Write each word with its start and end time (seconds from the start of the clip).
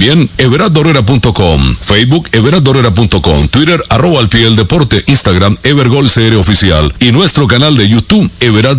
Everardorera.com, 0.00 1.76
Facebook 1.76 2.28
everardorera.com, 2.32 3.48
Twitter 3.48 3.82
arroba 3.90 4.20
al 4.20 4.30
Instagram 5.06 5.56
evergolcr 5.62 6.36
oficial 6.36 6.94
y 7.00 7.12
nuestro 7.12 7.46
canal 7.46 7.76
de 7.76 7.86
YouTube 7.86 8.30
Everard 8.40 8.78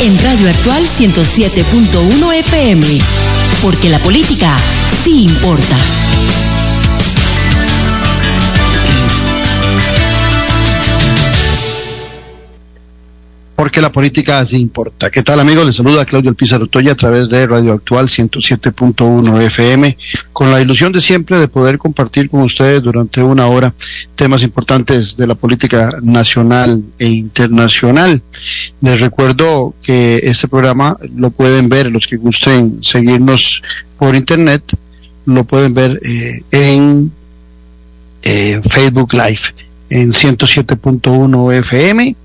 En 0.00 0.18
Radio 0.18 0.48
Actual 0.48 0.82
107.1 0.98 2.32
FM. 2.34 2.82
Porque 3.62 3.88
la 3.88 3.98
política 4.00 4.56
sí 5.04 5.24
importa. 5.24 5.76
Porque 13.56 13.80
la 13.80 13.90
política 13.90 14.44
sí 14.44 14.58
importa. 14.58 15.10
¿Qué 15.10 15.22
tal 15.22 15.40
amigos? 15.40 15.64
Les 15.64 15.76
saluda 15.76 16.04
Claudio 16.04 16.28
Alpizar 16.28 16.68
Toya 16.68 16.92
a 16.92 16.94
través 16.94 17.30
de 17.30 17.46
Radio 17.46 17.72
Actual 17.72 18.06
107.1 18.06 19.42
FM, 19.42 19.96
con 20.34 20.50
la 20.50 20.60
ilusión 20.60 20.92
de 20.92 21.00
siempre 21.00 21.38
de 21.38 21.48
poder 21.48 21.78
compartir 21.78 22.28
con 22.28 22.42
ustedes 22.42 22.82
durante 22.82 23.22
una 23.22 23.46
hora 23.46 23.72
temas 24.14 24.42
importantes 24.42 25.16
de 25.16 25.26
la 25.26 25.34
política 25.34 25.90
nacional 26.02 26.82
e 26.98 27.08
internacional. 27.08 28.22
Les 28.82 29.00
recuerdo 29.00 29.74
que 29.82 30.20
este 30.22 30.48
programa 30.48 30.98
lo 31.16 31.30
pueden 31.30 31.70
ver, 31.70 31.90
los 31.90 32.06
que 32.06 32.16
gusten 32.16 32.82
seguirnos 32.82 33.62
por 33.98 34.14
internet, 34.14 34.62
lo 35.24 35.44
pueden 35.44 35.72
ver 35.72 35.98
eh, 36.04 36.42
en 36.50 37.10
eh, 38.22 38.60
Facebook 38.68 39.14
Live 39.14 39.40
en 39.88 40.10
107.1 40.10 41.54
FM 41.54 42.16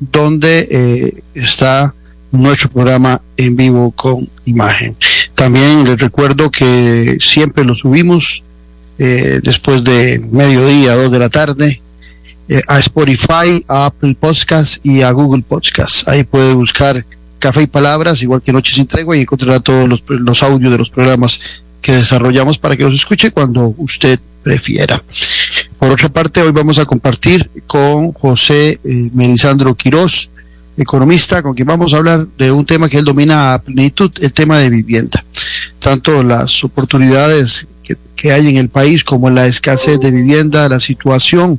donde 0.00 0.66
eh, 0.70 1.22
está 1.34 1.94
nuestro 2.32 2.70
programa 2.70 3.20
en 3.36 3.56
vivo 3.56 3.90
con 3.92 4.16
imagen. 4.44 4.96
También 5.34 5.84
les 5.84 5.98
recuerdo 5.98 6.50
que 6.50 7.18
siempre 7.20 7.64
lo 7.64 7.74
subimos 7.74 8.42
eh, 8.98 9.40
después 9.42 9.84
de 9.84 10.20
mediodía, 10.32 10.94
dos 10.94 11.10
de 11.10 11.18
la 11.18 11.28
tarde, 11.28 11.80
eh, 12.48 12.62
a 12.68 12.78
Spotify, 12.78 13.64
a 13.68 13.86
Apple 13.86 14.16
Podcast 14.18 14.84
y 14.84 15.02
a 15.02 15.10
Google 15.12 15.42
Podcast. 15.46 16.08
Ahí 16.08 16.24
puede 16.24 16.54
buscar 16.54 17.04
Café 17.38 17.62
y 17.62 17.66
Palabras, 17.66 18.22
igual 18.22 18.42
que 18.42 18.52
Noche 18.52 18.74
sin 18.74 18.86
Tregua, 18.86 19.16
y 19.16 19.22
encontrará 19.22 19.60
todos 19.60 19.88
los 20.08 20.42
audios 20.42 20.72
de 20.72 20.78
los 20.78 20.90
programas 20.90 21.62
que 21.80 21.92
desarrollamos 21.92 22.58
para 22.58 22.76
que 22.76 22.82
los 22.82 22.94
escuche 22.94 23.30
cuando 23.30 23.74
usted 23.78 24.20
prefiera. 24.42 25.02
Por 25.80 25.92
otra 25.92 26.10
parte, 26.10 26.42
hoy 26.42 26.52
vamos 26.52 26.78
a 26.78 26.84
compartir 26.84 27.50
con 27.66 28.12
José 28.12 28.78
eh, 28.84 29.10
Melisandro 29.14 29.74
Quirós, 29.74 30.30
economista, 30.76 31.42
con 31.42 31.54
quien 31.54 31.66
vamos 31.66 31.94
a 31.94 31.96
hablar 31.96 32.26
de 32.36 32.52
un 32.52 32.66
tema 32.66 32.86
que 32.86 32.98
él 32.98 33.04
domina 33.06 33.54
a 33.54 33.62
plenitud, 33.62 34.10
el 34.20 34.30
tema 34.34 34.58
de 34.58 34.68
vivienda. 34.68 35.24
Tanto 35.78 36.22
las 36.22 36.62
oportunidades 36.64 37.68
que, 38.14 38.30
hay 38.30 38.48
en 38.48 38.58
el 38.58 38.68
país 38.68 39.02
como 39.02 39.30
la 39.30 39.46
escasez 39.46 39.98
de 39.98 40.10
vivienda, 40.10 40.68
la 40.68 40.78
situación 40.78 41.58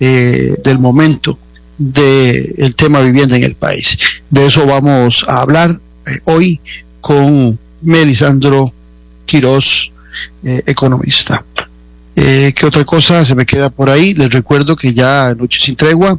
eh, 0.00 0.56
del 0.64 0.80
momento 0.80 1.38
del 1.78 2.52
el 2.58 2.74
tema 2.74 3.00
vivienda 3.02 3.36
en 3.36 3.44
el 3.44 3.54
país. 3.54 3.96
De 4.30 4.46
eso 4.46 4.66
vamos 4.66 5.24
a 5.28 5.42
hablar 5.42 5.70
eh, 5.70 6.18
hoy 6.24 6.60
con 7.00 7.56
Melisandro 7.82 8.74
Quirós, 9.26 9.92
economista. 10.42 11.44
Eh, 12.16 12.52
¿Qué 12.54 12.66
otra 12.66 12.84
cosa 12.84 13.24
se 13.24 13.34
me 13.34 13.46
queda 13.46 13.70
por 13.70 13.88
ahí? 13.88 14.14
Les 14.14 14.32
recuerdo 14.32 14.76
que 14.76 14.92
ya 14.92 15.34
Noche 15.34 15.60
sin 15.60 15.76
Tregua 15.76 16.18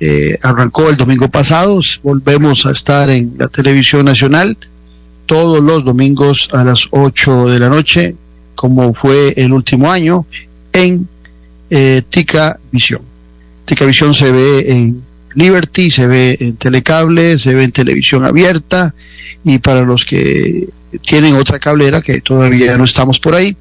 eh, 0.00 0.38
arrancó 0.42 0.88
el 0.88 0.96
domingo 0.96 1.28
pasado. 1.28 1.80
Volvemos 2.02 2.66
a 2.66 2.72
estar 2.72 3.10
en 3.10 3.34
la 3.38 3.48
televisión 3.48 4.04
nacional 4.04 4.56
todos 5.26 5.60
los 5.60 5.84
domingos 5.84 6.50
a 6.52 6.64
las 6.64 6.88
8 6.90 7.48
de 7.48 7.58
la 7.58 7.68
noche, 7.68 8.14
como 8.54 8.94
fue 8.94 9.34
el 9.36 9.52
último 9.52 9.90
año, 9.90 10.24
en 10.72 11.08
eh, 11.70 12.02
Tica 12.08 12.58
Visión. 12.70 13.02
Tica 13.64 13.84
Visión 13.84 14.14
se 14.14 14.30
ve 14.30 14.64
en 14.68 15.02
Liberty, 15.34 15.90
se 15.90 16.06
ve 16.06 16.36
en 16.40 16.56
Telecable, 16.56 17.38
se 17.38 17.54
ve 17.54 17.64
en 17.64 17.72
televisión 17.72 18.24
abierta 18.24 18.94
y 19.44 19.58
para 19.58 19.82
los 19.82 20.04
que 20.04 20.68
tienen 21.02 21.34
otra 21.34 21.58
cablera 21.58 22.00
que 22.00 22.20
todavía 22.20 22.78
no 22.78 22.84
estamos 22.84 23.18
por 23.18 23.34
ahí, 23.34 23.56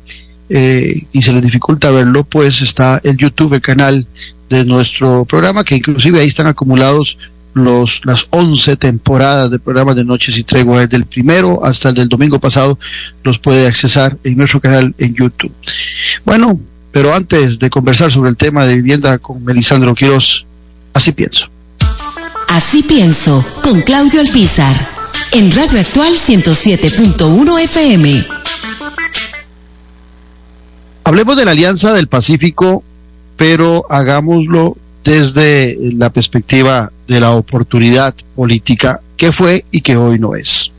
eh, 0.50 0.94
y 1.12 1.22
se 1.22 1.34
les 1.34 1.42
dificulta 1.42 1.92
verlo, 1.92 2.24
pues 2.24 2.62
está 2.62 3.00
el 3.04 3.18
YouTube, 3.18 3.54
el 3.54 3.62
canal 3.62 4.06
de 4.50 4.66
nuestro 4.66 5.26
programa, 5.26 5.64
que 5.64 5.76
inclusive 5.76 6.20
ahí 6.20 6.28
están 6.28 6.48
acumulados 6.48 7.18
los, 7.54 8.02
las 8.04 8.28
11 8.32 8.76
temporadas 8.76 9.50
de 9.50 9.60
programas 9.60 9.96
de 9.96 10.04
Noches 10.04 10.38
y 10.38 10.44
Tregua, 10.44 10.82
desde 10.82 10.98
el 10.98 11.06
primero 11.06 11.66
hasta 11.66 11.90
el 11.90 11.96
del 11.96 12.10
domingo 12.10 12.40
pasado, 12.40 12.78
los 13.24 13.40
puede 13.40 13.66
accesar 13.66 14.18
en 14.24 14.38
nuestro 14.38 14.60
canal 14.60 14.94
en 14.98 15.16
YouTube. 15.16 15.54
Bueno, 16.26 16.60
pero 16.92 17.14
antes 17.14 17.58
de 17.60 17.70
conversar 17.70 18.12
sobre 18.12 18.30
el 18.30 18.38
tema 18.38 18.66
de 18.66 18.76
vivienda 18.76 19.18
con 19.18 19.44
Melisandro 19.44 19.96
Quiroz, 19.96 20.46
así 20.94 21.12
pienso. 21.12 21.50
Así 22.50 22.84
pienso, 22.84 23.44
con 23.64 23.82
Claudio 23.82 24.20
Alpizar. 24.22 24.76
En 25.32 25.52
Radio 25.52 25.80
Actual 25.80 26.14
107.1 26.14 27.60
FM. 27.64 28.45
Hablemos 31.08 31.38
de 31.38 31.46
la 31.46 31.52
Alianza 31.52 31.94
del 31.94 32.08
Pacífico, 32.08 32.84
pero 33.38 33.86
hagámoslo 33.92 34.76
desde 35.04 35.78
la 35.96 36.10
perspectiva 36.10 36.92
de 37.08 37.20
la 37.20 37.34
oportunidad 37.34 38.16
política 38.36 39.02
que 39.16 39.32
fue 39.32 39.64
y 39.70 39.82
que 39.82 39.98
hoy 39.98 40.18
no 40.18 40.34
es. 40.34 40.72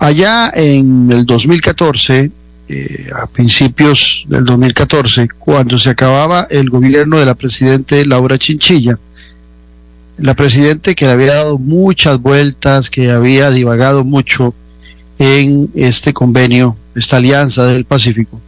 Allá 0.00 0.50
en 0.52 1.12
el 1.12 1.24
2014, 1.26 2.32
eh, 2.68 3.10
a 3.14 3.28
principios 3.28 4.24
del 4.26 4.44
2014, 4.44 5.28
cuando 5.38 5.78
se 5.78 5.90
acababa 5.90 6.48
el 6.50 6.70
gobierno 6.70 7.18
de 7.18 7.26
la 7.26 7.36
presidente 7.36 8.04
Laura 8.04 8.36
Chinchilla, 8.36 8.98
la 10.16 10.34
presidente 10.34 10.96
que 10.96 11.06
le 11.06 11.12
había 11.12 11.34
dado 11.34 11.58
muchas 11.58 12.20
vueltas, 12.20 12.90
que 12.90 13.12
había 13.12 13.50
divagado 13.50 14.02
mucho 14.02 14.56
en 15.18 15.70
este 15.74 16.12
convenio, 16.12 16.76
esta 16.94 17.16
alianza 17.16 17.66
del 17.66 17.84
Pacífico, 17.84 18.40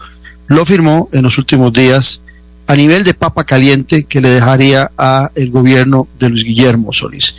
lo 0.49 0.65
firmó 0.65 1.09
en 1.13 1.23
los 1.23 1.39
últimos 1.39 1.73
días 1.73 2.23
a 2.67 2.75
nivel 2.75 3.05
de 3.05 3.15
papa 3.15 3.45
caliente 3.45 4.05
que 4.05 4.21
le 4.21 4.31
dejaría 4.31 4.91
a 4.99 5.31
el 5.35 5.51
gobierno 5.51 6.09
de 6.19 6.31
Luis 6.31 6.45
Guillermo 6.45 6.93
Solís. 6.93 7.37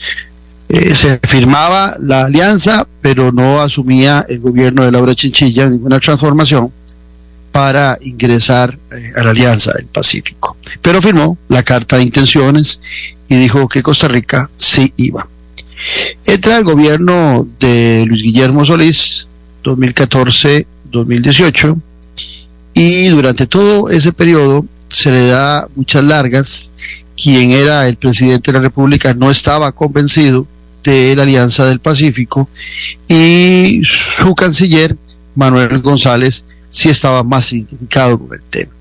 Eh, 0.70 0.94
se 0.94 1.20
firmaba 1.24 1.96
la 2.00 2.26
alianza, 2.26 2.88
pero 3.02 3.32
no 3.32 3.62
asumía 3.62 4.26
el 4.28 4.40
gobierno 4.40 4.84
de 4.84 4.92
Laura 4.92 5.16
Chinchilla 5.16 5.70
ninguna 5.70 6.00
transformación 6.00 6.72
para 7.52 7.98
ingresar 8.02 8.78
eh, 8.92 9.14
a 9.16 9.24
la 9.24 9.32
Alianza 9.32 9.72
del 9.74 9.86
Pacífico. 9.86 10.58
Pero 10.82 11.02
firmó 11.02 11.38
la 11.48 11.64
carta 11.64 11.96
de 11.96 12.04
intenciones 12.04 12.82
y 13.30 13.36
dijo 13.36 13.68
que 13.68 13.82
Costa 13.82 14.08
Rica 14.08 14.50
sí 14.58 14.94
iba. 14.98 15.28
Entra 16.26 16.58
el 16.58 16.64
gobierno 16.64 17.48
de 17.60 18.06
Luis 18.08 18.24
Guillermo 18.24 18.66
Solís 18.66 19.28
2014-2018 19.64 21.80
y 22.74 23.08
durante 23.08 23.46
todo 23.48 23.90
ese 23.90 24.14
periodo 24.14 24.66
se 24.90 25.12
le 25.12 25.28
da 25.28 25.68
muchas 25.76 26.04
largas. 26.04 26.74
Quien 27.22 27.52
era 27.52 27.88
el 27.88 27.98
presidente 27.98 28.52
de 28.52 28.58
la 28.60 28.64
República 28.64 29.14
no 29.16 29.32
estaba 29.32 29.72
convencido 29.72 30.46
de 30.84 31.16
la 31.16 31.24
Alianza 31.24 31.66
del 31.66 31.80
Pacífico 31.80 32.48
y 33.08 33.82
su 33.84 34.36
canciller, 34.36 34.96
Manuel 35.34 35.82
González, 35.82 36.46
sí 36.70 36.90
estaba 36.90 37.24
más 37.24 37.52
identificado 37.54 38.20
con 38.20 38.34
el 38.34 38.42
tema. 38.50 38.72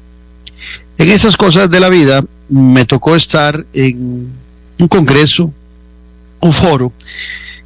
En 0.98 1.10
esas 1.10 1.36
cosas 1.36 1.70
de 1.70 1.80
la 1.80 1.88
vida 1.88 2.22
me 2.48 2.84
tocó 2.84 3.16
estar 3.16 3.64
en 3.72 4.28
un 4.78 4.88
congreso, 4.88 5.52
un 6.46 6.52
foro, 6.52 6.92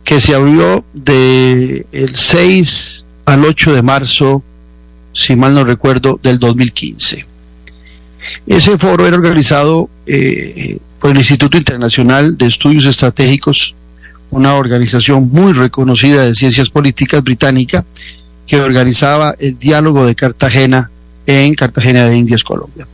que 0.03 0.21
se 0.21 0.35
abrió 0.35 0.85
de 0.93 1.87
el 1.93 2.17
6 2.17 3.07
al 3.27 3.45
8 3.45 3.75
de 3.75 3.83
marzo, 3.83 4.43
si 5.13 5.37
mal 5.37 5.55
no 5.55 5.65
recuerdo, 5.65 6.19
del 6.23 6.39
2015. 6.39 7.27
Ese 8.47 8.79
foro 8.79 9.07
era 9.07 9.17
organizado 9.17 9.89
eh, 10.07 10.79
por 10.99 11.11
el 11.11 11.19
Instituto 11.19 11.57
Internacional 11.57 12.37
de 12.37 12.47
Estudios 12.47 12.87
Estratégicos, 12.87 13.75
una 14.31 14.55
organización 14.55 15.29
muy 15.29 15.53
reconocida 15.53 16.23
de 16.23 16.35
ciencias 16.35 16.71
políticas 16.71 17.23
británica 17.23 17.85
que 18.47 18.61
organizaba 18.61 19.35
el 19.39 19.59
diálogo 19.59 20.07
de 20.07 20.15
Cartagena 20.15 20.91
en 21.27 21.55
Cartagena 21.55 22.07
de 22.07 22.17
Indias, 22.17 22.43
Colombia. 22.43 22.87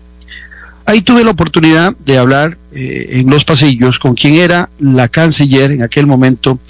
Ahí 0.87 1.03
tuve 1.03 1.25
la 1.25 1.33
oportunidad 1.33 1.97
de 1.97 2.17
hablar 2.17 2.57
eh, 2.73 3.19
en 3.19 3.29
los 3.29 3.45
pasillos 3.45 3.99
con 3.99 4.15
quien 4.15 4.35
era 4.35 4.71
la 4.79 5.09
canciller 5.09 5.73
en 5.73 5.83
aquel 5.83 6.07
momento 6.07 6.61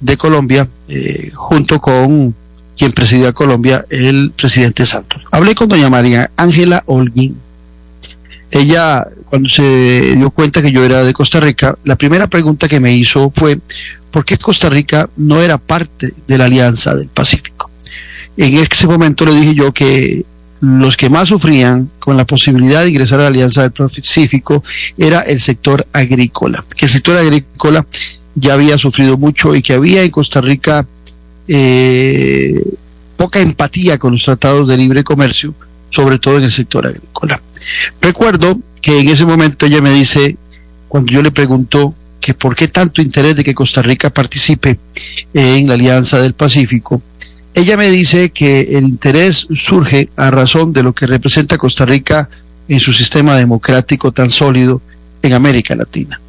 de 0.00 0.16
Colombia, 0.16 0.68
eh, 0.88 1.30
junto 1.34 1.80
con 1.80 2.34
quien 2.76 2.92
presidía 2.92 3.32
Colombia, 3.32 3.84
el 3.90 4.32
presidente 4.34 4.84
Santos. 4.84 5.28
Hablé 5.30 5.54
con 5.54 5.68
doña 5.68 5.88
María 5.88 6.30
Ángela 6.36 6.82
Holguín. 6.86 7.36
Ella, 8.50 9.06
cuando 9.26 9.48
se 9.48 10.16
dio 10.16 10.30
cuenta 10.30 10.60
que 10.60 10.72
yo 10.72 10.84
era 10.84 11.04
de 11.04 11.12
Costa 11.12 11.38
Rica, 11.38 11.78
la 11.84 11.94
primera 11.94 12.26
pregunta 12.26 12.66
que 12.66 12.80
me 12.80 12.92
hizo 12.92 13.30
fue, 13.36 13.60
¿por 14.10 14.24
qué 14.24 14.36
Costa 14.36 14.68
Rica 14.68 15.08
no 15.16 15.40
era 15.40 15.58
parte 15.58 16.08
de 16.26 16.38
la 16.38 16.46
Alianza 16.46 16.94
del 16.96 17.08
Pacífico? 17.08 17.70
En 18.36 18.56
ese 18.56 18.86
momento 18.88 19.24
le 19.24 19.34
dije 19.34 19.54
yo 19.54 19.72
que 19.72 20.24
los 20.60 20.96
que 20.96 21.08
más 21.08 21.28
sufrían 21.28 21.90
con 21.98 22.16
la 22.16 22.26
posibilidad 22.26 22.82
de 22.82 22.90
ingresar 22.90 23.20
a 23.20 23.24
la 23.24 23.28
Alianza 23.28 23.62
del 23.62 23.72
Pacífico 23.72 24.62
era 24.98 25.20
el 25.22 25.40
sector 25.40 25.86
agrícola, 25.92 26.64
que 26.76 26.86
el 26.86 26.90
sector 26.90 27.16
agrícola 27.16 27.86
ya 28.34 28.54
había 28.54 28.76
sufrido 28.78 29.16
mucho 29.16 29.54
y 29.54 29.62
que 29.62 29.72
había 29.72 30.02
en 30.02 30.10
Costa 30.10 30.40
Rica 30.40 30.86
eh, 31.48 32.62
poca 33.16 33.40
empatía 33.40 33.98
con 33.98 34.12
los 34.12 34.24
tratados 34.24 34.68
de 34.68 34.76
libre 34.76 35.02
comercio, 35.02 35.54
sobre 35.88 36.18
todo 36.18 36.36
en 36.36 36.44
el 36.44 36.50
sector 36.50 36.86
agrícola. 36.86 37.40
Recuerdo 38.00 38.58
que 38.80 39.00
en 39.00 39.08
ese 39.08 39.26
momento 39.26 39.66
ella 39.66 39.80
me 39.80 39.90
dice, 39.90 40.36
cuando 40.88 41.12
yo 41.12 41.22
le 41.22 41.30
pregunto 41.30 41.94
que 42.20 42.34
por 42.34 42.54
qué 42.54 42.68
tanto 42.68 43.02
interés 43.02 43.34
de 43.36 43.44
que 43.44 43.54
Costa 43.54 43.82
Rica 43.82 44.10
participe 44.10 44.78
en 45.32 45.66
la 45.66 45.74
Alianza 45.74 46.20
del 46.20 46.34
Pacífico, 46.34 47.02
ella 47.54 47.76
me 47.76 47.90
dice 47.90 48.30
que 48.30 48.78
el 48.78 48.84
interés 48.84 49.46
surge 49.54 50.08
a 50.16 50.30
razón 50.30 50.72
de 50.72 50.82
lo 50.82 50.94
que 50.94 51.06
representa 51.06 51.58
Costa 51.58 51.84
Rica 51.84 52.28
en 52.68 52.80
su 52.80 52.92
sistema 52.92 53.36
democrático 53.36 54.12
tan 54.12 54.30
sólido 54.30 54.80
en 55.22 55.32
América 55.32 55.74
Latina. 55.74 56.20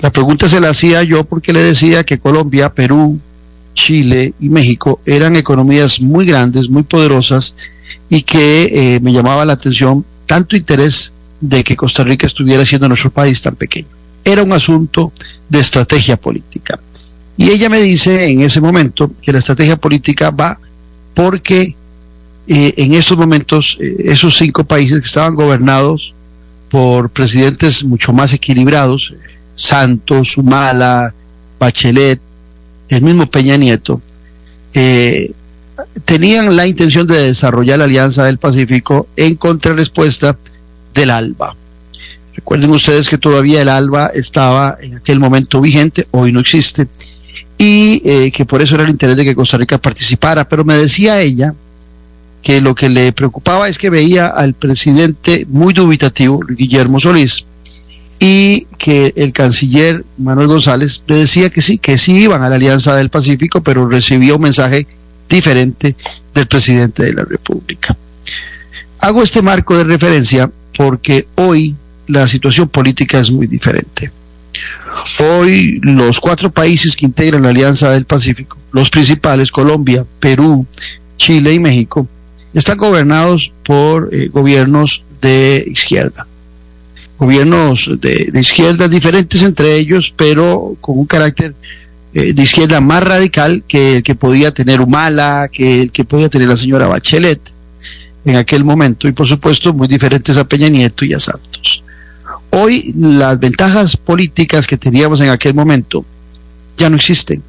La 0.00 0.10
pregunta 0.10 0.48
se 0.48 0.60
la 0.60 0.70
hacía 0.70 1.02
yo 1.02 1.24
porque 1.24 1.52
le 1.52 1.62
decía 1.62 2.04
que 2.04 2.18
Colombia, 2.18 2.72
Perú, 2.72 3.18
Chile 3.74 4.34
y 4.40 4.48
México 4.48 5.00
eran 5.06 5.36
economías 5.36 6.00
muy 6.00 6.26
grandes, 6.26 6.68
muy 6.68 6.82
poderosas 6.82 7.54
y 8.08 8.22
que 8.22 8.96
eh, 8.96 9.00
me 9.00 9.12
llamaba 9.12 9.44
la 9.44 9.52
atención 9.54 10.04
tanto 10.26 10.56
interés 10.56 11.12
de 11.40 11.62
que 11.62 11.76
Costa 11.76 12.04
Rica 12.04 12.26
estuviera 12.26 12.64
siendo 12.64 12.88
nuestro 12.88 13.10
país 13.10 13.40
tan 13.40 13.54
pequeño. 13.54 13.88
Era 14.24 14.42
un 14.42 14.52
asunto 14.52 15.12
de 15.48 15.60
estrategia 15.60 16.16
política. 16.16 16.78
Y 17.38 17.50
ella 17.50 17.68
me 17.68 17.80
dice 17.80 18.28
en 18.28 18.40
ese 18.40 18.60
momento 18.60 19.10
que 19.22 19.32
la 19.32 19.38
estrategia 19.38 19.76
política 19.76 20.32
va 20.32 20.58
porque 21.14 21.76
eh, 22.48 22.74
en 22.76 22.94
estos 22.94 23.16
momentos 23.16 23.78
eh, 23.80 23.94
esos 24.06 24.36
cinco 24.36 24.64
países 24.64 24.98
que 24.98 25.06
estaban 25.06 25.36
gobernados 25.36 26.14
por 26.68 27.10
presidentes 27.10 27.84
mucho 27.84 28.12
más 28.12 28.32
equilibrados, 28.32 29.14
Santos, 29.54 30.36
Humala, 30.36 31.14
Bachelet, 31.60 32.20
el 32.88 33.02
mismo 33.02 33.30
Peña 33.30 33.56
Nieto, 33.56 34.02
eh, 34.74 35.30
tenían 36.04 36.56
la 36.56 36.66
intención 36.66 37.06
de 37.06 37.22
desarrollar 37.22 37.78
la 37.78 37.84
Alianza 37.84 38.24
del 38.24 38.38
Pacífico 38.38 39.06
en 39.14 39.36
contrarrespuesta 39.36 40.36
del 40.92 41.10
ALBA. 41.10 41.54
Recuerden 42.34 42.70
ustedes 42.70 43.08
que 43.08 43.18
todavía 43.18 43.62
el 43.62 43.68
ALBA 43.68 44.08
estaba 44.08 44.76
en 44.80 44.96
aquel 44.96 45.20
momento 45.20 45.60
vigente, 45.60 46.08
hoy 46.10 46.32
no 46.32 46.40
existe, 46.40 46.88
y 47.58 48.00
eh, 48.04 48.30
que 48.30 48.46
por 48.46 48.62
eso 48.62 48.76
era 48.76 48.84
el 48.84 48.90
interés 48.90 49.16
de 49.16 49.24
que 49.24 49.34
Costa 49.34 49.58
Rica 49.58 49.78
participara. 49.78 50.48
Pero 50.48 50.64
me 50.64 50.76
decía 50.76 51.20
ella 51.20 51.54
que 52.42 52.60
lo 52.60 52.74
que 52.74 52.88
le 52.88 53.12
preocupaba 53.12 53.68
es 53.68 53.76
que 53.76 53.90
veía 53.90 54.28
al 54.28 54.54
presidente 54.54 55.44
muy 55.50 55.74
dubitativo, 55.74 56.38
Guillermo 56.38 57.00
Solís, 57.00 57.46
y 58.20 58.66
que 58.78 59.12
el 59.16 59.32
canciller 59.32 60.04
Manuel 60.16 60.46
González 60.46 61.02
le 61.06 61.16
decía 61.16 61.50
que 61.50 61.60
sí, 61.60 61.78
que 61.78 61.98
sí 61.98 62.16
iban 62.16 62.42
a 62.42 62.48
la 62.48 62.56
Alianza 62.56 62.94
del 62.96 63.10
Pacífico, 63.10 63.62
pero 63.62 63.88
recibía 63.88 64.34
un 64.34 64.42
mensaje 64.42 64.86
diferente 65.28 65.96
del 66.34 66.46
presidente 66.46 67.02
de 67.04 67.14
la 67.14 67.24
República. 67.24 67.96
Hago 69.00 69.22
este 69.22 69.42
marco 69.42 69.76
de 69.76 69.84
referencia 69.84 70.50
porque 70.76 71.26
hoy 71.36 71.74
la 72.06 72.26
situación 72.26 72.68
política 72.68 73.20
es 73.20 73.30
muy 73.30 73.46
diferente. 73.46 74.10
Hoy 75.18 75.80
los 75.82 76.20
cuatro 76.20 76.50
países 76.50 76.96
que 76.96 77.06
integran 77.06 77.42
la 77.42 77.50
Alianza 77.50 77.90
del 77.90 78.04
Pacífico, 78.04 78.56
los 78.72 78.90
principales, 78.90 79.50
Colombia, 79.50 80.04
Perú, 80.20 80.66
Chile 81.16 81.54
y 81.54 81.58
México, 81.58 82.06
están 82.54 82.78
gobernados 82.78 83.52
por 83.62 84.08
eh, 84.12 84.28
gobiernos 84.28 85.04
de 85.20 85.64
izquierda. 85.66 86.26
Gobiernos 87.18 87.90
de, 88.00 88.30
izquierda 88.34 88.88
diferentes 88.88 89.42
entre 89.42 89.76
ellos, 89.76 90.14
pero 90.16 90.76
con 90.80 90.98
un 90.98 91.06
carácter 91.06 91.54
eh, 92.14 92.32
de 92.32 92.42
izquierda 92.42 92.80
más 92.80 93.02
radical 93.02 93.64
que 93.66 93.96
el 93.96 94.02
que 94.02 94.14
podía 94.14 94.52
tener 94.52 94.80
Humala, 94.80 95.48
que 95.52 95.82
el 95.82 95.92
que 95.92 96.04
podía 96.04 96.28
tener 96.28 96.48
la 96.48 96.56
señora 96.56 96.86
Bachelet 96.86 97.40
en 98.24 98.36
aquel 98.36 98.64
momento, 98.64 99.08
y 99.08 99.12
por 99.12 99.26
supuesto 99.26 99.72
muy 99.72 99.88
diferentes 99.88 100.36
a 100.36 100.44
Peña 100.44 100.68
Nieto 100.68 101.04
y 101.04 101.14
a 101.14 101.18
Santos. 101.18 101.84
Hoy 102.50 102.92
las 102.96 103.38
ventajas 103.38 103.96
políticas 103.96 104.66
que 104.66 104.76
teníamos 104.76 105.20
en 105.20 105.30
aquel 105.30 105.54
momento 105.54 106.04
ya 106.76 106.88
no 106.88 106.96
existen. 106.96 107.42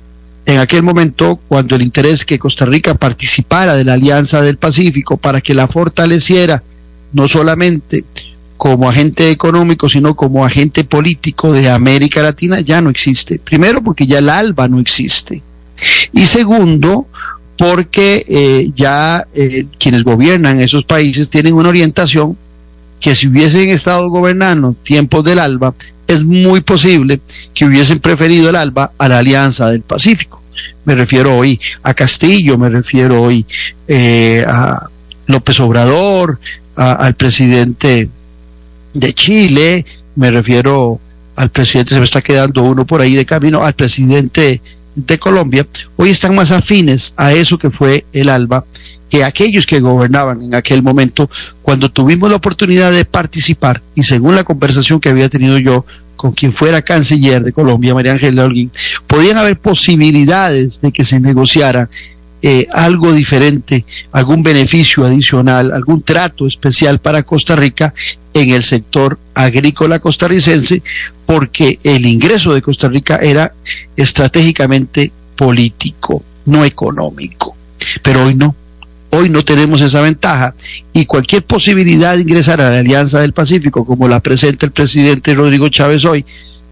En 0.46 0.60
aquel 0.60 0.81
momento, 0.81 1.40
cuando 1.48 1.75
el 1.75 1.84
interés 1.84 2.25
que 2.25 2.40
Costa 2.40 2.66
Rica 2.66 2.96
participara 2.96 3.75
de 3.75 3.84
la 3.84 3.94
Alianza 3.94 4.42
del 4.42 4.57
Pacífico 4.57 5.18
para 5.18 5.42
que 5.42 5.54
la 5.54 5.68
fortaleciera, 5.68 6.63
no 7.13 7.28
solamente 7.28 8.04
como 8.57 8.90
agente 8.90 9.30
económico, 9.30 9.88
sino 9.88 10.16
como 10.16 10.44
agente 10.44 10.84
político 10.84 11.54
de 11.54 11.69
América 11.69 12.22
Latina, 12.22 12.60
ya 12.60 12.81
no 12.81 12.90
existe. 12.90 13.40
Primero, 13.40 13.81
porque 13.84 14.07
ya 14.07 14.18
el 14.18 14.30
ALBA 14.30 14.68
no 14.68 14.80
existe. 14.80 15.44
Y 16.13 16.25
segundo, 16.25 17.07
porque 17.57 18.25
eh, 18.28 18.72
ya 18.74 19.28
eh, 19.34 19.66
quienes 19.78 20.04
gobiernan 20.04 20.60
esos 20.60 20.84
países 20.84 21.30
tienen 21.30 21.54
una 21.54 21.69
orientación 21.69 22.38
que 23.00 23.16
si 23.16 23.28
hubiesen 23.28 23.69
estado 23.69 24.10
gobernando 24.10 24.75
tiempos 24.84 25.24
del 25.24 25.40
ALBA, 25.40 25.74
es 26.07 26.24
muy 26.24 26.62
posible 26.62 27.22
que 27.54 27.66
hubiesen 27.66 28.00
preferido 28.00 28.50
el 28.50 28.56
ALBA 28.56 28.92
a 28.98 29.07
la 29.07 29.19
Alianza 29.19 29.69
del 29.69 29.81
Pacífico. 29.81 30.41
Me 30.86 30.96
refiero 30.96 31.38
hoy 31.38 31.60
a 31.84 31.94
Castillo, 31.94 32.58
me 32.58 32.70
refiero 32.70 33.22
hoy 33.22 33.46
eh, 33.88 34.44
a 34.48 34.89
López 35.27 35.60
Obrador, 35.60 36.39
al 36.75 37.13
presidente 37.13 38.10
de 38.94 39.13
Chile, 39.13 39.86
me 40.15 40.32
refiero 40.32 41.00
al 41.36 41.50
presidente, 41.50 41.94
se 41.94 42.00
me 42.00 42.06
está 42.06 42.22
quedando 42.22 42.63
uno 42.63 42.86
por 42.86 43.01
ahí 43.01 43.15
de 43.15 43.25
camino, 43.25 43.63
al 43.63 43.74
presidente 43.74 44.62
de 45.06 45.20
Colombia, 45.20 45.65
hoy 45.96 46.10
están 46.10 46.36
más 46.36 46.51
afines 46.51 47.13
a 47.18 47.34
eso 47.34 47.58
que 47.58 47.70
fue 47.70 48.06
el 48.13 48.29
ALBA 48.29 48.65
que 49.10 49.24
aquellos 49.24 49.65
que 49.65 49.79
gobernaban 49.79 50.41
en 50.41 50.56
aquel 50.56 50.84
momento, 50.84 51.29
cuando 51.62 51.89
tuvimos 51.89 52.29
la 52.29 52.36
oportunidad 52.36 52.91
de 52.91 53.06
participar, 53.06 53.82
y 53.96 54.03
según 54.03 54.36
la 54.36 54.44
conversación 54.44 55.00
que 55.00 55.10
había 55.10 55.29
tenido 55.29 55.58
yo 55.58 55.86
con 56.15 56.32
quien 56.32 56.51
fuera 56.51 56.82
canciller 56.82 57.44
de 57.44 57.53
Colombia, 57.53 57.96
María 57.96 58.12
Ángela 58.12 58.44
Holguín, 58.44 58.72
podían 59.08 59.38
haber 59.38 59.60
posibilidades 59.60 60.82
de 60.82 60.91
que 60.91 61.03
se 61.03 61.20
negociara 61.20 61.89
eh, 62.41 62.68
algo 62.72 63.12
diferente, 63.12 63.86
algún 64.12 64.44
beneficio 64.44 65.06
adicional, 65.06 65.72
algún 65.72 66.03
trato 66.03 66.46
especial 66.46 67.00
para 67.00 67.24
Costa 67.24 67.56
Rica 67.56 67.94
en 68.41 68.51
el 68.51 68.63
sector 68.63 69.19
agrícola 69.34 70.00
costarricense, 70.00 70.81
porque 71.25 71.79
el 71.84 72.05
ingreso 72.05 72.53
de 72.53 72.62
Costa 72.62 72.88
Rica 72.88 73.17
era 73.17 73.53
estratégicamente 73.96 75.12
político, 75.36 76.24
no 76.46 76.65
económico. 76.65 77.55
Pero 78.03 78.25
hoy 78.25 78.36
no. 78.36 78.55
Hoy 79.12 79.29
no 79.29 79.43
tenemos 79.43 79.81
esa 79.81 80.01
ventaja 80.01 80.53
y 80.93 81.05
cualquier 81.05 81.43
posibilidad 81.43 82.15
de 82.15 82.22
ingresar 82.22 82.62
a 82.62 82.69
la 82.69 82.79
Alianza 82.79 83.22
del 83.22 83.34
Pacífico, 83.34 83.84
como 83.84 84.08
la 84.08 84.19
presenta 84.19 84.67
el 84.67 84.72
presidente 84.72 85.34
Rodrigo 85.34 85.67
Chávez 85.69 86.05
hoy, 86.05 86.24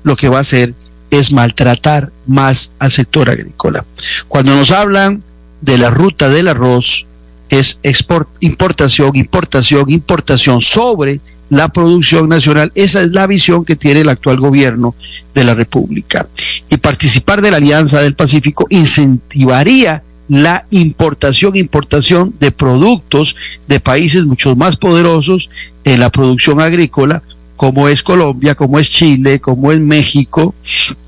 lo 0.04 0.16
que 0.16 0.30
va 0.30 0.38
a 0.38 0.42
hacer 0.42 0.74
es 1.10 1.32
maltratar 1.32 2.12
más 2.28 2.74
al 2.78 2.92
sector 2.92 3.30
agrícola. 3.30 3.86
Cuando 4.28 4.56
nos 4.56 4.72
hablan 4.72 5.24
de 5.62 5.80
la 5.80 5.90
ruta 5.90 6.30
del 6.30 6.48
arroz, 6.48 7.08
es 7.50 7.80
export, 7.84 8.30
importación, 8.42 9.16
importación, 9.16 9.90
importación 9.90 10.62
sobre 10.62 11.22
la 11.50 11.70
producción 11.70 12.30
nacional. 12.30 12.72
Esa 12.76 13.02
es 13.02 13.12
la 13.12 13.28
visión 13.28 13.66
que 13.66 13.76
tiene 13.76 14.02
el 14.02 14.10
actual 14.10 14.40
gobierno 14.40 14.96
de 15.34 15.44
la 15.44 15.54
República. 15.54 16.28
Y 16.70 16.78
participar 16.78 17.42
de 17.42 17.52
la 17.52 17.58
Alianza 17.58 18.02
del 18.02 18.16
Pacífico 18.16 18.66
incentivaría 18.70 20.04
la 20.30 20.66
importación, 20.72 21.56
importación 21.56 22.34
de 22.40 22.52
productos 22.52 23.36
de 23.68 23.80
países 23.80 24.26
mucho 24.26 24.56
más 24.56 24.76
poderosos 24.76 25.50
en 25.84 26.00
la 26.00 26.12
producción 26.12 26.60
agrícola, 26.60 27.24
como 27.56 27.88
es 27.88 28.04
Colombia, 28.04 28.54
como 28.54 28.78
es 28.78 28.90
Chile, 28.90 29.40
como 29.40 29.72
es 29.72 29.80
México 29.80 30.54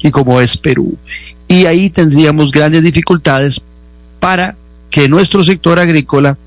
y 0.02 0.10
como 0.10 0.40
es 0.42 0.58
Perú. 0.58 0.98
Y 1.48 1.66
ahí 1.66 1.90
tendríamos 1.90 2.52
grandes 2.52 2.84
dificultades 2.84 3.62
para 4.20 4.56
que 4.90 5.10
nuestro 5.10 5.44
sector 5.44 5.80
agrícola 5.80 6.38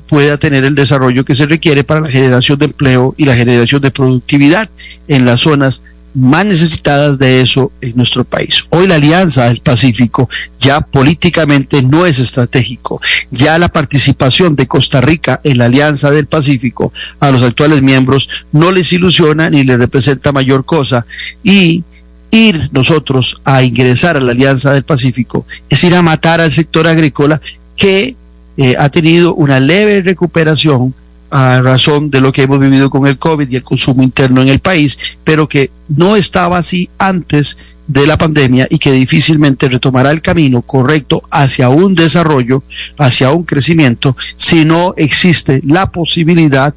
pueda 0.00 0.36
tener 0.38 0.64
el 0.64 0.74
desarrollo 0.74 1.24
que 1.24 1.34
se 1.34 1.46
requiere 1.46 1.84
para 1.84 2.00
la 2.00 2.08
generación 2.08 2.58
de 2.58 2.66
empleo 2.66 3.14
y 3.16 3.24
la 3.24 3.36
generación 3.36 3.82
de 3.82 3.90
productividad 3.90 4.68
en 5.08 5.24
las 5.26 5.40
zonas 5.40 5.82
más 6.14 6.44
necesitadas 6.44 7.18
de 7.18 7.40
eso 7.40 7.72
en 7.80 7.96
nuestro 7.96 8.24
país. 8.24 8.66
Hoy 8.70 8.86
la 8.86 8.96
Alianza 8.96 9.44
del 9.44 9.60
Pacífico 9.60 10.28
ya 10.60 10.80
políticamente 10.80 11.82
no 11.82 12.06
es 12.06 12.18
estratégico. 12.18 13.00
Ya 13.30 13.58
la 13.58 13.70
participación 13.70 14.54
de 14.54 14.66
Costa 14.66 15.00
Rica 15.00 15.40
en 15.44 15.58
la 15.58 15.66
Alianza 15.66 16.10
del 16.10 16.26
Pacífico 16.26 16.92
a 17.20 17.30
los 17.30 17.42
actuales 17.42 17.82
miembros 17.82 18.28
no 18.52 18.72
les 18.72 18.92
ilusiona 18.92 19.48
ni 19.48 19.64
les 19.64 19.78
representa 19.78 20.32
mayor 20.32 20.64
cosa 20.64 21.06
y 21.42 21.82
ir 22.30 22.58
nosotros 22.72 23.40
a 23.44 23.62
ingresar 23.62 24.16
a 24.16 24.20
la 24.20 24.32
Alianza 24.32 24.72
del 24.72 24.84
Pacífico 24.84 25.46
es 25.68 25.84
ir 25.84 25.94
a 25.94 26.02
matar 26.02 26.40
al 26.40 26.52
sector 26.52 26.86
agrícola 26.86 27.40
que 27.76 28.16
eh, 28.56 28.74
ha 28.78 28.88
tenido 28.88 29.34
una 29.34 29.60
leve 29.60 30.02
recuperación 30.02 30.94
a 31.30 31.62
razón 31.62 32.10
de 32.10 32.20
lo 32.20 32.30
que 32.30 32.42
hemos 32.42 32.60
vivido 32.60 32.90
con 32.90 33.06
el 33.06 33.16
COVID 33.16 33.48
y 33.48 33.56
el 33.56 33.62
consumo 33.62 34.02
interno 34.02 34.42
en 34.42 34.48
el 34.48 34.60
país, 34.60 35.16
pero 35.24 35.48
que 35.48 35.70
no 35.88 36.14
estaba 36.14 36.58
así 36.58 36.90
antes 36.98 37.56
de 37.86 38.06
la 38.06 38.18
pandemia 38.18 38.66
y 38.70 38.78
que 38.78 38.92
difícilmente 38.92 39.68
retomará 39.68 40.10
el 40.10 40.20
camino 40.20 40.62
correcto 40.62 41.22
hacia 41.30 41.70
un 41.70 41.94
desarrollo, 41.94 42.62
hacia 42.98 43.30
un 43.30 43.44
crecimiento, 43.44 44.16
si 44.36 44.64
no 44.64 44.94
existe 44.96 45.60
la 45.64 45.90
posibilidad 45.90 46.74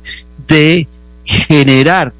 de 0.47 0.87
generar 1.25 2.13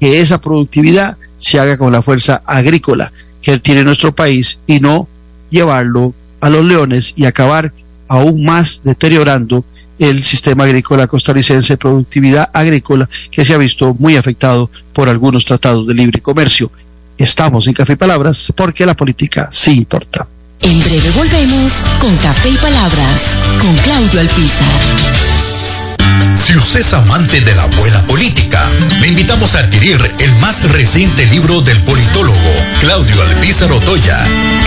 que 0.00 0.20
esa 0.20 0.40
productividad 0.40 1.16
se 1.38 1.60
haga 1.60 1.78
con 1.78 1.92
la 1.92 2.02
fuerza 2.02 2.42
agrícola 2.46 3.12
que 3.40 3.58
tiene 3.58 3.84
nuestro 3.84 4.14
país 4.14 4.58
y 4.66 4.80
no 4.80 5.08
llevarlo 5.50 6.14
a 6.40 6.50
los 6.50 6.64
leones 6.64 7.14
y 7.16 7.24
acabar 7.24 7.72
aún 8.08 8.44
más 8.44 8.80
deteriorando 8.84 9.64
el 9.98 10.22
sistema 10.22 10.64
agrícola 10.64 11.06
costarricense, 11.06 11.76
productividad 11.76 12.50
agrícola, 12.52 13.08
que 13.30 13.44
se 13.44 13.54
ha 13.54 13.58
visto 13.58 13.94
muy 13.98 14.16
afectado 14.16 14.70
por 14.92 15.08
algunos 15.08 15.44
tratados 15.44 15.86
de 15.86 15.94
libre 15.94 16.20
comercio. 16.20 16.70
Estamos 17.16 17.66
en 17.66 17.74
Café 17.74 17.94
y 17.94 17.96
Palabras 17.96 18.52
porque 18.54 18.84
la 18.84 18.94
política 18.94 19.48
sí 19.50 19.72
importa. 19.72 20.26
En 20.60 20.78
breve 20.80 21.10
volvemos 21.16 21.84
con 22.00 22.16
Café 22.16 22.50
y 22.50 22.56
Palabras 22.56 23.38
con 23.60 23.74
Claudio 23.76 24.20
Alpizar. 24.20 25.15
Si 26.36 26.56
usted 26.56 26.80
es 26.80 26.92
amante 26.94 27.40
de 27.40 27.54
la 27.54 27.66
buena 27.66 28.06
política, 28.06 28.62
le 29.00 29.08
invitamos 29.08 29.54
a 29.54 29.60
adquirir 29.60 29.98
el 30.20 30.32
más 30.36 30.62
reciente 30.62 31.26
libro 31.26 31.60
del 31.60 31.82
politólogo 31.82 32.54
Claudio 32.80 33.20
Alpizar 33.22 33.72
Otoya, 33.72 34.18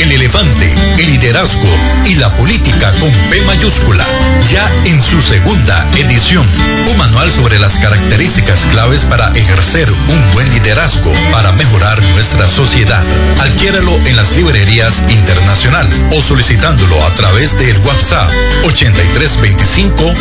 El 0.01 0.12
elefante, 0.12 0.74
el 1.00 1.05
liderazgo 1.12 1.69
y 2.05 2.15
la 2.15 2.36
política 2.36 2.91
con 3.00 3.12
P 3.29 3.41
mayúscula, 3.43 4.05
ya 4.51 4.69
en 4.86 5.01
su 5.01 5.22
segunda 5.22 5.88
edición. 5.98 6.50
Un 6.91 6.98
manual 6.98 7.29
sobre 7.31 7.58
las 7.60 7.79
características 7.79 8.65
claves 8.65 9.05
para 9.05 9.29
ejercer 9.29 9.89
un 9.91 10.31
buen 10.34 10.50
liderazgo 10.51 11.13
para 11.31 11.53
mejorar 11.53 12.03
nuestra 12.08 12.50
sociedad. 12.50 13.05
Adquiéralo 13.39 13.96
en 14.05 14.15
las 14.17 14.36
librerías 14.36 15.03
internacional 15.10 15.88
o 16.12 16.22
solicitándolo 16.22 17.01
a 17.05 17.15
través 17.15 17.58
del 17.58 17.77
WhatsApp 17.79 18.29
8325 18.65 20.15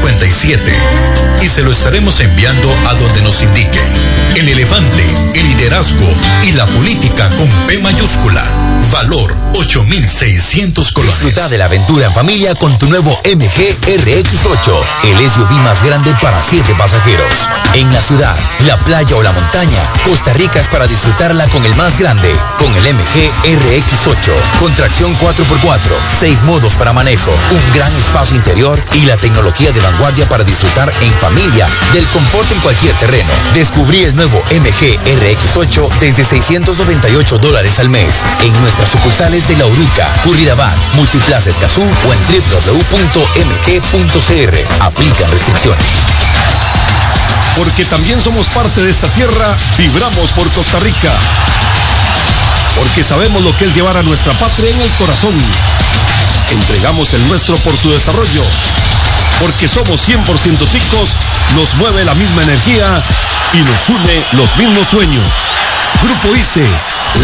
8350 0.00 1.42
y 1.42 1.46
se 1.48 1.62
lo 1.62 1.72
estaremos 1.72 2.20
enviando 2.20 2.68
a 2.88 2.94
donde 2.94 3.22
nos 3.22 3.42
indique. 3.42 3.78
El 4.36 4.48
elefante, 4.48 5.04
el 5.34 5.48
liderazgo 5.48 6.08
y 6.48 6.52
la 6.52 6.66
política 6.66 7.28
con 7.30 7.48
P 7.66 7.78
mayúscula. 7.80 8.42
Valor 8.90 9.34
8600 9.54 10.92
colones. 10.92 11.20
Disfruta 11.20 11.48
de 11.48 11.58
la 11.58 11.64
aventura 11.66 12.06
en 12.06 12.14
familia 12.14 12.54
con 12.54 12.76
tu 12.78 12.86
nuevo 12.88 13.10
MG 13.24 13.78
RX8, 13.86 14.84
el 15.04 15.30
SUV 15.30 15.50
más 15.62 15.82
grande 15.82 16.14
para 16.20 16.40
7 16.42 16.74
pasajeros. 16.76 17.32
En 17.74 17.92
la 17.92 18.00
ciudad, 18.00 18.36
la 18.66 18.78
playa 18.78 19.16
o 19.16 19.22
la 19.22 19.32
montaña, 19.32 19.92
Costa 20.08 20.32
Rica 20.34 20.60
es 20.60 20.68
para 20.68 20.86
disfrutarla 20.86 21.46
con 21.48 21.64
el 21.64 21.74
más 21.76 21.98
grande, 21.98 22.28
con 22.58 22.72
el 22.74 22.94
MG 22.94 23.30
RX8, 23.44 24.32
con 24.60 24.74
tracción 24.74 25.16
4x4, 25.18 25.78
6 26.20 26.42
modos 26.44 26.74
para 26.74 26.92
manejo, 26.92 27.30
un 27.30 27.76
gran 27.76 27.92
espacio 27.96 28.36
interior 28.36 28.82
y 29.02 29.06
la 29.06 29.16
tecnología 29.16 29.72
de 29.72 29.81
vanguardia 29.82 30.28
para 30.28 30.44
disfrutar 30.44 30.92
en 31.00 31.12
familia 31.20 31.68
del 31.92 32.06
confort 32.06 32.50
en 32.50 32.60
cualquier 32.60 32.94
terreno. 32.96 33.30
Descubrí 33.54 34.02
el 34.02 34.14
nuevo 34.16 34.42
MG 34.50 34.98
RX8 35.02 35.98
desde 36.00 36.24
698 36.24 37.38
dólares 37.38 37.78
al 37.78 37.88
mes 37.90 38.24
en 38.44 38.60
nuestras 38.60 38.88
sucursales 38.88 39.46
de 39.48 39.56
La 39.56 39.66
Uruca, 39.66 40.08
Curridabat, 40.24 40.76
Multiplaza 40.94 41.50
Escazú 41.50 41.82
o 41.82 42.12
en 42.12 42.20
www.mg.cr. 42.26 43.32
Aplican 44.80 45.30
restricciones. 45.30 45.86
Porque 47.56 47.84
también 47.84 48.20
somos 48.22 48.46
parte 48.48 48.82
de 48.82 48.90
esta 48.90 49.08
tierra, 49.08 49.56
vibramos 49.76 50.30
por 50.32 50.48
Costa 50.50 50.78
Rica. 50.80 51.12
Porque 52.76 53.04
sabemos 53.04 53.42
lo 53.42 53.54
que 53.56 53.66
es 53.66 53.74
llevar 53.74 53.96
a 53.96 54.02
nuestra 54.02 54.32
patria 54.34 54.70
en 54.70 54.80
el 54.80 54.90
corazón. 54.92 55.34
Entregamos 56.52 57.12
el 57.14 57.26
nuestro 57.28 57.56
por 57.58 57.76
su 57.76 57.90
desarrollo 57.90 58.42
porque 59.42 59.66
somos 59.66 60.00
100% 60.08 60.22
ticos, 60.70 61.08
nos 61.56 61.74
mueve 61.76 62.04
la 62.04 62.14
misma 62.14 62.44
energía 62.44 62.86
y 63.54 63.58
nos 63.58 63.88
une 63.88 64.24
los 64.32 64.56
mismos 64.56 64.86
sueños. 64.88 65.24
Grupo 66.02 66.36
ICE, 66.36 66.64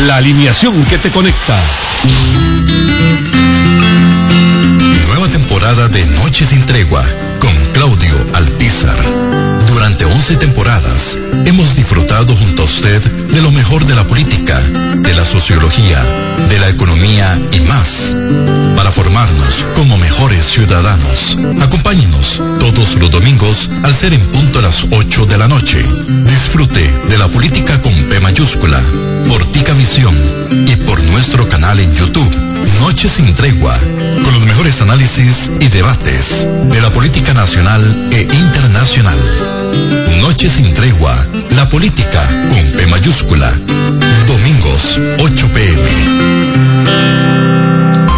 la 0.07 0.17
alineación 0.17 0.85
que 0.87 0.99
te 0.99 1.11
conecta. 1.11 1.57
Nueva 5.07 5.29
temporada 5.29 5.87
de 5.89 6.07
Noche 6.07 6.45
sin 6.45 6.65
Tregua 6.67 7.05
con 7.39 7.55
Claudio 7.73 8.15
Alpizar. 8.35 8.99
Durante 9.69 10.05
11 10.05 10.37
temporadas 10.37 11.19
hemos 11.45 11.77
disfrutado 11.77 12.35
junto 12.35 12.63
a 12.63 12.65
usted 12.65 13.01
de 13.39 13.45
lo 13.45 13.53
mejor 13.53 13.87
de 13.87 13.95
la 13.95 14.05
política, 14.05 14.59
de 14.59 15.15
la 15.15 15.25
sociología, 15.25 16.03
de 16.49 16.59
la 16.59 16.71
economía 16.71 17.41
y 17.53 17.61
más, 17.61 18.17
para 18.75 18.91
formarnos 18.91 19.65
como 19.77 19.97
mejores 19.97 20.45
ciudadanos. 20.45 21.39
Acompáñenos 21.63 22.43
todos 22.59 22.97
los 22.97 23.13
domingos 23.13 23.71
al 23.85 23.95
ser 23.95 24.13
en 24.13 24.27
punto 24.27 24.59
a 24.59 24.63
las 24.63 24.85
8 24.91 25.27
de 25.27 25.39
la 25.39 25.47
noche. 25.47 25.81
Disfrute 26.25 26.93
de 27.09 27.17
la 27.17 27.29
política 27.29 27.81
con 27.81 27.93
P 27.93 28.19
mayúscula, 28.19 28.83
por 29.29 29.45
Tica 29.53 29.73
Visión 29.75 30.17
y 30.67 30.75
por 30.75 31.01
nuestro 31.05 31.49
canal 31.49 31.79
en 31.79 31.95
YouTube. 31.95 32.35
Noche 32.81 33.09
sin 33.09 33.33
tregua, 33.37 33.79
con 33.79 34.33
los 34.33 34.47
mejores 34.47 34.81
análisis 34.81 35.53
y 35.61 35.69
debates 35.69 36.49
de 36.73 36.81
la 36.81 36.91
política 36.91 37.35
nacional 37.35 38.11
e 38.13 38.23
internacional. 38.23 39.19
Noche 40.21 40.49
sin 40.49 40.75
tregua, 40.75 41.15
la 41.57 41.69
política 41.69 42.21
con 42.49 42.73
P 42.73 42.87
mayúscula. 42.89 43.28
Domingos, 44.27 44.99
8 45.19 45.49
pm. 45.53 47.68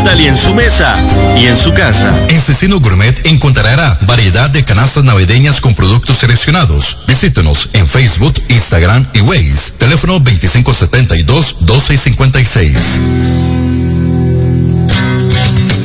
Italia 0.00 0.30
en 0.30 0.36
su 0.36 0.54
mesa 0.54 0.96
y 1.36 1.46
en 1.46 1.56
su 1.56 1.72
casa. 1.72 2.12
En 2.28 2.42
Cecino 2.42 2.80
Gourmet 2.80 3.26
encontrará 3.26 3.98
variedad 4.02 4.50
de 4.50 4.64
canastas 4.64 5.04
navideñas 5.04 5.60
con 5.60 5.74
productos 5.74 6.18
seleccionados. 6.18 6.98
Visítenos 7.06 7.70
en 7.72 7.88
Facebook, 7.88 8.34
Instagram 8.48 9.06
y 9.14 9.20
Waze. 9.20 9.72
Teléfono 9.78 10.18
2572-1256. 10.20 12.72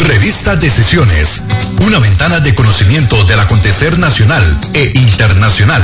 Revista 0.07 0.55
Decisiones. 0.55 1.43
Una 1.85 1.99
ventana 1.99 2.39
de 2.41 2.53
conocimiento 2.53 3.23
del 3.25 3.39
acontecer 3.39 3.97
nacional 3.99 4.43
e 4.73 4.91
internacional. 4.95 5.83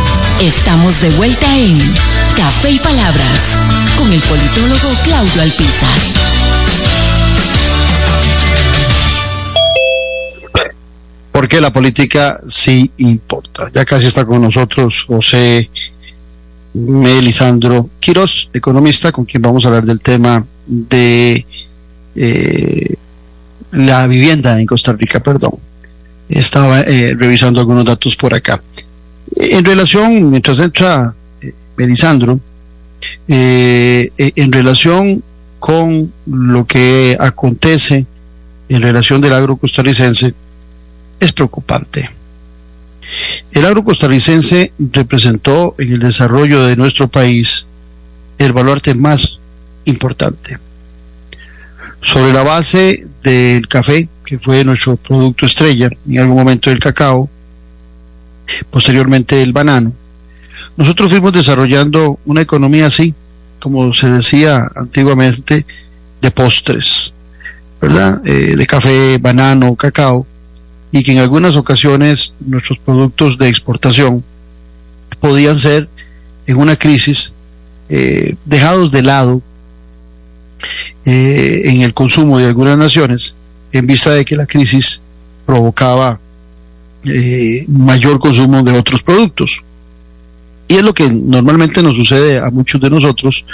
Estamos 0.39 1.01
de 1.01 1.09
vuelta 1.11 1.57
en 1.57 1.77
Café 2.37 2.71
y 2.71 2.79
Palabras 2.79 3.39
con 3.97 4.11
el 4.11 4.19
politólogo 4.21 4.89
Claudio 5.03 5.41
Alpizar. 5.41 5.99
Porque 11.31 11.59
la 11.59 11.73
política 11.73 12.39
sí 12.47 12.91
importa. 12.97 13.69
Ya 13.73 13.85
casi 13.85 14.07
está 14.07 14.25
con 14.25 14.41
nosotros 14.41 15.03
José 15.07 15.69
Melisandro 16.73 17.89
Quiroz, 17.99 18.49
economista, 18.53 19.11
con 19.11 19.25
quien 19.25 19.41
vamos 19.41 19.65
a 19.65 19.67
hablar 19.67 19.85
del 19.85 19.99
tema 19.99 20.45
de 20.65 21.45
eh, 22.15 22.95
la 23.71 24.07
vivienda 24.07 24.59
en 24.59 24.65
Costa 24.65 24.93
Rica, 24.93 25.19
perdón. 25.19 25.53
Estaba 26.29 26.81
eh, 26.81 27.15
revisando 27.17 27.59
algunos 27.59 27.85
datos 27.85 28.15
por 28.15 28.33
acá. 28.33 28.61
En 29.35 29.65
relación, 29.65 30.29
mientras 30.29 30.59
entra 30.59 31.13
eh, 31.41 31.53
Melisandro, 31.77 32.39
en 33.27 34.51
relación 34.51 35.23
con 35.59 36.11
lo 36.25 36.65
que 36.65 37.15
acontece 37.19 38.05
en 38.67 38.81
relación 38.81 39.21
del 39.21 39.33
agro 39.33 39.57
costarricense, 39.57 40.33
es 41.19 41.31
preocupante. 41.33 42.09
El 43.51 43.65
agro 43.65 43.83
costarricense 43.83 44.71
representó 44.79 45.75
en 45.77 45.93
el 45.93 45.99
desarrollo 45.99 46.63
de 46.63 46.75
nuestro 46.75 47.07
país 47.07 47.67
el 48.37 48.53
baluarte 48.53 48.95
más 48.95 49.39
importante. 49.85 50.57
Sobre 52.01 52.33
la 52.33 52.43
base 52.43 53.05
del 53.21 53.67
café, 53.67 54.07
que 54.25 54.39
fue 54.39 54.63
nuestro 54.63 54.95
producto 54.95 55.45
estrella, 55.45 55.89
en 56.07 56.19
algún 56.19 56.37
momento 56.37 56.71
el 56.71 56.79
cacao, 56.79 57.29
posteriormente 58.69 59.41
el 59.41 59.53
banano, 59.53 59.93
nosotros 60.77 61.11
fuimos 61.11 61.33
desarrollando 61.33 62.19
una 62.25 62.41
economía 62.41 62.87
así, 62.87 63.13
como 63.59 63.93
se 63.93 64.09
decía 64.09 64.69
antiguamente, 64.75 65.65
de 66.21 66.31
postres, 66.31 67.13
¿verdad? 67.81 68.21
Eh, 68.25 68.55
de 68.55 68.65
café, 68.65 69.17
banano, 69.17 69.75
cacao, 69.75 70.25
y 70.91 71.03
que 71.03 71.13
en 71.13 71.19
algunas 71.19 71.55
ocasiones 71.55 72.33
nuestros 72.39 72.79
productos 72.79 73.37
de 73.37 73.47
exportación 73.47 74.23
podían 75.19 75.57
ser 75.57 75.89
en 76.47 76.57
una 76.57 76.75
crisis 76.75 77.33
eh, 77.89 78.35
dejados 78.45 78.91
de 78.91 79.01
lado 79.01 79.41
eh, 81.05 81.61
en 81.65 81.81
el 81.81 81.93
consumo 81.93 82.39
de 82.39 82.45
algunas 82.45 82.77
naciones 82.77 83.35
en 83.71 83.87
vista 83.87 84.11
de 84.11 84.25
que 84.25 84.35
la 84.35 84.45
crisis 84.45 85.01
provocaba 85.45 86.19
eh, 87.05 87.65
mayor 87.67 88.19
consumo 88.19 88.63
de 88.63 88.77
otros 88.77 89.01
productos. 89.01 89.61
Y 90.67 90.75
es 90.75 90.83
lo 90.83 90.93
que 90.93 91.09
normalmente 91.09 91.81
nos 91.81 91.95
sucede 91.95 92.39
a 92.39 92.49
muchos 92.49 92.79
de 92.79 92.89
nosotros 92.89 93.45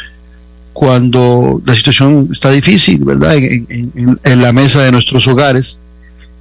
cuando 0.74 1.62
la 1.66 1.74
situación 1.74 2.30
está 2.32 2.52
difícil, 2.52 3.04
¿verdad? 3.04 3.36
en 3.36 4.42
la 4.42 4.54
mesa 4.54 4.84
de 4.84 4.92
nuestros 4.92 5.28
hogares 5.28 5.80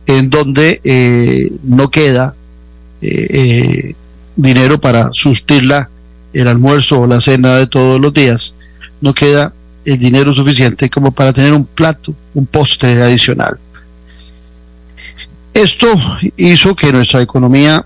en 0.07 0.31
donde 0.31 0.81
eh, 0.85 1.51
no 1.65 1.91
queda 1.91 2.35
eh, 3.03 3.27
eh, 3.31 3.95
dinero 4.37 4.81
para 4.81 5.11
sustirla 5.13 5.91
el 6.33 6.49
almuerzo 6.49 7.01
o 7.01 7.07
la 7.07 7.21
cena 7.21 7.57
de 7.57 7.67
todos 7.67 8.01
los 8.01 8.13
días, 8.13 8.55
no 9.01 9.15
queda 9.15 9.53
el 9.85 9.99
dinero 9.99 10.33
suficiente 10.33 10.91
como 10.91 11.11
para 11.11 11.33
tener 11.33 11.53
un 11.53 11.65
plato, 11.65 12.15
un 12.35 12.47
postre 12.47 13.03
adicional. 13.03 13.59
Esto 15.57 15.89
hizo 16.37 16.77
que 16.77 16.93
nuestra 16.93 17.23
economía 17.23 17.83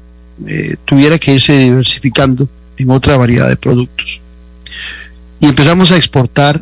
tuviera 0.84 1.20
que 1.20 1.34
irse 1.34 1.56
diversificando 1.56 2.48
en 2.76 2.90
otra 2.90 3.16
variedad 3.16 3.48
de 3.48 3.56
productos. 3.56 4.20
Y 5.38 5.46
empezamos 5.46 5.92
a 5.92 5.96
exportar 5.96 6.60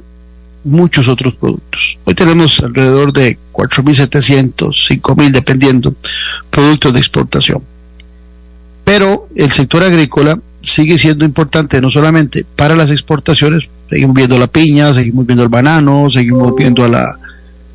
muchos 0.64 1.08
otros 1.08 1.34
productos. 1.34 1.98
Hoy 2.04 2.14
tenemos 2.14 2.60
alrededor 2.60 3.14
de 3.14 3.38
4.700, 3.52 4.52
5.000, 5.00 5.30
dependiendo, 5.30 5.94
productos 6.50 6.92
de 6.92 6.98
exportación. 6.98 7.62
Pero 8.84 9.30
el 9.34 9.50
sector 9.50 9.84
agrícola 9.84 10.38
sigue 10.60 10.98
siendo 10.98 11.24
importante 11.24 11.80
no 11.80 11.88
solamente 11.88 12.44
para 12.54 12.76
las 12.76 12.90
exportaciones, 12.90 13.66
seguimos 13.88 14.14
viendo 14.14 14.38
la 14.38 14.46
piña, 14.46 14.92
seguimos 14.92 15.24
viendo 15.24 15.42
el 15.42 15.48
banano, 15.48 16.10
seguimos 16.10 16.54
viendo 16.54 16.84
a 16.84 16.88
la, 16.88 17.18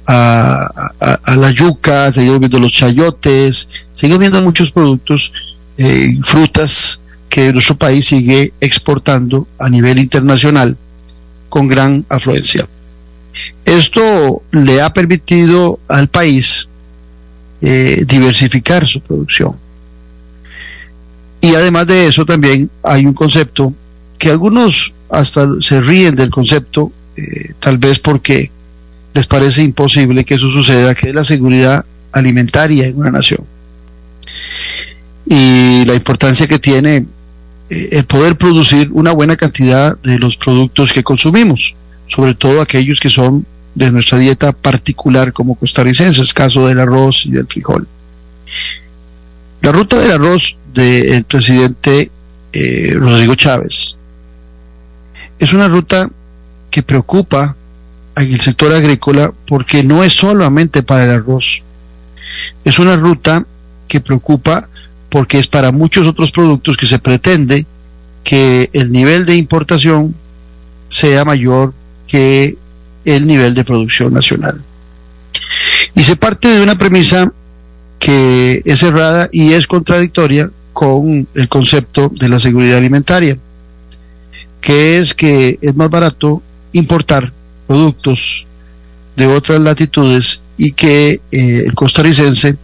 a, 0.07 1.35
la 1.35 1.51
yuca, 1.51 2.11
seguimos 2.11 2.39
viendo 2.39 2.59
los 2.59 2.73
chayotes, 2.73 3.67
seguimos 3.91 4.19
viendo 4.19 4.41
muchos 4.41 4.71
productos, 4.71 5.33
eh, 5.77 6.17
frutas 6.23 7.01
que 7.29 7.51
nuestro 7.51 7.75
país 7.75 8.05
sigue 8.05 8.53
exportando 8.61 9.47
a 9.57 9.69
nivel 9.69 9.97
internacional 9.99 10.77
con 11.49 11.67
gran 11.67 12.05
afluencia. 12.09 12.67
Esto 13.65 14.43
le 14.51 14.81
ha 14.81 14.91
permitido 14.93 15.79
al 15.87 16.07
país 16.07 16.67
eh, 17.61 18.03
diversificar 18.05 18.85
su 18.85 19.01
producción. 19.01 19.55
Y 21.41 21.55
además 21.55 21.87
de 21.87 22.07
eso 22.07 22.25
también 22.25 22.69
hay 22.83 23.05
un 23.05 23.13
concepto 23.13 23.73
que 24.17 24.29
algunos 24.29 24.93
hasta 25.09 25.47
se 25.61 25.81
ríen 25.81 26.15
del 26.15 26.29
concepto, 26.29 26.91
eh, 27.15 27.53
tal 27.59 27.77
vez 27.77 27.99
porque 27.99 28.51
les 29.13 29.28
parece 29.28 29.63
imposible 29.63 30.26
que 30.26 30.36
eso 30.36 30.49
suceda, 30.49 30.95
que 30.95 31.10
es 31.10 31.15
la 31.15 31.23
seguridad 31.23 31.86
alimentaria 32.12 32.88
en 32.88 32.97
una 32.97 33.12
nación. 33.12 33.45
Y 35.26 35.86
la 35.86 35.95
importancia 35.95 36.47
que 36.47 36.60
tiene 36.60 37.06
eh, 37.69 37.89
el 37.91 38.06
poder 38.06 38.38
producir 38.38 38.89
una 38.91 39.12
buena 39.12 39.36
cantidad 39.36 39.97
de 39.99 40.19
los 40.19 40.38
productos 40.38 40.91
que 40.91 41.04
consumimos 41.04 41.76
sobre 42.08 42.36
todo 42.36 42.62
aquellos 42.62 42.99
que 42.99 43.10
son 43.10 43.45
de 43.73 43.91
nuestra 43.91 44.19
dieta 44.19 44.52
particular 44.52 45.34
como 45.34 45.56
costarricenses, 45.56 46.34
caso 46.34 46.67
del 46.67 46.80
arroz 46.80 47.26
y 47.26 47.32
del 47.32 47.47
frijol. 47.47 47.88
La 49.62 49.71
ruta 49.71 49.99
del 49.99 50.12
arroz 50.12 50.58
del 50.73 51.23
presidente 51.23 52.12
eh, 52.52 52.93
Rodrigo 52.93 53.34
Chávez 53.34 53.97
es 55.39 55.54
una 55.54 55.67
ruta 55.67 56.10
que 56.69 56.84
preocupa 56.84 57.56
en 58.15 58.34
el 58.34 58.39
sector 58.39 58.71
agrícola 58.73 59.34
porque 59.47 59.84
no 59.84 60.04
es 60.04 60.13
solamente 60.13 60.84
para 60.84 61.04
el 61.04 61.12
arroz, 61.12 61.63
es 62.63 62.80
una 62.80 62.95
ruta 62.95 63.45
que 63.88 64.02
preocupa 64.02 64.67
porque 65.10 65.38
es 65.38 65.47
para 65.47 65.71
muchos 65.71 66.08
otros 66.08 66.32
productos 66.32 66.78
que 66.78 66.86
se 66.86 66.99
pretende 66.99 67.65
que 68.23 68.69
el 68.73 68.91
nivel 68.91 69.26
de 69.26 69.36
importación 69.36 70.15
sea 70.89 71.26
mayor 71.26 71.73
que 72.08 72.58
el 73.06 73.28
nivel 73.28 73.54
de 73.54 73.63
producción 73.63 74.13
nacional. 74.13 74.62
Y 75.95 76.04
se 76.04 76.15
parte 76.15 76.47
de 76.47 76.62
una 76.62 76.78
premisa 76.78 77.32
que 77.99 78.62
es 78.65 78.84
errada 78.84 79.30
y 79.32 79.54
es 79.54 79.67
contradictoria 79.67 80.49
con 80.73 81.28
el 81.34 81.47
concepto 81.47 82.12
de 82.13 82.30
la 82.30 82.39
seguridad 82.39 82.78
alimentaria, 82.78 83.38
que 84.62 84.97
es 84.97 85.13
que 85.13 85.60
es 85.62 85.76
más 85.76 85.89
barato 85.89 86.41
importar 86.71 87.32
productos 87.73 88.45
de 89.15 89.25
otras 89.25 89.59
latitudes 89.59 90.43
y 90.57 90.73
que 90.73 91.19
eh, 91.31 91.63
el 91.65 91.73
costarricense 91.73 92.55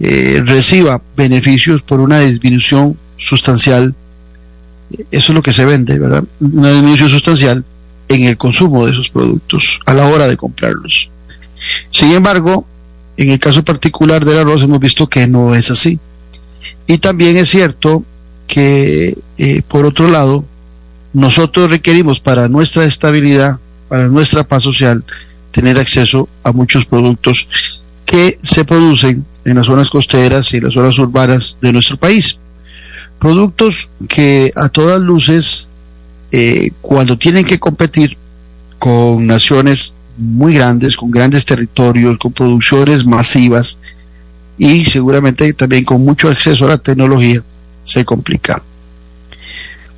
eh, 0.00 0.42
reciba 0.42 1.02
beneficios 1.14 1.82
por 1.82 2.00
una 2.00 2.20
disminución 2.20 2.96
sustancial. 3.18 3.94
Eso 5.10 5.32
es 5.32 5.34
lo 5.34 5.42
que 5.42 5.52
se 5.52 5.66
vende, 5.66 5.98
¿verdad? 5.98 6.24
Una 6.40 6.72
disminución 6.72 7.10
sustancial 7.10 7.62
en 8.08 8.22
el 8.22 8.38
consumo 8.38 8.86
de 8.86 8.92
esos 8.92 9.10
productos 9.10 9.80
a 9.84 9.92
la 9.92 10.06
hora 10.06 10.26
de 10.26 10.38
comprarlos. 10.38 11.10
Sin 11.90 12.12
embargo, 12.12 12.66
en 13.18 13.28
el 13.28 13.38
caso 13.38 13.62
particular 13.62 14.24
del 14.24 14.38
arroz 14.38 14.62
hemos 14.62 14.80
visto 14.80 15.10
que 15.10 15.26
no 15.26 15.54
es 15.54 15.70
así. 15.70 15.98
Y 16.86 16.96
también 16.96 17.36
es 17.36 17.50
cierto 17.50 18.02
que, 18.46 19.14
eh, 19.36 19.62
por 19.68 19.84
otro 19.84 20.08
lado, 20.08 20.46
nosotros 21.12 21.70
requerimos 21.70 22.18
para 22.18 22.48
nuestra 22.48 22.86
estabilidad, 22.86 23.58
para 23.88 24.08
nuestra 24.08 24.44
paz 24.44 24.62
social, 24.62 25.04
tener 25.50 25.78
acceso 25.78 26.28
a 26.42 26.52
muchos 26.52 26.84
productos 26.84 27.48
que 28.04 28.38
se 28.42 28.64
producen 28.64 29.24
en 29.44 29.56
las 29.56 29.66
zonas 29.66 29.90
costeras 29.90 30.52
y 30.54 30.60
las 30.60 30.74
zonas 30.74 30.98
urbanas 30.98 31.58
de 31.60 31.72
nuestro 31.72 31.96
país. 31.96 32.38
Productos 33.18 33.90
que 34.08 34.52
a 34.54 34.68
todas 34.68 35.00
luces 35.00 35.68
eh, 36.30 36.70
cuando 36.80 37.16
tienen 37.16 37.44
que 37.44 37.58
competir 37.58 38.16
con 38.78 39.26
naciones 39.26 39.94
muy 40.16 40.54
grandes, 40.54 40.96
con 40.96 41.10
grandes 41.10 41.44
territorios, 41.44 42.18
con 42.18 42.32
producciones 42.32 43.04
masivas 43.04 43.78
y 44.58 44.84
seguramente 44.84 45.52
también 45.52 45.84
con 45.84 46.04
mucho 46.04 46.28
acceso 46.28 46.66
a 46.66 46.68
la 46.68 46.78
tecnología, 46.78 47.42
se 47.82 48.04
complica. 48.04 48.62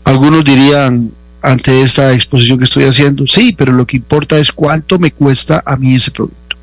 Algunos 0.04 0.44
dirían 0.44 1.12
ante 1.42 1.82
esta 1.82 2.12
exposición 2.12 2.58
que 2.58 2.64
estoy 2.64 2.84
haciendo. 2.84 3.26
Sí, 3.26 3.54
pero 3.56 3.72
lo 3.72 3.86
que 3.86 3.96
importa 3.96 4.38
es 4.38 4.52
cuánto 4.52 4.98
me 4.98 5.12
cuesta 5.12 5.62
a 5.64 5.76
mí 5.76 5.94
ese 5.94 6.10
producto. 6.10 6.56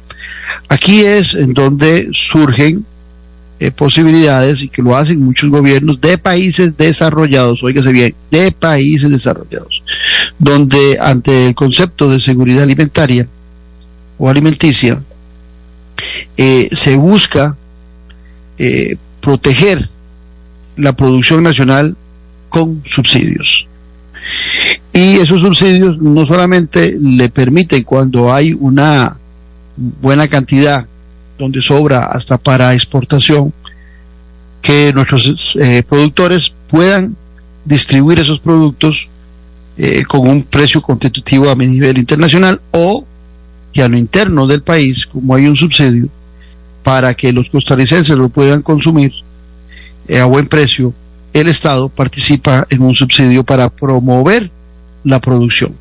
Aquí 0.70 1.02
es 1.02 1.34
en 1.36 1.54
donde 1.54 2.10
surgen 2.12 2.86
eh, 3.60 3.72
posibilidades 3.72 4.62
y 4.62 4.70
que 4.70 4.84
lo 4.84 4.96
hacen 4.96 5.20
muchos 5.20 5.50
gobiernos 5.50 6.00
de 6.00 6.18
países 6.18 6.78
desarrollados, 6.78 7.64
oígase 7.64 7.92
bien, 7.92 8.14
de 8.30 8.52
países 8.52 9.10
desarrollados, 9.10 9.84
donde 10.38 11.00
ante 11.02 11.48
el 11.48 11.56
concepto 11.56 12.10
de 12.10 12.20
seguridad 12.20 12.64
alimentaria 12.64 13.28
o 14.20 14.30
alimenticia, 14.30 15.02
eh, 16.38 16.70
se 16.72 16.98
busca 16.98 17.58
eh, 18.60 18.96
proteger 19.22 19.80
la 20.76 20.94
producción 20.94 21.42
nacional 21.42 21.98
con 22.50 22.84
subsidios. 22.86 23.68
Y 24.94 25.18
esos 25.18 25.42
subsidios 25.42 26.02
no 26.02 26.26
solamente 26.26 26.98
le 27.00 27.30
permiten 27.30 27.84
cuando 27.84 28.34
hay 28.34 28.54
una 28.60 29.18
buena 30.02 30.28
cantidad, 30.28 30.88
donde 31.38 31.62
sobra 31.62 32.06
hasta 32.06 32.38
para 32.38 32.74
exportación, 32.74 33.54
que 34.62 34.92
nuestros 34.94 35.56
eh, 35.56 35.84
productores 35.88 36.54
puedan 36.68 37.16
distribuir 37.64 38.20
esos 38.20 38.40
productos 38.40 39.10
eh, 39.78 40.04
con 40.08 40.28
un 40.28 40.44
precio 40.44 40.82
competitivo 40.82 41.50
a 41.50 41.56
nivel 41.56 41.98
internacional 41.98 42.60
o 42.72 43.06
y 43.74 43.82
a 43.82 43.88
lo 43.88 43.98
interno 43.98 44.48
del 44.48 44.64
país, 44.64 45.06
como 45.06 45.36
hay 45.36 45.46
un 45.46 45.56
subsidio, 45.56 46.10
para 46.82 47.14
que 47.14 47.32
los 47.32 47.50
costarricenses 47.50 48.18
lo 48.18 48.30
puedan 48.30 48.62
consumir 48.64 49.12
eh, 50.08 50.20
a 50.20 50.26
buen 50.26 50.48
precio, 50.48 50.94
el 51.38 51.48
Estado 51.48 51.90
participa 51.90 52.66
en 52.70 52.82
un 52.82 52.96
subsidio 52.96 53.44
para 53.44 53.70
promover 53.70 54.50
la 55.04 55.20
producción. 55.20 55.76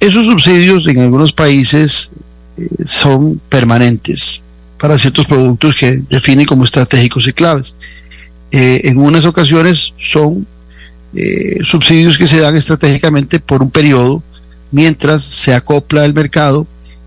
Esos 0.00 0.26
subsidios 0.26 0.86
en 0.86 1.00
algunos 1.00 1.32
países 1.32 2.12
eh, 2.58 2.68
son 2.84 3.40
permanentes 3.48 4.42
para 4.78 4.98
ciertos 4.98 5.26
productos 5.26 5.74
que 5.74 6.02
definen 6.10 6.46
como 6.46 6.64
estratégicos 6.64 7.26
y 7.28 7.32
claves. 7.32 7.76
Eh, 8.50 8.82
en 8.84 8.98
unas 8.98 9.24
ocasiones 9.24 9.94
son 9.98 10.46
eh, 11.14 11.58
subsidios 11.62 12.18
que 12.18 12.26
se 12.26 12.40
dan 12.40 12.56
estratégicamente 12.56 13.40
por 13.40 13.62
un 13.62 13.70
periodo 13.70 14.22
mientras 14.70 15.24
se 15.24 15.54
acopla 15.54 16.04
el 16.04 16.12
mercado, 16.12 16.66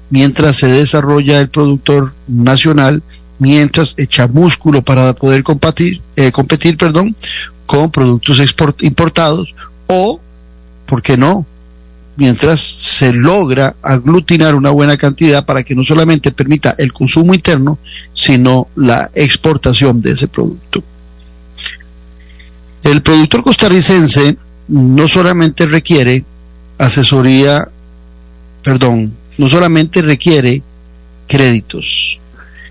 mientras 0.10 0.56
se 0.56 0.68
desarrolla 0.68 1.40
el 1.40 1.50
productor 1.50 2.14
nacional, 2.28 3.04
mientras 3.40 3.96
echa 3.98 4.28
músculo 4.28 4.82
para 4.82 5.14
poder 5.14 5.44
competir, 5.44 6.02
competir 6.32 6.78
perdón, 6.78 7.16
con 7.66 7.90
productos 7.90 8.42
importados 8.82 9.56
o, 9.88 10.20
¿por 10.86 11.02
qué 11.02 11.18
no? 11.18 11.46
Mientras 12.18 12.60
se 12.60 13.14
logra 13.14 13.76
aglutinar 13.82 14.56
una 14.56 14.72
buena 14.72 14.98
cantidad 14.98 15.46
para 15.46 15.64
que 15.64 15.74
no 15.74 15.84
solamente 15.84 16.32
permita 16.32 16.76
el 16.78 16.92
consumo 16.92 17.34
interno, 17.34 17.80
sino 18.14 18.68
la 18.76 19.10
exportación 19.14 20.02
de 20.02 20.12
ese 20.12 20.28
producto. 20.28 20.84
El 22.84 23.02
productor 23.02 23.44
costarricense 23.44 24.38
no 24.68 25.08
solamente 25.08 25.66
requiere 25.66 26.26
asesoría, 26.78 27.70
perdón, 28.64 29.14
no 29.38 29.48
solamente 29.48 30.02
requiere 30.02 30.62
créditos, 31.28 32.20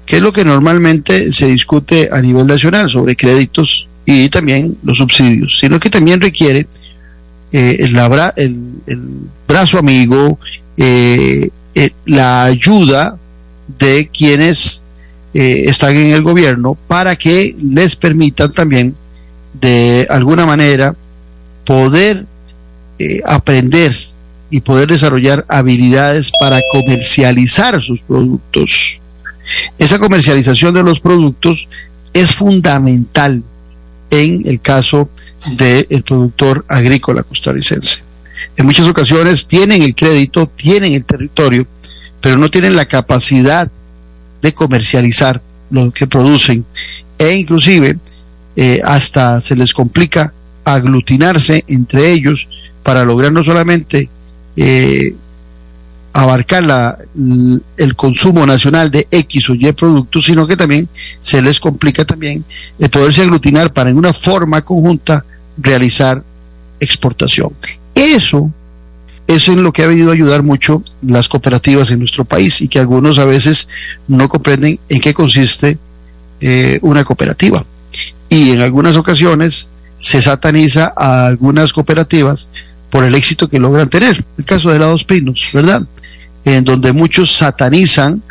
que 0.08 0.16
es 0.16 0.22
lo 0.22 0.32
que 0.32 0.42
normalmente 0.42 1.32
se 1.34 1.48
discute 1.48 2.08
a 2.10 2.22
nivel 2.22 2.46
nacional 2.46 2.88
sobre 2.88 3.14
créditos 3.14 3.88
y 4.06 4.30
también 4.30 4.74
los 4.82 4.96
subsidios, 4.96 5.58
sino 5.58 5.78
que 5.78 5.90
también 5.90 6.18
requiere 6.18 6.66
eh, 7.52 7.76
el, 7.80 9.00
brazo 9.46 9.78
amigo, 9.78 10.38
eh, 10.78 11.50
eh, 11.74 11.90
la 12.06 12.44
ayuda 12.44 13.18
de 13.78 14.08
quienes 14.08 14.82
están 15.34 15.94
en 15.94 16.12
el 16.12 16.22
gobierno 16.22 16.76
para 16.88 17.14
que 17.14 17.54
les 17.62 17.94
permitan 17.94 18.50
también 18.52 18.96
de 19.60 20.06
alguna 20.08 20.46
manera 20.46 20.96
poder 21.64 22.24
aprender 23.26 23.94
y 24.50 24.62
poder 24.62 24.88
desarrollar 24.88 25.44
habilidades 25.48 26.32
para 26.40 26.60
comercializar 26.72 27.80
sus 27.82 28.02
productos. 28.02 29.00
Esa 29.78 29.98
comercialización 29.98 30.74
de 30.74 30.82
los 30.82 31.00
productos 31.00 31.68
es 32.12 32.34
fundamental 32.34 33.42
en 34.10 34.42
el 34.46 34.60
caso 34.60 35.10
del 35.56 36.02
productor 36.02 36.64
agrícola 36.68 37.22
costarricense. 37.22 38.02
En 38.56 38.66
muchas 38.66 38.86
ocasiones 38.86 39.46
tienen 39.46 39.82
el 39.82 39.94
crédito, 39.94 40.46
tienen 40.48 40.94
el 40.94 41.04
territorio, 41.04 41.66
pero 42.20 42.36
no 42.36 42.50
tienen 42.50 42.76
la 42.76 42.86
capacidad 42.86 43.70
de 44.42 44.54
comercializar 44.54 45.40
lo 45.70 45.92
que 45.92 46.06
producen 46.06 46.64
e 47.18 47.34
inclusive 47.34 47.98
eh, 48.56 48.80
hasta 48.84 49.40
se 49.40 49.56
les 49.56 49.72
complica 49.72 50.32
aglutinarse 50.64 51.64
entre 51.68 52.12
ellos 52.12 52.48
para 52.82 53.04
lograr 53.04 53.32
no 53.32 53.44
solamente 53.44 54.08
eh, 54.56 55.14
abarcar 56.12 56.64
la, 56.64 56.98
el 57.76 57.94
consumo 57.94 58.46
nacional 58.46 58.90
de 58.90 59.06
X 59.10 59.50
o 59.50 59.54
Y 59.54 59.70
productos, 59.72 60.24
sino 60.24 60.46
que 60.46 60.56
también 60.56 60.88
se 61.20 61.40
les 61.42 61.60
complica 61.60 62.04
también 62.04 62.44
el 62.78 62.90
poderse 62.90 63.22
aglutinar 63.22 63.72
para 63.72 63.90
en 63.90 63.98
una 63.98 64.12
forma 64.12 64.62
conjunta 64.64 65.24
realizar 65.56 66.22
exportación. 66.80 67.50
Eso, 67.94 68.50
eso 69.26 69.52
es 69.52 69.58
lo 69.58 69.72
que 69.72 69.82
ha 69.82 69.86
venido 69.86 70.10
a 70.10 70.14
ayudar 70.14 70.42
mucho 70.42 70.82
las 71.02 71.28
cooperativas 71.28 71.90
en 71.90 71.98
nuestro 71.98 72.24
país 72.24 72.60
y 72.60 72.68
que 72.68 72.78
algunos 72.78 73.18
a 73.18 73.24
veces 73.24 73.68
no 74.06 74.28
comprenden 74.28 74.78
en 74.88 75.00
qué 75.00 75.14
consiste 75.14 75.78
eh, 76.40 76.78
una 76.82 77.04
cooperativa. 77.04 77.64
Y 78.28 78.50
en 78.50 78.60
algunas 78.60 78.96
ocasiones 78.96 79.70
se 79.98 80.22
sataniza 80.22 80.92
a 80.96 81.26
algunas 81.26 81.72
cooperativas 81.72 82.48
por 82.90 83.04
el 83.04 83.14
éxito 83.14 83.48
que 83.48 83.58
logran 83.58 83.88
tener. 83.88 84.24
El 84.38 84.44
caso 84.44 84.70
de 84.70 84.78
Dos 84.78 85.04
Pinos, 85.04 85.50
¿verdad? 85.52 85.82
En 86.48 86.64
donde 86.64 86.92
muchos 86.92 87.30
satanizan 87.30 88.22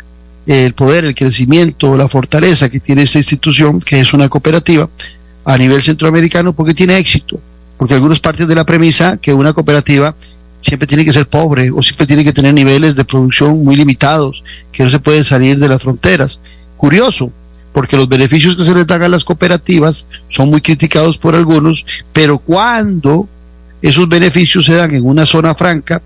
el 0.44 0.74
poder, 0.74 1.04
el 1.04 1.14
crecimiento, 1.14 1.96
la 1.96 2.08
fortaleza 2.08 2.68
que 2.68 2.80
tiene 2.80 3.02
esta 3.02 3.18
institución, 3.18 3.78
que 3.78 4.00
es 4.00 4.12
una 4.12 4.28
cooperativa 4.28 4.88
a 5.44 5.56
nivel 5.56 5.80
centroamericano, 5.80 6.52
porque 6.52 6.74
tiene 6.74 6.98
éxito. 6.98 7.40
Porque 7.76 7.94
algunos 7.94 8.18
parten 8.18 8.48
de 8.48 8.56
la 8.56 8.66
premisa 8.66 9.18
que 9.18 9.32
una 9.32 9.52
cooperativa 9.52 10.16
siempre 10.60 10.88
tiene 10.88 11.04
que 11.04 11.12
ser 11.12 11.28
pobre 11.28 11.70
o 11.70 11.80
siempre 11.80 12.08
tiene 12.08 12.24
que 12.24 12.32
tener 12.32 12.52
niveles 12.54 12.96
de 12.96 13.04
producción 13.04 13.62
muy 13.62 13.76
limitados, 13.76 14.42
que 14.72 14.82
no 14.82 14.90
se 14.90 14.98
pueden 14.98 15.22
salir 15.22 15.56
de 15.56 15.68
las 15.68 15.80
fronteras. 15.80 16.40
Curioso, 16.76 17.30
porque 17.72 17.96
los 17.96 18.08
beneficios 18.08 18.56
que 18.56 18.64
se 18.64 18.74
les 18.74 18.86
dan 18.86 19.04
a 19.04 19.08
las 19.08 19.22
cooperativas 19.22 20.08
son 20.28 20.50
muy 20.50 20.60
criticados 20.60 21.18
por 21.18 21.36
algunos, 21.36 21.86
pero 22.12 22.38
cuando 22.38 23.28
esos 23.80 24.08
beneficios 24.08 24.64
se 24.64 24.74
dan 24.74 24.92
en 24.92 25.06
una 25.06 25.24
zona 25.24 25.54
franca 25.54 26.02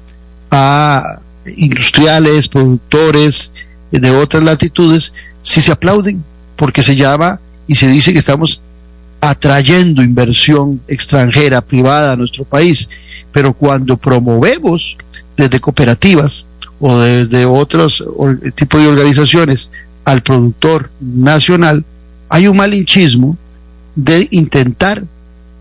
a 0.50 1.21
industriales, 1.56 2.48
productores 2.48 3.52
de 3.90 4.10
otras 4.10 4.42
latitudes, 4.42 5.12
si 5.42 5.60
se 5.60 5.72
aplauden, 5.72 6.24
porque 6.56 6.82
se 6.82 6.96
llama 6.96 7.40
y 7.66 7.74
se 7.74 7.88
dice 7.88 8.12
que 8.12 8.18
estamos 8.18 8.62
atrayendo 9.20 10.02
inversión 10.02 10.80
extranjera 10.88 11.60
privada 11.60 12.12
a 12.12 12.16
nuestro 12.16 12.44
país, 12.44 12.88
pero 13.30 13.52
cuando 13.52 13.96
promovemos 13.96 14.96
desde 15.36 15.60
cooperativas 15.60 16.46
o 16.80 16.98
desde 16.98 17.46
otros 17.46 18.04
tipos 18.56 18.80
de 18.80 18.88
organizaciones 18.88 19.70
al 20.04 20.22
productor 20.22 20.90
nacional, 21.00 21.84
hay 22.28 22.48
un 22.48 22.56
malinchismo 22.56 23.36
de 23.94 24.26
intentar 24.30 25.04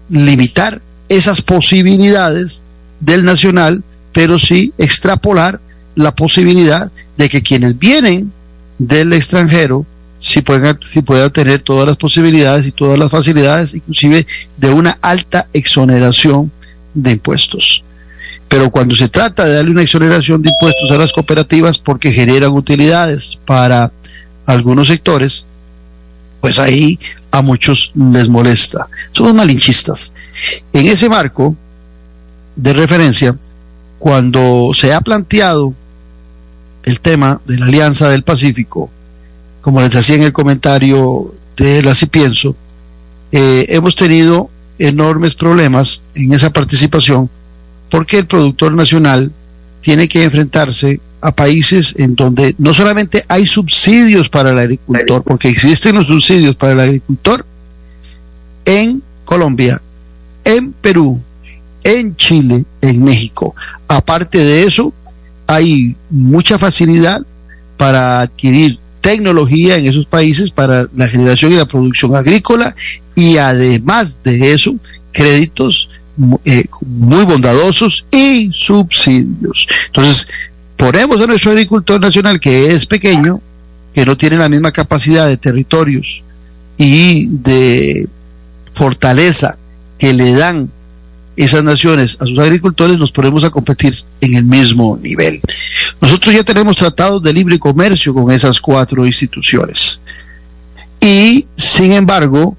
limitar 0.09 0.81
esas 1.07 1.41
posibilidades 1.41 2.63
del 2.99 3.23
nacional, 3.23 3.83
pero 4.11 4.39
sí 4.39 4.73
extrapolar 4.77 5.59
la 5.95 6.15
posibilidad 6.15 6.91
de 7.17 7.29
que 7.29 7.41
quienes 7.41 7.77
vienen 7.77 8.31
del 8.77 9.13
extranjero 9.13 9.85
sí 10.19 10.41
puedan, 10.41 10.79
puedan 11.05 11.31
tener 11.31 11.61
todas 11.61 11.87
las 11.87 11.97
posibilidades 11.97 12.67
y 12.67 12.71
todas 12.71 12.97
las 12.97 13.11
facilidades, 13.11 13.73
inclusive 13.73 14.25
de 14.57 14.71
una 14.71 14.97
alta 15.01 15.47
exoneración 15.53 16.51
de 16.93 17.11
impuestos. 17.11 17.83
Pero 18.47 18.69
cuando 18.69 18.95
se 18.95 19.09
trata 19.09 19.45
de 19.45 19.55
darle 19.55 19.71
una 19.71 19.81
exoneración 19.81 20.41
de 20.41 20.49
impuestos 20.49 20.91
a 20.91 20.97
las 20.97 21.11
cooperativas 21.11 21.77
porque 21.77 22.11
generan 22.11 22.51
utilidades 22.51 23.37
para 23.45 23.91
algunos 24.45 24.87
sectores, 24.89 25.45
pues 26.41 26.59
ahí 26.59 26.99
a 27.31 27.41
muchos 27.41 27.91
les 27.95 28.27
molesta. 28.27 28.87
Somos 29.11 29.33
malinchistas. 29.33 30.13
En 30.73 30.87
ese 30.87 31.07
marco 31.07 31.55
de 32.55 32.73
referencia, 32.73 33.35
cuando 33.99 34.71
se 34.73 34.93
ha 34.93 35.01
planteado 35.01 35.73
el 36.83 36.99
tema 36.99 37.41
de 37.45 37.59
la 37.59 37.65
Alianza 37.65 38.09
del 38.09 38.23
Pacífico, 38.23 38.89
como 39.61 39.81
les 39.81 39.91
decía 39.91 40.15
en 40.15 40.23
el 40.23 40.33
comentario 40.33 41.33
de 41.55 41.81
la 41.83 41.93
Cipienso, 41.93 42.55
eh, 43.31 43.67
hemos 43.69 43.95
tenido 43.95 44.49
enormes 44.79 45.35
problemas 45.35 46.01
en 46.15 46.33
esa 46.33 46.49
participación 46.51 47.29
porque 47.89 48.17
el 48.17 48.25
productor 48.25 48.73
nacional 48.73 49.31
tiene 49.81 50.07
que 50.07 50.23
enfrentarse 50.23 50.99
a 51.21 51.35
países 51.35 51.95
en 51.97 52.15
donde 52.15 52.55
no 52.57 52.73
solamente 52.73 53.23
hay 53.27 53.45
subsidios 53.45 54.29
para 54.29 54.51
el 54.51 54.59
agricultor, 54.59 55.23
porque 55.23 55.49
existen 55.49 55.95
los 55.95 56.07
subsidios 56.07 56.55
para 56.55 56.73
el 56.73 56.79
agricultor 56.79 57.45
en 58.65 59.03
Colombia, 59.25 59.79
en 60.43 60.73
Perú, 60.73 61.21
en 61.83 62.15
Chile, 62.15 62.65
en 62.81 63.03
México. 63.03 63.55
Aparte 63.87 64.39
de 64.39 64.63
eso, 64.63 64.93
hay 65.51 65.95
mucha 66.09 66.57
facilidad 66.57 67.21
para 67.77 68.21
adquirir 68.21 68.79
tecnología 69.01 69.77
en 69.77 69.87
esos 69.87 70.05
países 70.05 70.51
para 70.51 70.87
la 70.95 71.07
generación 71.07 71.51
y 71.51 71.55
la 71.55 71.65
producción 71.65 72.15
agrícola 72.15 72.75
y 73.15 73.37
además 73.37 74.21
de 74.23 74.53
eso, 74.53 74.75
créditos 75.11 75.89
eh, 76.45 76.65
muy 76.81 77.25
bondadosos 77.25 78.05
y 78.11 78.49
subsidios. 78.51 79.67
Entonces, 79.87 80.27
ponemos 80.77 81.21
a 81.21 81.27
nuestro 81.27 81.51
agricultor 81.51 81.99
nacional 81.99 82.39
que 82.39 82.73
es 82.73 82.85
pequeño, 82.85 83.41
que 83.93 84.05
no 84.05 84.15
tiene 84.15 84.37
la 84.37 84.49
misma 84.49 84.71
capacidad 84.71 85.27
de 85.27 85.37
territorios 85.37 86.23
y 86.77 87.27
de 87.27 88.07
fortaleza 88.73 89.57
que 89.97 90.13
le 90.13 90.33
dan 90.33 90.69
esas 91.43 91.63
naciones 91.63 92.17
a 92.19 92.25
sus 92.25 92.37
agricultores, 92.39 92.99
nos 92.99 93.11
ponemos 93.11 93.43
a 93.43 93.49
competir 93.49 93.95
en 94.21 94.35
el 94.35 94.45
mismo 94.45 94.97
nivel. 95.01 95.39
Nosotros 95.99 96.33
ya 96.35 96.43
tenemos 96.43 96.77
tratados 96.77 97.21
de 97.23 97.33
libre 97.33 97.59
comercio 97.59 98.13
con 98.13 98.31
esas 98.31 98.59
cuatro 98.59 99.05
instituciones. 99.05 99.99
Y, 100.99 101.47
sin 101.57 101.93
embargo, 101.93 102.55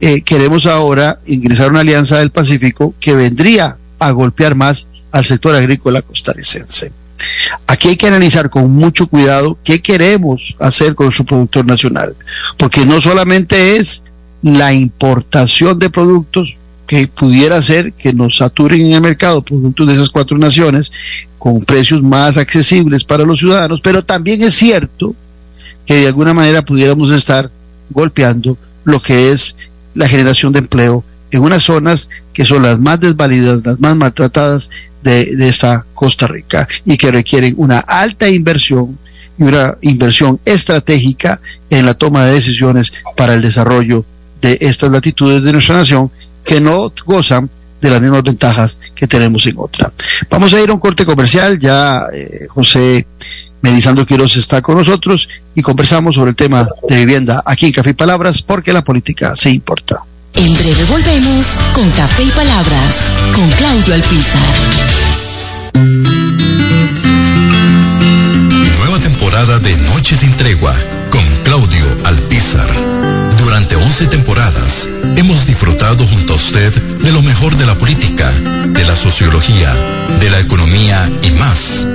eh, 0.00 0.22
queremos 0.22 0.66
ahora 0.66 1.20
ingresar 1.26 1.66
a 1.66 1.70
una 1.70 1.80
alianza 1.80 2.18
del 2.18 2.30
Pacífico 2.30 2.94
que 2.98 3.14
vendría 3.14 3.76
a 3.98 4.10
golpear 4.10 4.54
más 4.54 4.88
al 5.12 5.24
sector 5.24 5.54
agrícola 5.54 6.02
costarricense. 6.02 6.92
Aquí 7.66 7.88
hay 7.88 7.96
que 7.96 8.08
analizar 8.08 8.50
con 8.50 8.70
mucho 8.70 9.06
cuidado 9.06 9.56
qué 9.64 9.80
queremos 9.80 10.56
hacer 10.58 10.94
con 10.94 11.12
su 11.12 11.24
productor 11.24 11.64
nacional, 11.64 12.14
porque 12.58 12.84
no 12.84 13.00
solamente 13.00 13.76
es 13.76 14.02
la 14.42 14.74
importación 14.74 15.78
de 15.78 15.88
productos, 15.88 16.56
que 16.86 17.06
pudiera 17.08 17.60
ser 17.62 17.92
que 17.92 18.12
nos 18.12 18.36
saturen 18.36 18.80
en 18.80 18.92
el 18.92 19.00
mercado 19.00 19.42
productos 19.42 19.86
de 19.86 19.94
esas 19.94 20.10
cuatro 20.10 20.36
naciones 20.38 20.92
con 21.38 21.60
precios 21.60 22.02
más 22.02 22.36
accesibles 22.36 23.04
para 23.04 23.24
los 23.24 23.38
ciudadanos, 23.38 23.80
pero 23.80 24.04
también 24.04 24.42
es 24.42 24.54
cierto 24.54 25.14
que 25.86 25.94
de 25.96 26.06
alguna 26.06 26.34
manera 26.34 26.64
pudiéramos 26.64 27.10
estar 27.10 27.50
golpeando 27.90 28.56
lo 28.84 29.00
que 29.00 29.30
es 29.30 29.56
la 29.94 30.08
generación 30.08 30.52
de 30.52 30.60
empleo 30.60 31.04
en 31.30 31.42
unas 31.42 31.62
zonas 31.62 32.08
que 32.32 32.44
son 32.44 32.62
las 32.62 32.78
más 32.78 33.00
desvalidas, 33.00 33.64
las 33.64 33.80
más 33.80 33.96
maltratadas 33.96 34.70
de, 35.02 35.36
de 35.36 35.48
esta 35.48 35.84
Costa 35.94 36.26
Rica 36.26 36.68
y 36.84 36.96
que 36.96 37.10
requieren 37.10 37.54
una 37.56 37.78
alta 37.78 38.28
inversión 38.28 38.98
y 39.38 39.42
una 39.42 39.76
inversión 39.80 40.40
estratégica 40.44 41.40
en 41.70 41.86
la 41.86 41.94
toma 41.94 42.24
de 42.24 42.34
decisiones 42.34 42.92
para 43.16 43.34
el 43.34 43.42
desarrollo 43.42 44.04
de 44.40 44.58
estas 44.60 44.90
latitudes 44.90 45.42
de 45.42 45.52
nuestra 45.52 45.76
nación 45.76 46.10
que 46.44 46.60
no 46.60 46.92
gozan 47.04 47.50
de 47.80 47.90
las 47.90 48.00
mismas 48.00 48.22
ventajas 48.22 48.78
que 48.94 49.06
tenemos 49.06 49.46
en 49.46 49.54
otra. 49.58 49.92
Vamos 50.30 50.52
a 50.54 50.60
ir 50.60 50.70
a 50.70 50.72
un 50.72 50.80
corte 50.80 51.04
comercial, 51.04 51.58
ya 51.58 52.04
eh, 52.12 52.46
José 52.48 53.06
Melizando 53.60 54.04
Quiroz 54.04 54.36
está 54.36 54.60
con 54.60 54.76
nosotros 54.76 55.28
y 55.54 55.62
conversamos 55.62 56.14
sobre 56.14 56.30
el 56.30 56.36
tema 56.36 56.68
de 56.88 56.98
vivienda 56.98 57.42
aquí 57.46 57.66
en 57.66 57.72
Café 57.72 57.90
y 57.90 57.94
Palabras 57.94 58.42
porque 58.42 58.72
la 58.72 58.84
política 58.84 59.34
se 59.36 59.50
importa. 59.50 60.00
En 60.34 60.52
breve 60.52 60.84
volvemos 60.90 61.46
con 61.74 61.90
Café 61.92 62.24
y 62.24 62.30
Palabras 62.30 63.12
con 63.34 63.50
Claudio 63.52 63.94
Alpizar. 63.94 64.40
Nueva 68.78 68.98
temporada 68.98 69.58
de 69.60 69.76
Noche 69.78 70.16
sin 70.16 70.32
Tregua 70.32 70.74
con 71.10 71.24
Claudio 71.44 71.86
Alpizar. 72.04 72.93
Durante 73.54 73.76
11 73.76 74.08
temporadas 74.08 74.88
hemos 75.14 75.46
disfrutado 75.46 76.04
junto 76.08 76.32
a 76.32 76.36
usted 76.36 76.72
de 76.72 77.12
lo 77.12 77.22
mejor 77.22 77.56
de 77.56 77.64
la 77.64 77.78
política, 77.78 78.28
de 78.66 78.84
la 78.84 78.96
sociología, 78.96 79.72
de 80.18 80.28
la 80.30 80.40
economía 80.40 81.08
y 81.22 81.30
más, 81.30 81.86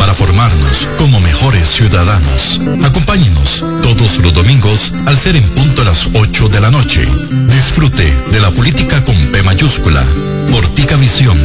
para 0.00 0.14
formarnos 0.14 0.88
como 0.98 1.20
mejores 1.20 1.68
ciudadanos. 1.68 2.60
Acompáñenos 2.84 3.64
todos 3.82 4.18
los 4.18 4.34
domingos 4.34 4.92
al 5.06 5.16
ser 5.16 5.36
en 5.36 5.48
punto 5.50 5.82
a 5.82 5.84
las 5.84 6.08
8 6.12 6.48
de 6.48 6.60
la 6.60 6.72
noche. 6.72 7.06
Disfrute 7.30 8.12
de 8.32 8.40
la 8.40 8.50
política 8.50 9.04
con 9.04 9.14
P 9.30 9.44
mayúscula, 9.44 10.04
por 10.50 10.66
Tica 10.74 10.96
Visión 10.96 11.38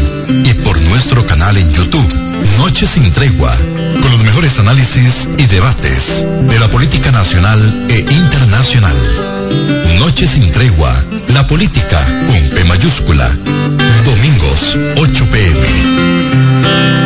y 0.43 0.55
nuestro 0.91 1.25
canal 1.25 1.57
en 1.57 1.71
YouTube. 1.71 2.13
Noche 2.57 2.85
sin 2.85 3.11
tregua, 3.13 3.55
con 4.01 4.11
los 4.11 4.23
mejores 4.23 4.59
análisis 4.59 5.29
y 5.37 5.47
debates 5.47 6.27
de 6.41 6.59
la 6.59 6.69
política 6.69 7.11
nacional 7.11 7.87
e 7.89 7.99
internacional. 7.99 8.95
Noche 9.99 10.27
sin 10.27 10.51
tregua, 10.51 10.93
la 11.33 11.47
política 11.47 11.97
con 12.27 12.49
P 12.49 12.63
mayúscula. 12.65 13.29
Domingos, 14.05 14.77
8 14.97 15.25
pm. 15.31 17.00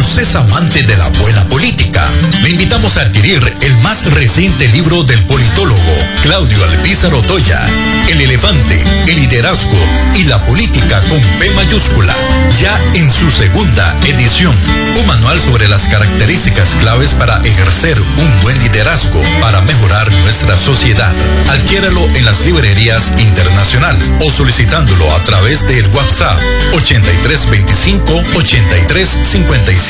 Usted 0.00 0.22
es 0.22 0.34
amante 0.34 0.82
de 0.82 0.96
la 0.96 1.08
buena 1.08 1.46
política, 1.48 2.02
le 2.42 2.50
invitamos 2.50 2.96
a 2.96 3.02
adquirir 3.02 3.40
el 3.60 3.76
más 3.78 4.04
reciente 4.06 4.66
libro 4.68 5.02
del 5.04 5.22
politólogo 5.24 5.94
Claudio 6.22 6.56
Alpizar 6.64 7.12
Otoya, 7.12 7.60
El 8.08 8.20
elefante, 8.22 8.82
el 9.08 9.16
liderazgo 9.16 9.78
y 10.18 10.24
la 10.24 10.42
política 10.44 11.00
con 11.02 11.20
P 11.38 11.50
mayúscula, 11.50 12.14
ya 12.60 12.80
en 12.94 13.12
su 13.12 13.30
segunda 13.30 13.94
edición. 14.06 14.56
Un 15.00 15.06
manual 15.06 15.38
sobre 15.38 15.68
las 15.68 15.86
características 15.88 16.74
claves 16.76 17.14
para 17.14 17.36
ejercer 17.44 18.00
un 18.00 18.40
buen 18.42 18.58
liderazgo 18.58 19.22
para 19.40 19.60
mejorar 19.62 20.10
nuestra 20.22 20.58
sociedad. 20.58 21.14
Adquiéralo 21.50 22.06
en 22.16 22.24
las 22.24 22.44
librerías 22.46 23.12
internacional 23.18 23.98
o 24.24 24.30
solicitándolo 24.30 25.12
a 25.14 25.22
través 25.24 25.66
del 25.66 25.86
WhatsApp 25.88 26.40
8325 26.72 28.24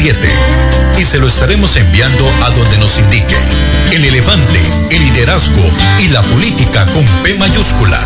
8357 0.01 0.99
y 0.99 1.05
se 1.05 1.19
lo 1.19 1.27
estaremos 1.27 1.77
enviando 1.77 2.27
a 2.43 2.51
donde 2.51 2.79
nos 2.79 2.99
indique. 2.99 3.37
El 3.93 4.05
elefante, 4.05 4.61
el 4.91 5.03
liderazgo 5.05 5.63
y 6.05 6.09
la 6.09 6.23
política 6.23 6.87
con 6.87 7.05
P 7.23 7.35
mayúscula. 7.37 7.99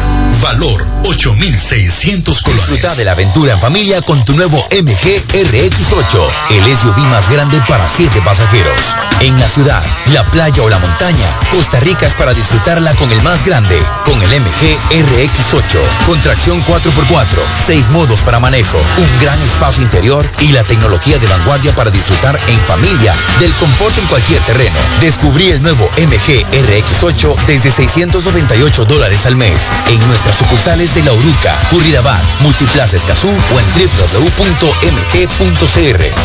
Valor 0.42 0.84
8600 1.04 2.42
colones. 2.42 2.66
Disfruta 2.66 2.94
de 2.96 3.04
la 3.04 3.12
aventura 3.12 3.52
en 3.52 3.60
familia 3.60 4.00
con 4.02 4.24
tu 4.24 4.34
nuevo 4.34 4.56
MG 4.70 5.24
RX8, 5.32 6.28
el 6.50 6.76
SUV 6.76 6.98
más 7.06 7.30
grande 7.30 7.60
para 7.68 7.88
7 7.88 8.20
pasajeros. 8.24 8.96
En 9.20 9.38
la 9.38 9.48
ciudad, 9.48 9.82
la 10.12 10.24
playa 10.26 10.62
o 10.62 10.68
la 10.68 10.78
montaña, 10.78 11.40
Costa 11.50 11.80
Rica 11.80 12.06
es 12.06 12.14
para 12.14 12.34
disfrutarla 12.34 12.94
con 12.94 13.10
el 13.10 13.22
más 13.22 13.44
grande, 13.44 13.80
con 14.04 14.20
el 14.20 14.40
MG 14.40 14.78
RX8, 14.90 15.80
con 16.06 16.20
tracción 16.22 16.62
4x4, 16.64 17.38
6 17.66 17.90
modos 17.90 18.20
para 18.20 18.40
manejo, 18.40 18.78
un 18.78 19.22
gran 19.22 19.40
espacio 19.42 19.82
interior 19.82 20.30
y 20.48 20.52
la 20.52 20.64
tecnología 20.64 21.18
de 21.18 21.26
vanguardia 21.26 21.74
para 21.74 21.83
disfrutar 21.90 22.38
en 22.48 22.58
familia 22.60 23.14
del 23.40 23.52
confort 23.54 23.96
en 23.98 24.06
cualquier 24.06 24.42
terreno. 24.42 24.76
Descubrí 25.00 25.48
el 25.48 25.62
nuevo 25.62 25.90
MG 25.98 26.44
RX8 26.50 27.36
desde 27.46 27.70
698 27.70 28.84
dólares 28.84 29.26
al 29.26 29.36
mes 29.36 29.72
en 29.88 30.06
nuestras 30.06 30.36
sucursales 30.36 30.94
de 30.94 31.02
La 31.02 31.12
Uruca, 31.12 31.58
Curridabat, 31.70 32.22
Multiplaza 32.40 32.96
Escazú 32.96 33.28
o 33.28 33.60
en 33.60 33.66
www.mg.cr. 34.14 34.94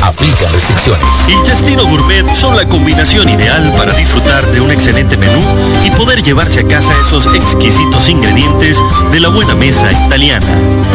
Aplican 0.03 0.53
restricciones. 0.53 1.07
Il 1.27 1.45
Cestino 1.45 1.85
Gourmet 1.85 2.25
son 2.33 2.55
la 2.55 2.67
combinación 2.67 3.27
ideal 3.29 3.61
para 3.77 3.93
disfrutar 3.93 4.45
de 4.47 4.61
un 4.61 4.71
excelente 4.71 5.17
menú 5.17 5.41
y 5.85 5.91
poder 5.91 6.21
llevarse 6.21 6.61
a 6.61 6.67
casa 6.67 6.93
esos 7.01 7.25
exquisitos 7.33 8.09
ingredientes 8.09 8.81
de 9.11 9.19
la 9.19 9.29
buena 9.29 9.55
mesa 9.55 9.91
italiana. 9.91 10.45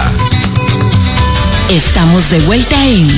Estamos 1.68 2.30
de 2.30 2.38
vuelta 2.40 2.76
en 2.86 3.08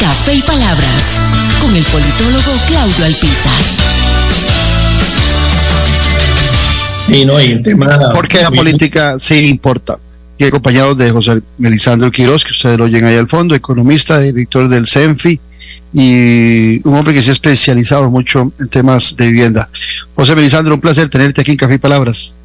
Café 0.00 0.34
y 0.34 0.42
Palabras 0.42 1.20
con 1.60 1.76
el 1.76 1.84
politólogo 1.84 2.52
Claudio 2.68 3.04
Alpizar. 3.04 3.60
Sí, 7.06 7.24
no, 7.26 7.40
y 7.40 7.52
el 7.52 7.62
tema... 7.62 8.10
Porque 8.14 8.40
la 8.40 8.50
política 8.50 9.18
sí 9.18 9.48
importa. 9.48 9.98
Y 10.38 10.44
acompañado 10.44 10.94
de 10.94 11.10
José 11.10 11.42
Melisandro 11.58 12.10
Quiroz, 12.10 12.44
que 12.44 12.52
ustedes 12.52 12.78
lo 12.78 12.86
oyen 12.86 13.04
ahí 13.04 13.16
al 13.16 13.28
fondo, 13.28 13.54
economista, 13.54 14.18
director 14.18 14.66
del 14.68 14.86
CENFI 14.86 15.38
y 15.92 16.86
un 16.86 16.94
hombre 16.94 17.14
que 17.14 17.22
se 17.22 17.30
ha 17.30 17.32
especializado 17.32 18.10
mucho 18.10 18.52
en 18.58 18.68
temas 18.68 19.16
de 19.16 19.26
vivienda. 19.26 19.68
José 20.14 20.34
Melisandro, 20.34 20.74
un 20.74 20.80
placer 20.80 21.08
tenerte 21.08 21.40
aquí 21.40 21.52
en 21.52 21.56
Café 21.56 21.74
y 21.74 21.78
Palabras. 21.78 22.36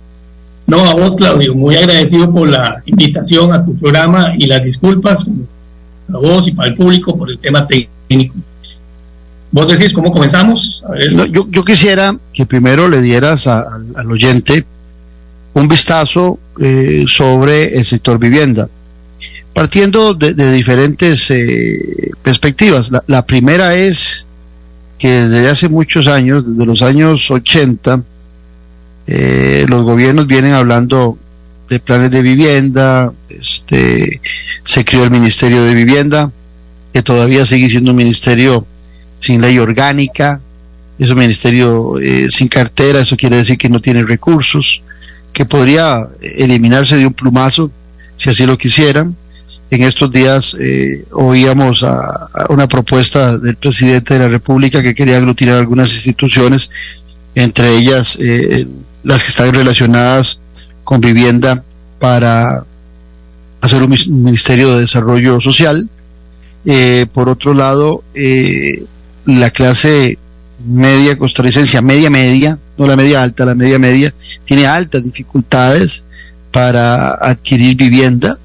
No, 0.66 0.84
a 0.84 0.94
vos, 0.96 1.16
Claudio, 1.16 1.56
muy 1.56 1.76
agradecido 1.76 2.32
por 2.32 2.50
la 2.50 2.82
invitación 2.86 3.54
a 3.54 3.64
tu 3.64 3.76
programa 3.78 4.34
y 4.38 4.48
las 4.48 4.64
disculpas 4.64 5.26
a 6.14 6.18
vos 6.18 6.48
y 6.48 6.52
para 6.52 6.70
el 6.70 6.76
público 6.76 7.18
por 7.18 7.30
el 7.32 7.40
tema 7.40 7.66
técnico. 7.66 8.36
Vos 9.52 9.68
decís 9.70 9.94
cómo 9.94 10.12
comenzamos. 10.12 10.84
No, 11.14 11.26
yo, 11.26 11.48
yo, 11.50 11.64
quisiera 11.64 12.18
que 12.34 12.46
primero 12.46 12.90
le 12.90 13.02
dieras 13.02 13.48
a, 13.48 13.60
a, 13.60 13.80
al 13.96 14.12
oyente 14.12 14.66
un 15.54 15.68
vistazo 15.68 16.38
eh, 16.60 17.06
sobre 17.08 17.76
el 17.78 17.84
sector 17.84 18.20
vivienda, 18.20 18.70
partiendo 19.58 20.14
de, 20.14 20.36
diferentes 20.54 21.32
eh, 21.32 22.12
perspectivas. 22.22 22.92
La, 22.92 23.04
la, 23.08 23.26
primera 23.26 23.74
es 23.74 24.28
que 25.00 25.10
desde 25.10 25.50
hace 25.50 25.68
muchos 25.68 26.06
años, 26.06 26.48
desde 26.48 26.64
los 26.64 26.84
años 26.84 27.32
80, 27.32 28.04
eh, 29.08 29.66
los 29.68 29.82
gobiernos 29.82 30.28
vienen 30.28 30.54
hablando 30.54 31.18
de 31.70 31.80
planes 31.80 32.12
de 32.12 32.22
vivienda, 32.22 33.12
este, 33.30 34.22
se 34.64 34.86
creó 34.86 35.04
el 35.06 35.10
Ministerio 35.10 35.64
de 35.64 35.74
Vivienda, 35.74 36.32
que 36.94 37.02
todavía 37.02 37.44
sigue 37.44 37.68
siendo 37.68 37.90
un 37.90 37.98
ministerio 37.98 38.64
sin 39.20 39.42
ley 39.42 39.58
orgánica, 39.58 40.40
es 41.00 41.10
un 41.10 41.18
ministerio 41.18 41.98
eh, 41.98 42.28
sin 42.30 42.48
cartera, 42.48 43.00
eso 43.00 43.18
quiere 43.18 43.38
decir 43.38 43.58
que 43.58 43.70
no 43.70 43.82
tiene 43.82 44.04
recursos, 44.04 44.84
que 45.34 45.46
podría 45.46 46.08
eliminarse 46.22 46.98
de 46.98 47.08
un 47.08 47.14
plumazo 47.16 47.72
si 48.18 48.30
así 48.30 48.46
lo 48.46 48.56
quisieran. 48.56 49.16
En 49.70 49.84
estos 49.84 50.12
días 50.12 50.56
eh, 50.60 51.06
oíamos 51.12 51.84
a, 51.84 52.30
una 52.50 52.68
propuesta 52.68 53.38
del 53.38 53.58
presidente 53.58 54.14
de 54.14 54.22
la 54.22 54.28
República 54.30 54.82
que 54.82 54.96
quería 54.96 55.18
aglutinar 55.18 55.56
algunas 55.56 55.94
instituciones, 55.94 56.72
entre 57.36 57.76
ellas 57.76 58.18
eh, 58.22 58.66
las 59.04 59.24
que 59.24 59.30
están 59.30 59.54
relacionadas 59.54 60.42
con 60.84 61.02
vivienda 61.02 61.64
para 62.00 62.64
hacer 63.62 63.84
un 63.84 63.90
ministerio 64.24 64.74
de 64.74 64.82
desarrollo 64.82 65.40
social. 65.40 65.90
Eh, 66.66 67.06
por 67.14 67.30
otro 67.30 67.54
lado, 67.54 68.04
eh, 68.14 68.86
la 69.26 69.50
clase 69.52 70.18
media 70.66 71.18
costarricense, 71.18 71.82
media 71.82 72.10
media, 72.10 72.58
no 72.78 72.88
la 72.88 72.96
media 72.96 73.24
alta, 73.24 73.46
la 73.46 73.56
media 73.56 73.80
media, 73.80 74.14
tiene 74.44 74.66
altas 74.66 75.04
dificultades 75.04 76.04
para 76.52 77.12
adquirir 77.12 77.76
vivienda. 77.76 78.38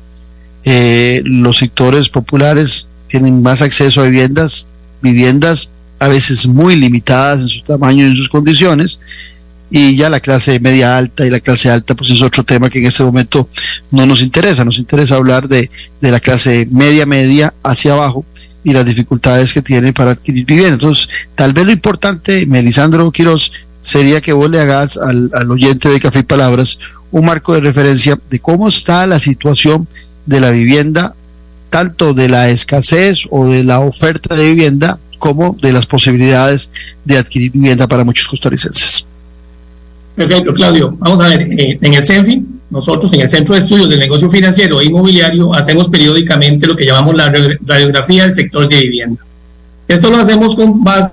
Eh, 0.64 1.22
los 1.24 1.58
sectores 1.58 2.08
populares 2.08 2.88
tienen 3.08 3.42
más 3.42 3.62
acceso 3.62 4.00
a 4.00 4.04
viviendas, 4.04 4.66
viviendas 5.00 5.72
a 5.98 6.08
veces 6.08 6.46
muy 6.46 6.76
limitadas 6.76 7.42
en 7.42 7.48
su 7.48 7.62
tamaño 7.62 8.04
y 8.04 8.08
en 8.08 8.16
sus 8.16 8.28
condiciones, 8.28 9.00
y 9.70 9.96
ya 9.96 10.10
la 10.10 10.20
clase 10.20 10.60
media 10.60 10.98
alta 10.98 11.26
y 11.26 11.30
la 11.30 11.40
clase 11.40 11.70
alta, 11.70 11.94
pues 11.94 12.10
es 12.10 12.20
otro 12.20 12.44
tema 12.44 12.68
que 12.68 12.78
en 12.78 12.86
este 12.86 13.04
momento 13.04 13.48
no 13.90 14.04
nos 14.04 14.20
interesa, 14.20 14.64
nos 14.64 14.78
interesa 14.78 15.16
hablar 15.16 15.48
de, 15.48 15.70
de 16.00 16.10
la 16.10 16.20
clase 16.20 16.68
media 16.70 17.06
media 17.06 17.54
hacia 17.62 17.94
abajo 17.94 18.24
y 18.64 18.72
las 18.72 18.84
dificultades 18.84 19.52
que 19.54 19.62
tiene 19.62 19.92
para 19.92 20.10
adquirir 20.12 20.44
vivienda. 20.44 20.74
Entonces, 20.74 21.08
tal 21.34 21.52
vez 21.54 21.64
lo 21.64 21.72
importante, 21.72 22.44
Melisandro 22.46 23.10
Quiroz, 23.10 23.52
sería 23.80 24.20
que 24.20 24.32
vos 24.32 24.50
le 24.50 24.60
hagas 24.60 24.98
al, 24.98 25.30
al 25.34 25.50
oyente 25.50 25.88
de 25.88 26.00
Café 26.00 26.20
y 26.20 26.24
Palabras 26.24 26.78
un 27.10 27.24
marco 27.24 27.54
de 27.54 27.60
referencia 27.60 28.18
de 28.30 28.38
cómo 28.40 28.68
está 28.68 29.06
la 29.06 29.18
situación 29.18 29.88
de 30.26 30.40
la 30.40 30.50
vivienda, 30.50 31.14
tanto 31.70 32.14
de 32.14 32.28
la 32.28 32.50
escasez 32.50 33.26
o 33.30 33.46
de 33.46 33.64
la 33.64 33.80
oferta 33.80 34.34
de 34.34 34.44
vivienda, 34.46 34.98
como 35.18 35.56
de 35.62 35.72
las 35.72 35.86
posibilidades 35.86 36.70
de 37.04 37.16
adquirir 37.16 37.52
vivienda 37.52 37.86
para 37.86 38.04
muchos 38.04 38.26
costarricenses. 38.26 39.06
Perfecto, 40.16 40.52
Claudio. 40.52 40.94
Vamos 40.98 41.20
a 41.20 41.28
ver, 41.28 41.42
eh, 41.42 41.78
en 41.80 41.94
el 41.94 42.04
CENFI, 42.04 42.44
nosotros 42.70 43.12
en 43.12 43.20
el 43.20 43.28
Centro 43.28 43.54
de 43.54 43.60
Estudios 43.60 43.88
del 43.88 44.00
Negocio 44.00 44.28
Financiero 44.30 44.80
e 44.80 44.86
Inmobiliario 44.86 45.54
hacemos 45.54 45.88
periódicamente 45.88 46.66
lo 46.66 46.74
que 46.74 46.84
llamamos 46.84 47.14
la 47.14 47.32
radiografía 47.66 48.24
del 48.24 48.32
sector 48.32 48.68
de 48.68 48.80
vivienda. 48.80 49.24
Esto 49.88 50.10
lo 50.10 50.16
hacemos 50.16 50.56
con 50.56 50.82
base 50.82 51.12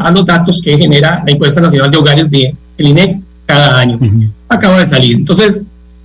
a 0.00 0.10
los 0.10 0.24
datos 0.24 0.60
que 0.62 0.78
genera 0.78 1.22
la 1.26 1.32
encuesta 1.32 1.60
nacional 1.60 1.90
de 1.90 1.96
hogares 1.96 2.30
de 2.30 2.54
el 2.78 2.86
INEC 2.86 3.20
cada 3.46 3.80
año. 3.80 3.98
Uh 4.00 4.04
-huh. 4.04 4.30
Acaba 4.48 4.78
de 4.78 4.86
salir. 4.86 5.16
Entonces, 5.16 5.62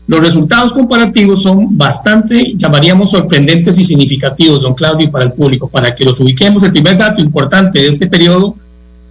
los 0.08 0.20
resultados 0.22 0.72
comparativos 0.72 1.44
son 1.44 1.78
bastante, 1.78 2.54
llamaríamos 2.56 3.12
sorprendentes 3.12 3.78
y 3.78 3.84
significativos, 3.84 4.62
don 4.62 4.74
Claudio, 4.74 5.06
y 5.06 5.10
para 5.10 5.26
el 5.26 5.34
público. 5.34 5.68
Para 5.68 5.94
que 5.94 6.06
los 6.06 6.18
ubiquemos, 6.22 6.64
el 6.64 6.72
primer 6.72 6.98
dato 6.98 7.22
importante 7.22 7.80
de 7.80 7.90
este 7.90 8.08
periodo 8.08 8.56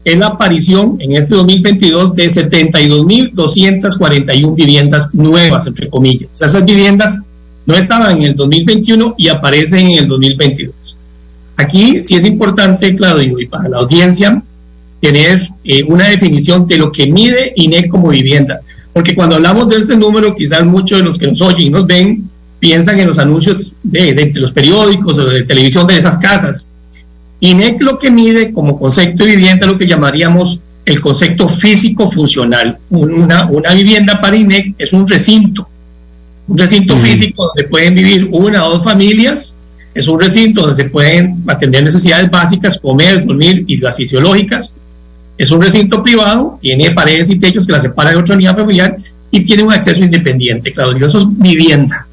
es 0.02 0.16
la 0.16 0.28
aparición 0.28 0.96
en 1.00 1.12
este 1.12 1.34
2022 1.34 2.14
de 2.14 2.28
72.241 2.28 4.54
viviendas 4.54 5.14
nuevas, 5.14 5.66
entre 5.66 5.88
comillas. 5.88 6.30
O 6.32 6.36
sea, 6.36 6.46
esas 6.46 6.64
viviendas 6.64 7.20
no 7.66 7.74
estaban 7.74 8.16
en 8.16 8.22
el 8.22 8.34
2021 8.34 9.16
y 9.18 9.28
aparecen 9.28 9.88
en 9.88 9.98
el 9.98 10.08
2022. 10.08 10.96
Aquí 11.56 12.02
sí 12.02 12.14
es 12.14 12.24
importante, 12.24 12.94
Claudio, 12.94 13.38
y 13.38 13.46
para 13.46 13.68
la 13.68 13.76
audiencia, 13.78 14.42
tener 15.00 15.42
eh, 15.64 15.82
una 15.84 16.08
definición 16.08 16.66
de 16.66 16.78
lo 16.78 16.90
que 16.90 17.06
mide 17.06 17.52
INEC 17.54 17.88
como 17.88 18.08
vivienda. 18.08 18.60
Porque 18.96 19.14
cuando 19.14 19.36
hablamos 19.36 19.68
de 19.68 19.76
este 19.76 19.94
número, 19.94 20.34
quizás 20.34 20.64
muchos 20.64 20.96
de 21.00 21.04
los 21.04 21.18
que 21.18 21.26
nos 21.26 21.42
oyen 21.42 21.66
y 21.66 21.68
nos 21.68 21.86
ven 21.86 22.30
piensan 22.58 22.98
en 22.98 23.06
los 23.06 23.18
anuncios 23.18 23.74
de, 23.82 24.14
de, 24.14 24.24
de 24.32 24.40
los 24.40 24.52
periódicos 24.52 25.18
o 25.18 25.26
de 25.26 25.42
televisión 25.42 25.86
de 25.86 25.98
esas 25.98 26.16
casas. 26.16 26.74
INEC 27.40 27.82
lo 27.82 27.98
que 27.98 28.10
mide 28.10 28.52
como 28.52 28.78
concepto 28.78 29.26
de 29.26 29.36
vivienda 29.36 29.66
lo 29.66 29.76
que 29.76 29.86
llamaríamos 29.86 30.62
el 30.86 30.98
concepto 31.02 31.46
físico 31.46 32.10
funcional. 32.10 32.78
Una, 32.88 33.44
una 33.50 33.74
vivienda 33.74 34.18
para 34.18 34.34
INEC 34.34 34.74
es 34.78 34.94
un 34.94 35.06
recinto, 35.06 35.68
un 36.48 36.56
recinto 36.56 36.94
uh 36.94 36.96
-huh. 36.96 37.02
físico 37.02 37.52
donde 37.54 37.68
pueden 37.68 37.94
vivir 37.94 38.30
una 38.32 38.64
o 38.64 38.70
dos 38.70 38.82
familias, 38.82 39.58
es 39.92 40.08
un 40.08 40.18
recinto 40.18 40.62
donde 40.62 40.74
se 40.74 40.88
pueden 40.88 41.44
atender 41.46 41.84
necesidades 41.84 42.30
básicas, 42.30 42.78
comer, 42.80 43.26
dormir 43.26 43.62
y 43.66 43.76
las 43.76 43.94
fisiológicas. 43.94 44.74
Es 45.38 45.50
un 45.50 45.60
recinto 45.60 46.02
privado, 46.02 46.58
tiene 46.60 46.90
paredes 46.92 47.28
y 47.30 47.36
techos 47.36 47.66
que 47.66 47.72
la 47.72 47.80
separan 47.80 48.14
de 48.14 48.20
otra 48.20 48.34
unidad 48.34 48.56
familiar 48.56 48.96
y 49.30 49.44
tiene 49.44 49.62
un 49.62 49.72
acceso 49.72 50.02
independiente, 50.02 50.72
Claudio. 50.72 51.06
Eso 51.06 51.18
es 51.18 51.26
vivienda. 51.28 52.06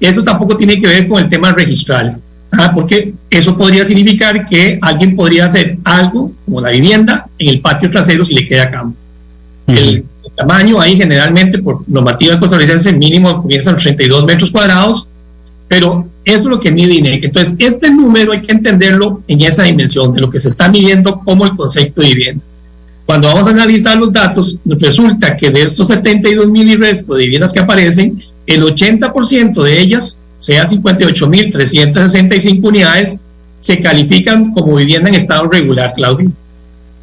Eso 0.00 0.22
tampoco 0.22 0.56
tiene 0.56 0.78
que 0.78 0.86
ver 0.86 1.08
con 1.08 1.22
el 1.22 1.28
tema 1.28 1.52
registral. 1.52 2.20
Ah, 2.52 2.70
porque 2.72 3.12
eso 3.30 3.56
podría 3.56 3.84
significar 3.84 4.46
que 4.46 4.78
alguien 4.80 5.16
podría 5.16 5.46
hacer 5.46 5.78
algo 5.82 6.30
como 6.44 6.60
la 6.60 6.70
vivienda 6.70 7.26
en 7.38 7.48
el 7.48 7.60
patio 7.60 7.90
trasero 7.90 8.24
si 8.24 8.34
le 8.34 8.44
queda 8.44 8.68
campo. 8.68 8.96
Uh 9.66 9.72
-huh. 9.72 9.78
el, 9.78 9.94
el, 9.96 10.32
tamaño 10.36 10.80
ahí 10.80 10.96
generalmente 10.96 11.58
por 11.58 11.88
normativa 11.88 12.38
costarricense 12.38 12.92
mínimo 12.92 13.42
comienza 13.42 13.70
en 13.70 13.76
32 13.76 14.24
metros 14.24 14.50
cuadrados, 14.50 15.08
pero 15.66 16.06
eso 16.24 16.36
es 16.36 16.44
lo 16.46 16.58
que 16.60 16.72
mide 16.72 16.94
INEC. 16.94 17.24
Entonces, 17.24 17.56
este 17.58 17.90
número 17.90 18.32
hay 18.32 18.40
que 18.40 18.52
entenderlo 18.52 19.22
en 19.28 19.42
esa 19.42 19.64
dimensión 19.64 20.14
de 20.14 20.20
lo 20.20 20.30
que 20.30 20.40
se 20.40 20.48
está 20.48 20.68
midiendo 20.68 21.20
como 21.20 21.44
el 21.44 21.50
concepto 21.52 22.00
de 22.00 22.08
vivienda. 22.08 22.42
Cuando 23.04 23.28
vamos 23.28 23.46
a 23.46 23.50
analizar 23.50 23.98
los 23.98 24.10
datos, 24.12 24.58
resulta 24.64 25.36
que 25.36 25.50
de 25.50 25.62
estos 25.62 25.88
72 25.88 26.48
mil 26.48 26.70
y 26.70 26.76
resto 26.76 27.14
de 27.14 27.24
viviendas 27.24 27.52
que 27.52 27.60
aparecen, 27.60 28.18
el 28.46 28.62
80% 28.62 29.62
de 29.62 29.80
ellas 29.80 30.18
sea 30.38 30.64
58.365 30.64 32.60
unidades, 32.62 33.20
se 33.60 33.80
califican 33.80 34.52
como 34.52 34.76
vivienda 34.76 35.10
en 35.10 35.16
estado 35.16 35.46
regular, 35.48 35.92
Claudio. 35.94 36.28
O 36.28 36.32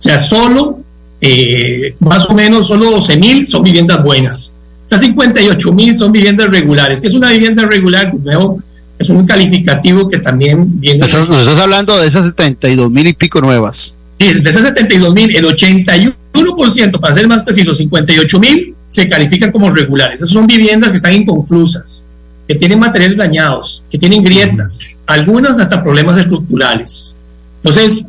sea, 0.01 0.17
solo, 0.17 0.79
eh, 1.19 1.95
más 1.99 2.27
o 2.29 2.33
menos, 2.33 2.67
solo 2.67 2.97
12.000 2.97 3.45
son 3.45 3.63
viviendas 3.63 4.03
buenas. 4.03 4.53
O 4.85 4.89
sea, 4.89 4.97
58.000 4.99 5.93
son 5.93 6.11
viviendas 6.11 6.49
regulares. 6.49 6.99
que 6.99 7.07
es 7.07 7.13
una 7.13 7.29
vivienda 7.31 7.65
regular? 7.65 8.11
De 8.11 8.19
nuevo, 8.19 8.59
es 9.01 9.09
un 9.09 9.25
calificativo 9.25 10.07
que 10.07 10.19
también 10.19 10.79
viene... 10.79 11.03
Estás, 11.03 11.27
nos 11.27 11.39
estás 11.39 11.59
hablando 11.59 11.99
de 11.99 12.07
esas 12.07 12.25
72 12.25 12.91
mil 12.91 13.07
y 13.07 13.13
pico 13.13 13.41
nuevas. 13.41 13.97
de 14.19 14.49
esas 14.49 14.63
72 14.63 15.13
mil, 15.13 15.35
el 15.35 15.45
81%, 15.45 16.99
para 16.99 17.13
ser 17.13 17.27
más 17.27 17.43
preciso, 17.43 17.73
58 17.73 18.39
mil 18.39 18.75
se 18.89 19.07
califican 19.09 19.51
como 19.51 19.71
regulares. 19.71 20.19
Esas 20.19 20.29
son 20.29 20.45
viviendas 20.45 20.91
que 20.91 20.97
están 20.97 21.13
inconclusas, 21.13 22.03
que 22.47 22.55
tienen 22.55 22.79
materiales 22.79 23.17
dañados, 23.17 23.83
que 23.89 23.97
tienen 23.97 24.23
grietas, 24.23 24.79
algunas 25.07 25.57
hasta 25.57 25.81
problemas 25.81 26.17
estructurales. 26.17 27.15
Entonces, 27.63 28.07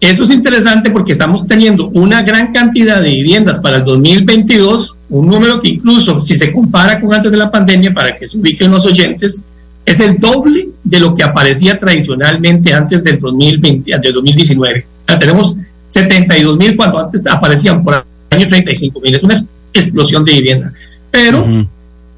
eso 0.00 0.24
es 0.24 0.30
interesante 0.30 0.90
porque 0.90 1.12
estamos 1.12 1.46
teniendo 1.46 1.88
una 1.88 2.22
gran 2.22 2.52
cantidad 2.52 3.00
de 3.00 3.10
viviendas 3.10 3.60
para 3.60 3.76
el 3.76 3.84
2022, 3.84 4.98
un 5.08 5.28
número 5.28 5.60
que 5.60 5.68
incluso 5.68 6.20
si 6.20 6.36
se 6.36 6.52
compara 6.52 7.00
con 7.00 7.14
antes 7.14 7.30
de 7.30 7.38
la 7.38 7.50
pandemia, 7.50 7.94
para 7.94 8.14
que 8.14 8.28
se 8.28 8.36
ubiquen 8.36 8.70
los 8.70 8.84
oyentes, 8.84 9.42
es 9.84 10.00
el 10.00 10.18
doble 10.18 10.68
de 10.82 11.00
lo 11.00 11.14
que 11.14 11.22
aparecía 11.22 11.78
tradicionalmente 11.78 12.72
antes 12.72 13.04
del 13.04 13.18
2020, 13.18 13.98
del 13.98 14.12
2019. 14.12 14.86
Ya 15.08 15.18
tenemos 15.18 15.56
72 15.86 16.56
mil 16.56 16.76
cuando 16.76 16.98
antes 16.98 17.26
aparecían 17.26 17.82
por 17.82 18.04
año 18.30 18.46
35 18.46 19.00
mil. 19.00 19.14
Es 19.14 19.22
una 19.22 19.34
explosión 19.72 20.24
de 20.24 20.32
vivienda. 20.32 20.72
Pero 21.10 21.46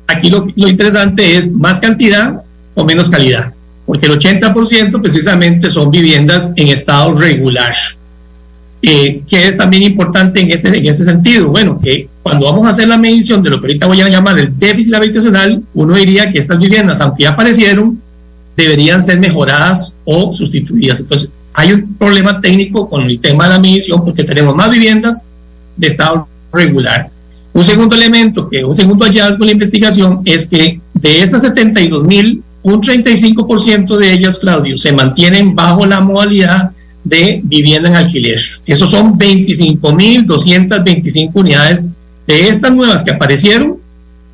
aquí 0.07 0.31
lo, 0.31 0.47
lo 0.55 0.69
interesante 0.69 1.37
es 1.37 1.53
más 1.53 1.81
cantidad 1.81 2.43
o 2.75 2.85
menos 2.85 3.09
calidad 3.09 3.53
porque 3.87 4.07
el 4.07 4.19
80% 4.19 5.01
precisamente 5.01 5.71
son 5.71 5.91
viviendas 5.91 6.53
en 6.57 6.69
estado 6.69 7.15
regular. 7.15 7.75
Eh, 8.89 9.25
que 9.27 9.49
es 9.49 9.57
también 9.57 9.83
importante 9.83 10.39
en 10.39 10.49
este, 10.53 10.69
en 10.69 10.87
ese 10.87 11.03
sentido? 11.03 11.49
Bueno, 11.49 11.77
que 11.77 12.09
cuando 12.23 12.47
vamos 12.47 12.69
a 12.69 12.71
hacer 12.71 12.87
la 12.87 12.97
medición 12.97 13.43
de 13.43 13.51
lo 13.51 13.57
que 13.57 13.67
ahorita 13.67 13.87
voy 13.89 14.01
a 14.01 14.09
llamar 14.09 14.39
el 14.39 14.57
déficit 14.57 14.95
habitacional, 14.95 15.61
uno 15.75 15.97
diría 15.97 16.31
que 16.31 16.39
estas 16.39 16.57
viviendas, 16.61 17.01
aunque 17.01 17.25
ya 17.25 17.31
aparecieron, 17.31 18.01
deberían 18.57 19.03
ser 19.03 19.19
mejoradas 19.19 19.97
o 20.05 20.33
sustituidas. 20.33 21.01
Entonces, 21.01 21.31
hay 21.53 21.73
un 21.73 21.97
problema 21.97 22.41
técnico 22.41 22.89
con 22.89 23.03
el 23.03 23.19
tema 23.19 23.49
de 23.49 23.55
la 23.55 23.59
medición 23.59 24.05
porque 24.05 24.23
tenemos 24.23 24.55
más 24.55 24.71
viviendas 24.71 25.21
de 25.77 25.89
estado 25.89 26.29
regular. 26.53 27.11
Un 27.55 27.65
segundo 27.65 27.97
elemento, 27.97 28.49
que 28.49 28.65
un 28.65 28.77
segundo 28.77 29.05
hallazgo 29.05 29.43
en 29.43 29.47
la 29.47 29.53
investigación 29.53 30.21
es 30.25 30.47
que 30.47 30.81
de 30.95 31.23
esas 31.25 31.43
72 31.43 32.05
mil 32.05 32.41
un 32.63 32.81
35% 32.81 33.97
de 33.97 34.13
ellas, 34.13 34.39
Claudio, 34.39 34.79
se 34.79 34.93
mantienen 34.93 35.57
bajo 35.57 35.85
la 35.87 36.01
modalidad 36.01 36.71
de 37.07 37.41
vivienda 37.45 37.89
en 37.89 37.95
alquiler. 37.95 38.41
Esos 38.67 38.91
son 38.91 39.17
25.225 39.19 41.31
unidades 41.35 41.91
de 42.27 42.49
estas 42.49 42.75
nuevas 42.75 43.05
que 43.05 43.13
aparecieron 43.13 43.77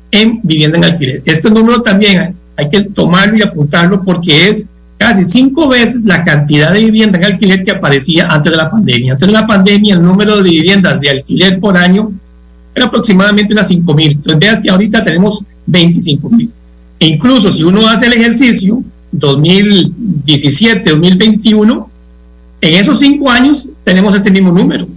en 0.09 0.39
vivienda 0.41 0.79
en 0.79 0.85
alquiler. 0.85 1.21
Este 1.25 1.51
número 1.51 1.83
también 1.83 2.35
hay 2.55 2.69
que 2.69 2.81
tomarlo 2.81 3.37
y 3.37 3.43
apuntarlo 3.43 4.01
porque 4.03 4.49
es 4.49 4.69
casi 4.97 5.23
cinco 5.23 5.67
veces 5.67 6.05
la 6.05 6.23
cantidad 6.23 6.73
de 6.73 6.79
vivienda 6.79 7.19
en 7.19 7.25
alquiler 7.25 7.63
que 7.63 7.69
aparecía 7.71 8.27
antes 8.27 8.51
de 8.51 8.57
la 8.57 8.71
pandemia. 8.71 9.13
Antes 9.13 9.27
de 9.27 9.33
la 9.33 9.45
pandemia 9.45 9.93
el 9.93 10.03
número 10.03 10.41
de 10.41 10.49
viviendas 10.49 10.99
de 10.99 11.11
alquiler 11.11 11.59
por 11.59 11.77
año 11.77 12.11
era 12.73 12.87
aproximadamente 12.87 13.53
unas 13.53 13.69
5.000. 13.69 14.13
Entonces 14.13 14.39
veas 14.39 14.61
que 14.61 14.71
ahorita 14.71 15.03
tenemos 15.03 15.43
25.000. 15.69 16.49
E 16.99 17.05
incluso 17.05 17.51
si 17.51 17.61
uno 17.61 17.87
hace 17.87 18.07
el 18.07 18.13
ejercicio 18.13 18.83
2017, 19.11 20.89
2021, 20.89 21.92
en 22.63 22.75
esos 22.75 22.97
cinco 22.97 23.29
años 23.29 23.71
tenemos 23.83 24.15
este 24.15 24.31
mismo 24.31 24.49
número 24.49 24.87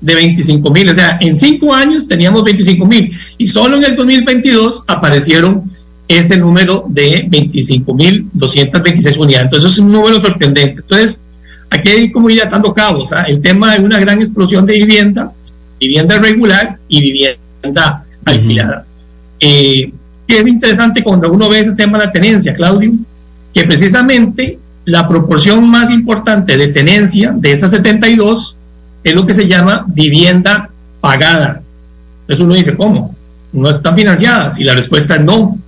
de 0.00 0.14
25 0.14 0.70
mil. 0.70 0.88
O 0.88 0.94
sea, 0.94 1.18
en 1.20 1.36
cinco 1.36 1.74
años 1.74 2.08
teníamos 2.08 2.42
25 2.42 2.86
mil 2.86 3.12
y 3.36 3.46
solo 3.46 3.76
en 3.76 3.84
el 3.84 3.94
2022 3.94 4.84
aparecieron 4.86 5.64
ese 6.08 6.38
número 6.38 6.86
de 6.88 7.26
25 7.28 7.92
mil 7.92 8.26
226 8.32 9.18
unidades. 9.18 9.44
Entonces, 9.44 9.72
es 9.72 9.78
un 9.80 9.92
número 9.92 10.18
sorprendente. 10.18 10.80
Entonces, 10.80 11.22
aquí 11.68 11.90
hay 11.90 12.10
como 12.10 12.30
ir 12.30 12.42
atando 12.42 12.72
cabos. 12.72 13.12
¿ah? 13.12 13.24
El 13.24 13.42
tema 13.42 13.74
de 13.74 13.84
una 13.84 14.00
gran 14.00 14.18
explosión 14.18 14.64
de 14.64 14.72
vivienda, 14.72 15.30
vivienda 15.78 16.18
regular 16.18 16.78
y 16.88 17.02
vivienda 17.02 18.02
alquilada. 18.24 18.86
Eh, 19.38 19.92
es 20.26 20.46
interesante 20.46 21.02
cuando 21.02 21.30
uno 21.30 21.50
ve 21.50 21.60
ese 21.60 21.72
tema 21.72 21.98
de 21.98 22.06
la 22.06 22.12
tenencia, 22.12 22.54
Claudio, 22.54 22.92
que 23.52 23.64
precisamente 23.64 24.58
la 24.84 25.08
proporción 25.08 25.68
más 25.68 25.90
importante 25.90 26.56
de 26.56 26.68
tenencia 26.68 27.32
de 27.34 27.52
estas 27.52 27.70
72 27.72 28.58
es 29.04 29.14
lo 29.14 29.26
que 29.26 29.34
se 29.34 29.46
llama 29.46 29.84
vivienda 29.88 30.70
pagada. 31.00 31.62
Entonces 32.22 32.44
uno 32.44 32.54
dice, 32.54 32.76
¿cómo? 32.76 33.14
¿No 33.52 33.70
están 33.70 33.94
financiadas? 33.94 34.58
Y 34.58 34.64
la 34.64 34.74
respuesta 34.74 35.16
es 35.16 35.22
no. 35.22 35.58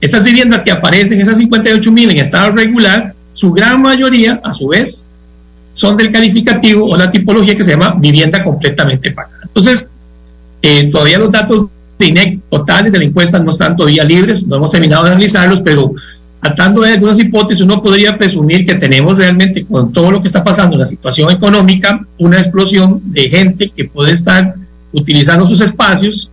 Estas 0.00 0.24
viviendas 0.24 0.62
que 0.62 0.70
aparecen, 0.70 1.20
esas 1.20 1.38
58 1.38 1.92
mil 1.92 2.10
en 2.10 2.18
estado 2.18 2.52
regular, 2.52 3.12
su 3.30 3.52
gran 3.52 3.80
mayoría, 3.80 4.40
a 4.44 4.52
su 4.52 4.68
vez, 4.68 5.04
son 5.72 5.96
del 5.96 6.10
calificativo 6.10 6.86
o 6.86 6.96
la 6.96 7.10
tipología 7.10 7.56
que 7.56 7.64
se 7.64 7.72
llama 7.72 7.94
vivienda 7.98 8.42
completamente 8.44 9.10
pagada. 9.12 9.40
Entonces, 9.44 9.92
eh, 10.60 10.90
todavía 10.90 11.18
los 11.18 11.30
datos 11.30 11.66
INEC 11.98 12.40
totales 12.50 12.92
de 12.92 12.98
la 12.98 13.04
encuesta 13.04 13.38
no 13.38 13.50
están 13.50 13.76
todavía 13.76 14.04
libres, 14.04 14.46
no 14.46 14.56
hemos 14.56 14.70
terminado 14.70 15.04
de 15.04 15.10
analizarlos, 15.10 15.60
pero 15.60 15.92
atando 16.42 16.82
de 16.82 16.90
algunas 16.90 17.18
hipótesis, 17.20 17.62
uno 17.62 17.80
podría 17.80 18.18
presumir 18.18 18.66
que 18.66 18.74
tenemos 18.74 19.16
realmente, 19.16 19.64
con 19.64 19.92
todo 19.92 20.10
lo 20.10 20.20
que 20.20 20.26
está 20.26 20.42
pasando 20.42 20.74
en 20.74 20.80
la 20.80 20.86
situación 20.86 21.30
económica, 21.30 22.04
una 22.18 22.38
explosión 22.38 23.00
de 23.04 23.30
gente 23.30 23.70
que 23.74 23.84
puede 23.84 24.12
estar 24.12 24.56
utilizando 24.92 25.46
sus 25.46 25.60
espacios, 25.60 26.30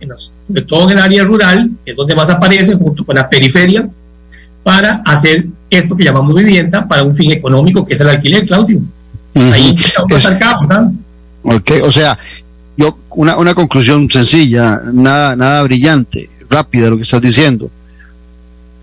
sobre 0.48 0.62
todo 0.62 0.90
en 0.90 0.98
el 0.98 1.02
área 1.02 1.22
rural, 1.22 1.70
que 1.84 1.92
es 1.92 1.96
donde 1.96 2.16
más 2.16 2.28
aparece, 2.28 2.74
junto 2.74 3.06
con 3.06 3.14
la 3.14 3.30
periferia, 3.30 3.88
para 4.64 4.96
hacer 5.06 5.46
esto 5.70 5.96
que 5.96 6.04
llamamos 6.04 6.34
vivienda 6.34 6.86
para 6.86 7.04
un 7.04 7.14
fin 7.14 7.30
económico, 7.30 7.86
que 7.86 7.94
es 7.94 8.00
el 8.00 8.08
alquiler, 8.08 8.44
Claudio. 8.44 8.80
Ahí 9.34 9.76
vamos 9.96 10.26
a 10.26 10.32
estar 10.32 10.90
Ok, 11.42 11.70
o 11.84 11.92
sea, 11.92 12.18
yo 12.76 12.98
una, 13.10 13.36
una 13.36 13.54
conclusión 13.54 14.10
sencilla, 14.10 14.82
nada, 14.92 15.36
nada 15.36 15.62
brillante, 15.62 16.28
rápida 16.50 16.90
lo 16.90 16.96
que 16.96 17.04
estás 17.04 17.22
diciendo. 17.22 17.70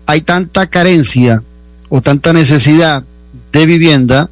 Hay 0.08 0.22
tanta 0.22 0.66
carencia 0.66 1.42
o 1.90 2.00
tanta 2.00 2.32
necesidad 2.32 3.04
de 3.52 3.66
vivienda 3.66 4.30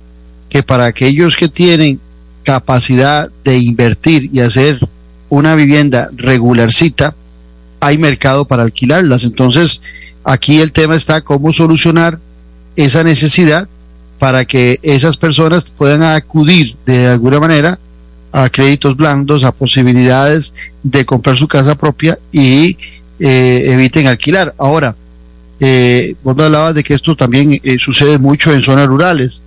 que 0.48 0.62
para 0.62 0.86
aquellos 0.86 1.36
que 1.36 1.50
tienen 1.50 2.00
capacidad 2.44 3.30
de 3.44 3.58
invertir 3.58 4.30
y 4.32 4.40
hacer 4.40 4.80
una 5.28 5.54
vivienda 5.54 6.08
regularcita, 6.16 7.14
hay 7.80 7.98
mercado 7.98 8.46
para 8.46 8.62
alquilarlas. 8.62 9.24
Entonces, 9.24 9.82
aquí 10.24 10.60
el 10.60 10.72
tema 10.72 10.96
está 10.96 11.20
cómo 11.20 11.52
solucionar 11.52 12.20
esa 12.76 13.04
necesidad 13.04 13.68
para 14.18 14.46
que 14.46 14.80
esas 14.82 15.18
personas 15.18 15.72
puedan 15.72 16.02
acudir 16.02 16.74
de 16.86 17.08
alguna 17.08 17.38
manera 17.38 17.78
a 18.32 18.48
créditos 18.48 18.96
blandos, 18.96 19.44
a 19.44 19.52
posibilidades 19.52 20.54
de 20.82 21.04
comprar 21.04 21.36
su 21.36 21.46
casa 21.46 21.74
propia 21.74 22.18
y 22.32 22.78
eh, 23.18 23.64
eviten 23.66 24.06
alquilar. 24.06 24.54
Ahora, 24.56 24.96
eh, 25.60 26.14
vos 26.22 26.36
me 26.36 26.44
hablabas 26.44 26.74
de 26.74 26.84
que 26.84 26.94
esto 26.94 27.16
también 27.16 27.60
eh, 27.62 27.78
sucede 27.78 28.18
mucho 28.18 28.52
en 28.52 28.62
zonas 28.62 28.86
rurales. 28.86 29.44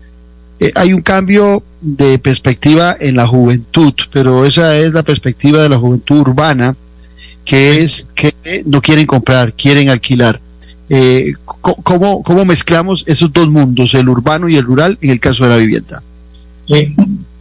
hay 0.75 0.93
un 0.93 1.01
cambio 1.01 1.63
de 1.81 2.19
perspectiva 2.19 2.95
en 2.99 3.15
la 3.15 3.25
juventud, 3.25 3.93
pero 4.11 4.45
esa 4.45 4.77
es 4.77 4.93
la 4.93 5.03
perspectiva 5.03 5.61
de 5.61 5.69
la 5.69 5.77
juventud 5.77 6.19
urbana, 6.19 6.75
que 7.45 7.81
es 7.81 8.07
que 8.15 8.33
no 8.65 8.81
quieren 8.81 9.05
comprar, 9.05 9.53
quieren 9.53 9.89
alquilar. 9.89 10.39
¿cómo, 11.83 12.23
¿Cómo 12.23 12.45
mezclamos 12.45 13.03
esos 13.07 13.31
dos 13.31 13.47
mundos, 13.47 13.93
el 13.93 14.09
urbano 14.09 14.49
y 14.49 14.55
el 14.55 14.63
rural, 14.63 14.97
en 15.01 15.11
el 15.11 15.19
caso 15.19 15.43
de 15.43 15.49
la 15.51 15.57
vivienda? 15.57 16.01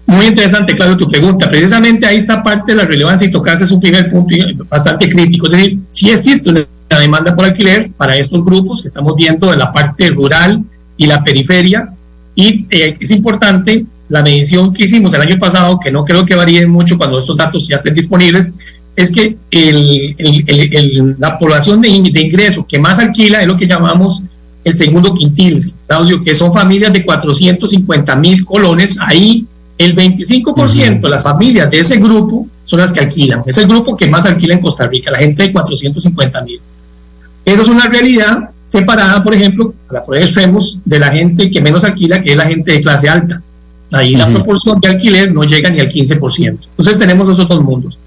Muy 0.09 0.25
interesante, 0.25 0.75
claro, 0.75 0.97
tu 0.97 1.07
pregunta. 1.07 1.51
Precisamente 1.51 2.07
ahí 2.07 2.17
está 2.17 2.43
parte 2.43 2.73
de 2.73 2.79
la 2.79 2.85
relevancia 2.87 3.27
y 3.27 3.31
tocarse 3.31 3.65
es 3.65 3.71
un 3.71 3.79
primer 3.79 4.09
punto 4.09 4.35
bastante 4.67 5.07
crítico. 5.07 5.47
Es 5.49 5.53
decir, 5.53 5.79
si 5.91 6.09
existe 6.09 6.49
una 6.49 6.67
demanda 6.99 7.35
por 7.35 7.45
alquiler 7.45 7.91
para 7.93 8.17
estos 8.17 8.45
grupos 8.45 8.83
que 8.83 8.89
estamos 8.89 9.15
viendo 9.17 9.51
de 9.51 9.57
la 9.57 9.73
parte 9.73 10.11
rural 10.11 10.63
y 10.97 11.07
la 11.07 11.23
periferia. 11.23 11.93
Y 12.35 12.67
eh, 12.71 12.97
es 13.01 13.11
importante 13.11 13.85
la 14.09 14.23
medición 14.23 14.73
que 14.73 14.85
hicimos 14.85 15.13
el 15.15 15.23
año 15.23 15.39
pasado, 15.39 15.79
que 15.79 15.91
no 15.91 16.05
creo 16.05 16.25
que 16.25 16.35
varíe 16.35 16.67
mucho 16.67 16.97
cuando 16.97 17.19
estos 17.19 17.37
datos 17.37 17.69
ya 17.69 17.77
estén 17.77 17.95
disponibles, 17.95 18.53
es 18.97 19.13
que 19.13 19.37
el, 19.51 20.17
el, 20.19 21.17
la 21.19 21.39
población 21.39 21.81
de, 21.81 21.89
de 21.89 22.21
ingreso 22.21 22.67
que 22.67 22.79
más 22.79 22.99
alquila 22.99 23.41
es 23.41 23.47
lo 23.47 23.57
que 23.57 23.67
llamamos 23.67 24.23
el 24.65 24.75
segundo 24.75 25.15
quintil, 25.15 25.73
Claudio, 25.87 26.21
que 26.21 26.35
son 26.35 26.53
familias 26.53 26.93
de 26.93 27.05
450 27.05 28.17
mil 28.17 28.45
colones. 28.45 28.99
Ahí 29.01 29.47
el 29.79 29.95
25% 29.95 31.01
de 31.01 31.09
las 31.09 31.23
familias 31.23 31.71
de 31.71 31.81
ese 31.81 31.99
grupo 31.99 32.47
son 32.65 32.81
las 32.81 32.93
que 32.93 33.01
alquilan. 33.01 33.43
Es 33.47 33.57
el 33.59 33.67
grupo 33.67 33.97
que 33.97 34.09
más 34.09 34.27
alquila 34.27 34.55
en 34.55 34.61
Costa 34.61 34.87
Rica, 34.87 35.11
la 35.11 35.19
gente 35.19 35.43
de 35.45 35.53
450 35.53 36.43
mil. 36.43 36.61
Eso 37.49 37.63
es 37.63 37.69
una 37.69 37.87
realidad 37.87 38.51
separada, 38.67 39.25
por 39.25 39.35
ejemplo, 39.35 39.75
poner 40.07 40.25
extremos, 40.25 40.81
de 40.85 40.99
la 40.99 41.11
gente 41.11 41.51
que 41.51 41.63
menos 41.63 41.83
alquila, 41.83 42.23
que 42.23 42.33
es 42.33 42.37
la 42.37 42.45
gente 42.45 42.73
de 42.73 42.81
clase 42.81 43.09
alta. 43.09 43.43
Ahí 43.91 44.15
la 44.15 44.29
proporción 44.29 44.79
de 44.81 44.89
alquiler 44.89 45.33
no 45.33 45.45
llega 45.45 45.71
ni 45.71 45.81
al 45.81 45.89
15%. 45.89 46.59
Entonces 46.69 46.99
tenemos 46.99 47.27
esos 47.31 47.49
dos 47.49 47.65
mundos. 47.65 47.99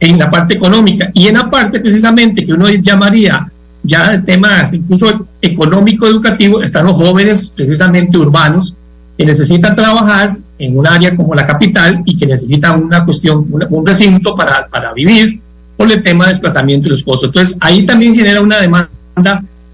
En 0.00 0.18
la 0.18 0.30
parte 0.30 0.54
económica 0.54 1.10
y 1.12 1.28
en 1.28 1.34
la 1.34 1.50
parte 1.50 1.80
precisamente 1.80 2.44
que 2.44 2.54
uno 2.54 2.68
llamaría 2.68 3.46
ya 3.82 4.14
el 4.14 4.24
tema 4.24 4.64
incluso 4.72 5.26
económico 5.42 6.06
educativo 6.06 6.62
están 6.62 6.86
los 6.86 6.96
jóvenes 6.96 7.52
precisamente 7.54 8.16
urbanos 8.16 8.74
que 9.18 9.26
necesitan 9.26 9.74
trabajar 9.74 10.36
en 10.58 10.78
un 10.78 10.86
área 10.86 11.14
como 11.14 11.34
la 11.34 11.44
capital 11.44 12.02
y 12.06 12.16
que 12.16 12.26
necesitan 12.26 12.82
una 12.82 13.04
cuestión, 13.04 13.46
un 13.50 13.86
recinto 13.86 14.34
para, 14.34 14.68
para 14.68 14.94
vivir 14.94 15.40
por 15.78 15.90
el 15.90 16.02
tema 16.02 16.24
de 16.24 16.30
desplazamiento 16.30 16.88
y 16.88 16.90
los 16.90 17.04
costos. 17.04 17.28
Entonces, 17.28 17.56
ahí 17.60 17.86
también 17.86 18.14
genera 18.14 18.42
una 18.42 18.60
demanda 18.60 18.90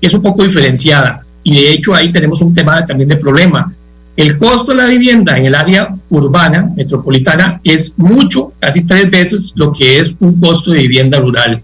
que 0.01 0.07
es 0.07 0.13
un 0.13 0.21
poco 0.21 0.45
diferenciada 0.45 1.25
y 1.43 1.55
de 1.55 1.73
hecho 1.73 1.95
ahí 1.95 2.13
tenemos 2.13 2.43
un 2.43 2.53
tema 2.53 2.85
también 2.85 3.09
de 3.09 3.17
problema. 3.17 3.73
El 4.15 4.39
costo 4.39 4.73
de 4.73 4.77
la 4.79 4.87
vivienda 4.87 5.37
en 5.39 5.47
el 5.47 5.55
área 5.55 5.97
urbana, 6.11 6.71
metropolitana, 6.77 7.61
es 7.65 7.95
mucho, 7.97 8.53
casi 8.61 8.83
tres 8.83 9.11
veces 9.11 9.53
lo 9.57 9.73
que 9.73 9.99
es 9.99 10.15
un 10.21 10.39
costo 10.39 10.71
de 10.73 10.83
vivienda 10.83 11.19
rural. 11.19 11.63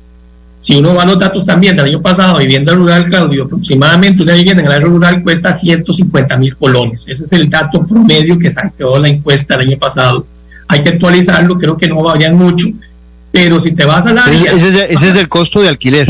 Si 0.59 0.75
uno 0.77 0.95
va 0.95 1.03
a 1.03 1.07
los 1.07 1.19
datos 1.19 1.45
también 1.47 1.77
del 1.77 1.87
año 1.87 2.03
pasado, 2.03 2.39
vivienda 2.39 2.75
rural, 2.75 3.05
Claudio, 3.05 3.45
aproximadamente 3.45 4.23
una 4.23 4.35
vivienda 4.35 4.63
en 4.63 4.69
el 4.69 4.75
área 4.75 4.89
rural 4.89 5.23
cuesta 5.23 5.53
150 5.53 6.37
mil 6.39 6.57
colones. 6.57 7.07
Ese 7.09 7.25
es 7.25 7.33
el 7.33 7.49
dato 7.49 7.85
promedio 7.85 8.39
que 8.39 8.51
saqueó 8.51 8.99
la 8.99 9.09
encuesta 9.09 9.55
el 9.55 9.69
año 9.69 9.79
pasado. 9.79 10.27
Hay 10.67 10.83
que 10.83 10.89
actualizarlo, 10.91 11.59
creo 11.59 11.77
que 11.77 11.89
no 11.89 12.03
varían 12.03 12.37
mucho, 12.37 12.69
pero 13.33 13.61
si 13.61 13.73
te 13.73 13.85
vas 13.85 14.07
al 14.07 14.19
área... 14.19 14.53
Ese, 14.53 14.93
ese 14.93 15.09
es 15.11 15.17
el 15.17 15.29
costo 15.29 15.61
de 15.61 15.69
alquiler. 15.69 16.09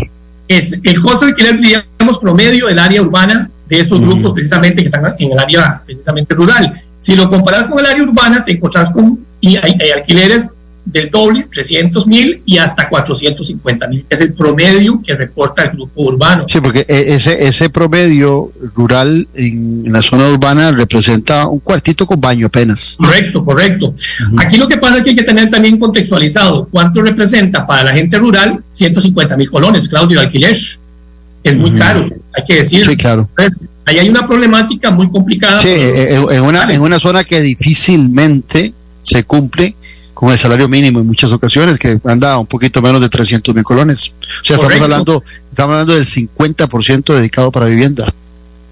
Es 0.48 0.72
el 0.82 1.00
costo 1.00 1.26
de 1.26 1.32
alquiler, 1.32 1.60
digamos, 1.60 2.18
promedio 2.18 2.66
del 2.66 2.78
área 2.78 3.02
urbana 3.02 3.50
de 3.68 3.80
estos 3.80 4.00
grupos 4.00 4.32
precisamente 4.32 4.82
que 4.82 4.86
están 4.86 5.14
en 5.18 5.32
el 5.32 5.38
área 5.38 5.82
precisamente 5.84 6.34
rural. 6.34 6.72
Si 6.98 7.14
lo 7.14 7.30
comparas 7.30 7.68
con 7.68 7.78
el 7.78 7.86
área 7.86 8.02
urbana, 8.02 8.44
te 8.44 8.52
encontrás 8.52 8.90
con 8.90 9.20
y 9.40 9.56
hay 9.56 9.78
alquileres 9.94 10.56
del 10.84 11.10
doble, 11.10 11.46
300 11.52 12.06
mil 12.06 12.42
y 12.44 12.58
hasta 12.58 12.88
450 12.88 13.86
mil, 13.86 14.04
que 14.08 14.14
es 14.14 14.20
el 14.20 14.32
promedio 14.32 15.00
que 15.04 15.14
reporta 15.14 15.62
el 15.64 15.70
grupo 15.70 16.02
urbano. 16.02 16.44
Sí, 16.48 16.60
porque 16.60 16.84
e, 16.88 17.14
ese, 17.14 17.46
ese 17.46 17.70
promedio 17.70 18.50
rural 18.74 19.28
en, 19.34 19.84
la 19.92 20.02
zona 20.02 20.28
urbana 20.28 20.72
representa 20.72 21.46
un 21.46 21.60
cuartito 21.60 22.06
con 22.06 22.20
baño 22.20 22.46
apenas. 22.46 22.96
Correcto, 22.98 23.44
correcto. 23.44 23.94
Aquí 24.38 24.56
lo 24.56 24.66
que 24.66 24.78
pasa 24.78 24.98
es 24.98 25.04
que 25.04 25.10
hay 25.10 25.16
que 25.16 25.22
tener 25.22 25.50
también 25.50 25.78
contextualizado 25.78 26.68
cuánto 26.70 27.02
representa 27.02 27.66
para 27.66 27.84
la 27.84 27.92
gente 27.92 28.18
rural 28.18 28.62
150 28.72 29.36
mil 29.36 29.50
colones, 29.50 29.88
Claudio, 29.88 30.18
de 30.18 30.24
alquiler. 30.24 30.58
Es 31.42 31.56
muy 31.56 31.72
caro, 31.72 32.06
hay 32.34 32.44
que 32.46 32.56
decirlo. 32.56 32.90
Sí, 32.90 32.96
claro. 32.98 33.28
ahí 33.86 33.98
hay 33.98 34.08
una 34.08 34.26
problemática 34.26 34.90
muy 34.90 35.10
complicada. 35.10 35.58
Sí, 35.60 35.70
en, 35.72 36.42
una, 36.42 36.70
en 36.70 36.80
una 36.82 36.98
zona 36.98 37.24
que 37.24 37.40
difícilmente 37.40 38.74
se 39.02 39.24
cumple 39.24 39.74
con 40.20 40.30
el 40.30 40.36
salario 40.36 40.68
mínimo 40.68 41.00
en 41.00 41.06
muchas 41.06 41.32
ocasiones, 41.32 41.78
que 41.78 41.98
anda 42.04 42.36
un 42.36 42.44
poquito 42.44 42.82
menos 42.82 43.00
de 43.00 43.08
300 43.08 43.54
mil 43.54 43.64
colones. 43.64 44.12
O 44.20 44.44
sea, 44.44 44.56
estamos 44.56 44.78
hablando, 44.78 45.24
estamos 45.48 45.72
hablando 45.72 45.94
del 45.94 46.04
50% 46.04 47.14
dedicado 47.14 47.50
para 47.50 47.64
vivienda. 47.64 48.04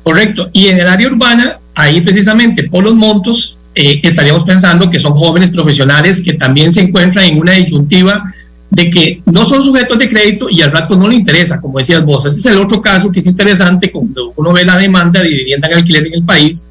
Correcto. 0.02 0.50
Y 0.52 0.66
en 0.66 0.78
el 0.78 0.86
área 0.86 1.08
urbana, 1.08 1.58
ahí 1.74 2.02
precisamente 2.02 2.64
por 2.64 2.84
los 2.84 2.94
montos, 2.94 3.56
eh, 3.74 3.98
estaríamos 4.02 4.44
pensando 4.44 4.90
que 4.90 4.98
son 4.98 5.14
jóvenes 5.14 5.50
profesionales 5.50 6.20
que 6.20 6.34
también 6.34 6.70
se 6.70 6.82
encuentran 6.82 7.24
en 7.24 7.40
una 7.40 7.52
disyuntiva 7.52 8.22
de 8.68 8.90
que 8.90 9.22
no 9.24 9.46
son 9.46 9.62
sujetos 9.62 9.98
de 9.98 10.06
crédito 10.06 10.50
y 10.50 10.60
al 10.60 10.70
rato 10.70 10.96
no 10.96 11.08
le 11.08 11.14
interesa, 11.14 11.62
como 11.62 11.78
decías 11.78 12.04
vos. 12.04 12.26
Ese 12.26 12.40
es 12.40 12.44
el 12.44 12.58
otro 12.58 12.82
caso 12.82 13.10
que 13.10 13.20
es 13.20 13.26
interesante 13.26 13.90
cuando 13.90 14.34
uno 14.36 14.52
ve 14.52 14.66
la 14.66 14.76
demanda 14.76 15.22
de 15.22 15.30
vivienda 15.30 15.66
en 15.68 15.78
alquiler 15.78 16.08
en 16.08 16.12
el 16.12 16.24
país 16.24 16.68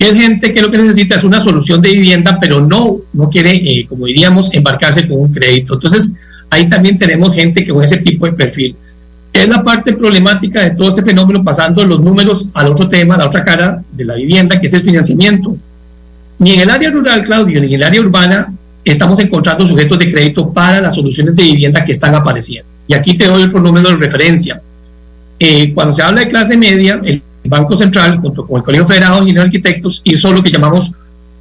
es 0.00 0.14
gente 0.14 0.50
que 0.50 0.62
lo 0.62 0.70
que 0.70 0.78
necesita 0.78 1.16
es 1.16 1.24
una 1.24 1.40
solución 1.40 1.82
de 1.82 1.90
vivienda, 1.90 2.38
pero 2.40 2.66
no, 2.66 2.96
no 3.12 3.28
quiere, 3.28 3.54
eh, 3.56 3.86
como 3.86 4.06
diríamos, 4.06 4.52
embarcarse 4.54 5.06
con 5.06 5.18
un 5.18 5.32
crédito. 5.32 5.74
Entonces, 5.74 6.16
ahí 6.48 6.68
también 6.70 6.96
tenemos 6.96 7.34
gente 7.34 7.62
que 7.62 7.70
con 7.70 7.84
ese 7.84 7.98
tipo 7.98 8.24
de 8.24 8.32
perfil. 8.32 8.74
Es 9.30 9.46
la 9.46 9.62
parte 9.62 9.92
problemática 9.92 10.64
de 10.64 10.70
todo 10.70 10.88
este 10.88 11.02
fenómeno, 11.02 11.44
pasando 11.44 11.84
los 11.84 12.00
números 12.00 12.50
al 12.54 12.68
otro 12.68 12.88
tema, 12.88 13.18
la 13.18 13.26
otra 13.26 13.44
cara 13.44 13.82
de 13.92 14.04
la 14.06 14.14
vivienda, 14.14 14.58
que 14.58 14.68
es 14.68 14.72
el 14.72 14.80
financiamiento. 14.80 15.54
Ni 16.38 16.52
en 16.52 16.60
el 16.60 16.70
área 16.70 16.90
rural, 16.90 17.20
Claudio, 17.20 17.60
ni 17.60 17.66
en 17.66 17.74
el 17.74 17.82
área 17.82 18.00
urbana 18.00 18.54
estamos 18.82 19.20
encontrando 19.20 19.66
sujetos 19.66 19.98
de 19.98 20.10
crédito 20.10 20.50
para 20.50 20.80
las 20.80 20.94
soluciones 20.94 21.36
de 21.36 21.42
vivienda 21.42 21.84
que 21.84 21.92
están 21.92 22.14
apareciendo. 22.14 22.66
Y 22.86 22.94
aquí 22.94 23.14
te 23.18 23.26
doy 23.26 23.42
otro 23.42 23.60
número 23.60 23.90
de 23.90 23.96
referencia. 23.96 24.62
Eh, 25.38 25.74
cuando 25.74 25.92
se 25.92 26.02
habla 26.02 26.22
de 26.22 26.28
clase 26.28 26.56
media, 26.56 27.00
el 27.04 27.22
el 27.42 27.50
Banco 27.50 27.76
Central, 27.76 28.18
junto 28.18 28.46
con 28.46 28.58
el 28.58 28.62
Colegio 28.62 28.86
Federado 28.86 29.24
de 29.24 29.40
Arquitectos, 29.40 30.02
hizo 30.04 30.32
lo 30.32 30.42
que 30.42 30.50
llamamos 30.50 30.92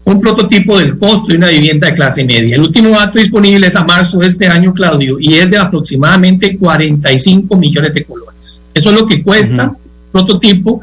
un 0.06 0.20
prototipo 0.20 0.80
del 0.80 0.98
costo 0.98 1.28
de 1.28 1.38
una 1.38 1.50
vivienda 1.50 1.88
de 1.88 1.94
clase 1.94 2.24
media. 2.24 2.56
El 2.56 2.62
último 2.62 2.90
dato 2.90 3.20
disponible 3.20 3.68
es 3.68 3.76
a 3.76 3.84
marzo 3.84 4.20
de 4.20 4.28
este 4.28 4.48
año, 4.48 4.74
Claudio, 4.74 5.18
y 5.20 5.36
es 5.36 5.50
de 5.52 5.58
aproximadamente 5.58 6.58
45 6.58 7.56
millones 7.58 7.94
de 7.94 8.04
colones. 8.04 8.60
Eso 8.74 8.90
es 8.90 9.00
lo 9.00 9.06
que 9.06 9.22
cuesta 9.22 9.70
un 9.70 9.78
prototipo 10.12 10.82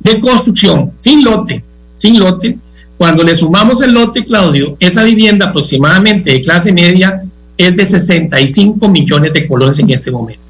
de 0.00 0.18
construcción, 0.18 0.92
sin 0.96 1.24
lote, 1.24 1.62
sin 1.96 2.18
lote. 2.18 2.58
Cuando 2.96 3.22
le 3.22 3.36
sumamos 3.36 3.82
el 3.82 3.92
lote, 3.92 4.24
Claudio, 4.24 4.76
esa 4.80 5.04
vivienda 5.04 5.46
aproximadamente 5.46 6.32
de 6.32 6.40
clase 6.40 6.72
media 6.72 7.22
es 7.56 7.76
de 7.76 7.86
65 7.86 8.88
millones 8.88 9.32
de 9.32 9.46
colones 9.46 9.78
en 9.78 9.90
este 9.90 10.10
momento. 10.10 10.43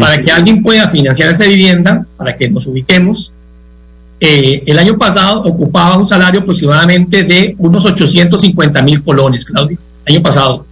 Para 0.00 0.22
que 0.22 0.32
alguien 0.32 0.62
pueda 0.62 0.88
financiar 0.88 1.28
esa 1.28 1.44
vivienda, 1.44 2.06
para 2.16 2.34
que 2.34 2.48
nos 2.48 2.66
ubiquemos, 2.66 3.30
eh, 4.18 4.62
el 4.64 4.78
año 4.78 4.96
pasado 4.96 5.42
ocupaba 5.42 5.98
un 5.98 6.06
salario 6.06 6.40
aproximadamente 6.40 7.24
de 7.24 7.54
unos 7.58 7.84
850 7.84 8.80
mil 8.80 9.04
colones, 9.04 9.44
Claudio, 9.44 9.76
año 10.06 10.22
pasado. 10.22 10.64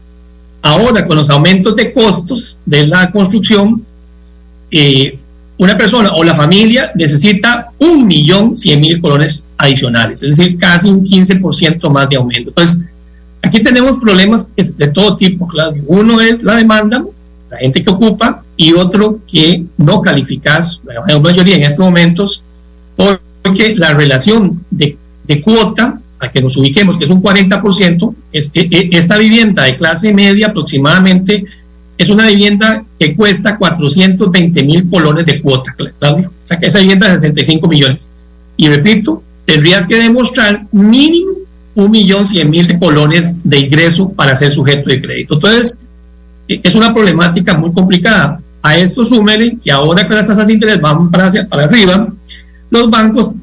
Ahora, 0.63 1.07
con 1.07 1.19
los 1.19 1.29
aumentos 1.29 1.77
de 1.77 1.93
costos 1.93 2.57
de 2.65 2.87
la 2.87 3.11
construcción, 3.11 3.85
eh, 4.71 5.19
una 5.59 5.77
persona 5.77 6.13
o 6.15 6.25
la 6.25 6.35
familia 6.35 6.91
necesita 6.95 7.73
un 7.79 8.07
millón 8.07 8.57
cien 8.57 8.81
mil 8.81 9.03
colones 9.03 9.47
adicionales, 9.59 10.23
es 10.23 10.39
decir, 10.39 10.57
casi 10.57 10.89
un 10.89 11.05
15% 11.05 11.91
más 11.91 12.09
de 12.09 12.17
aumento. 12.17 12.49
Entonces, 12.49 12.87
aquí 13.43 13.63
tenemos 13.63 13.99
problemas 13.99 14.49
de 14.57 14.89
todo 14.89 15.15
tipo, 15.19 15.47
Claudio. 15.47 15.83
Uno 15.87 16.23
es 16.23 16.43
la 16.43 16.57
demanda, 16.57 17.05
la 17.55 17.61
gente 17.61 17.83
que 17.83 17.91
ocupa, 17.91 18.43
y 18.57 18.73
otro 18.73 19.21
que 19.27 19.65
no 19.77 20.01
calificas, 20.01 20.83
la 20.85 21.21
mayoría 21.21 21.57
en 21.57 21.63
estos 21.63 21.85
momentos, 21.85 22.43
porque 22.97 23.77
la 23.77 23.93
relación 23.93 24.65
de, 24.71 24.97
de 25.27 25.41
cuota, 25.41 26.01
a 26.19 26.31
que 26.31 26.43
nos 26.43 26.57
ubiquemos, 26.57 26.99
que 26.99 27.05
es 27.05 27.11
un 27.11 27.23
40%, 27.23 28.15
es, 28.33 28.51
e, 28.55 28.61
e, 28.61 28.89
esta 28.93 29.19
vivienda 29.19 29.65
de 29.65 29.75
clase 29.75 30.13
media 30.13 30.49
aproximadamente 30.49 31.45
es 31.97 32.11
una 32.11 32.27
vivienda 32.27 32.85
que 32.99 33.15
cuesta 33.15 33.57
420 33.57 34.65
mil 34.65 34.91
colones 34.91 35.27
de 35.27 35.41
cuota, 35.41 35.77
Claudio. 35.99 36.29
O 36.29 36.49
sea 36.49 36.59
que 36.59 36.67
esa 36.67 36.81
vivienda 36.81 37.07
es 37.07 37.21
65 37.21 37.69
millones. 37.69 38.09
Y 38.57 38.69
repito, 38.69 39.23
tendrías 39.45 39.87
que 39.87 39.97
demostrar 39.97 40.67
mínimo 40.73 41.31
un 41.77 41.91
millón 41.91 42.27
cien 42.27 42.51
mil 42.51 42.79
colones 42.79 43.41
de 43.45 43.59
ingreso 43.59 44.13
para 44.13 44.35
ser 44.35 44.51
sujeto 44.51 44.89
de 44.89 45.01
crédito. 45.01 45.35
Entonces, 45.35 45.84
es 46.49 46.75
una 46.75 46.93
problemática 46.93 47.55
muy 47.55 47.73
complicada. 47.73 48.41
A 48.63 48.77
esto 48.77 49.05
súmele 49.05 49.59
que 49.63 49.71
ahora 49.71 50.07
que 50.09 50.15
las 50.15 50.27
tasas 50.27 50.47
de 50.47 50.55
interés 50.55 50.81
van 50.81 51.11
para, 51.11 51.27
hacia, 51.27 51.47
para 51.47 51.65
arriba, 51.65 52.09
los 52.71 52.91
bancos 52.91 53.37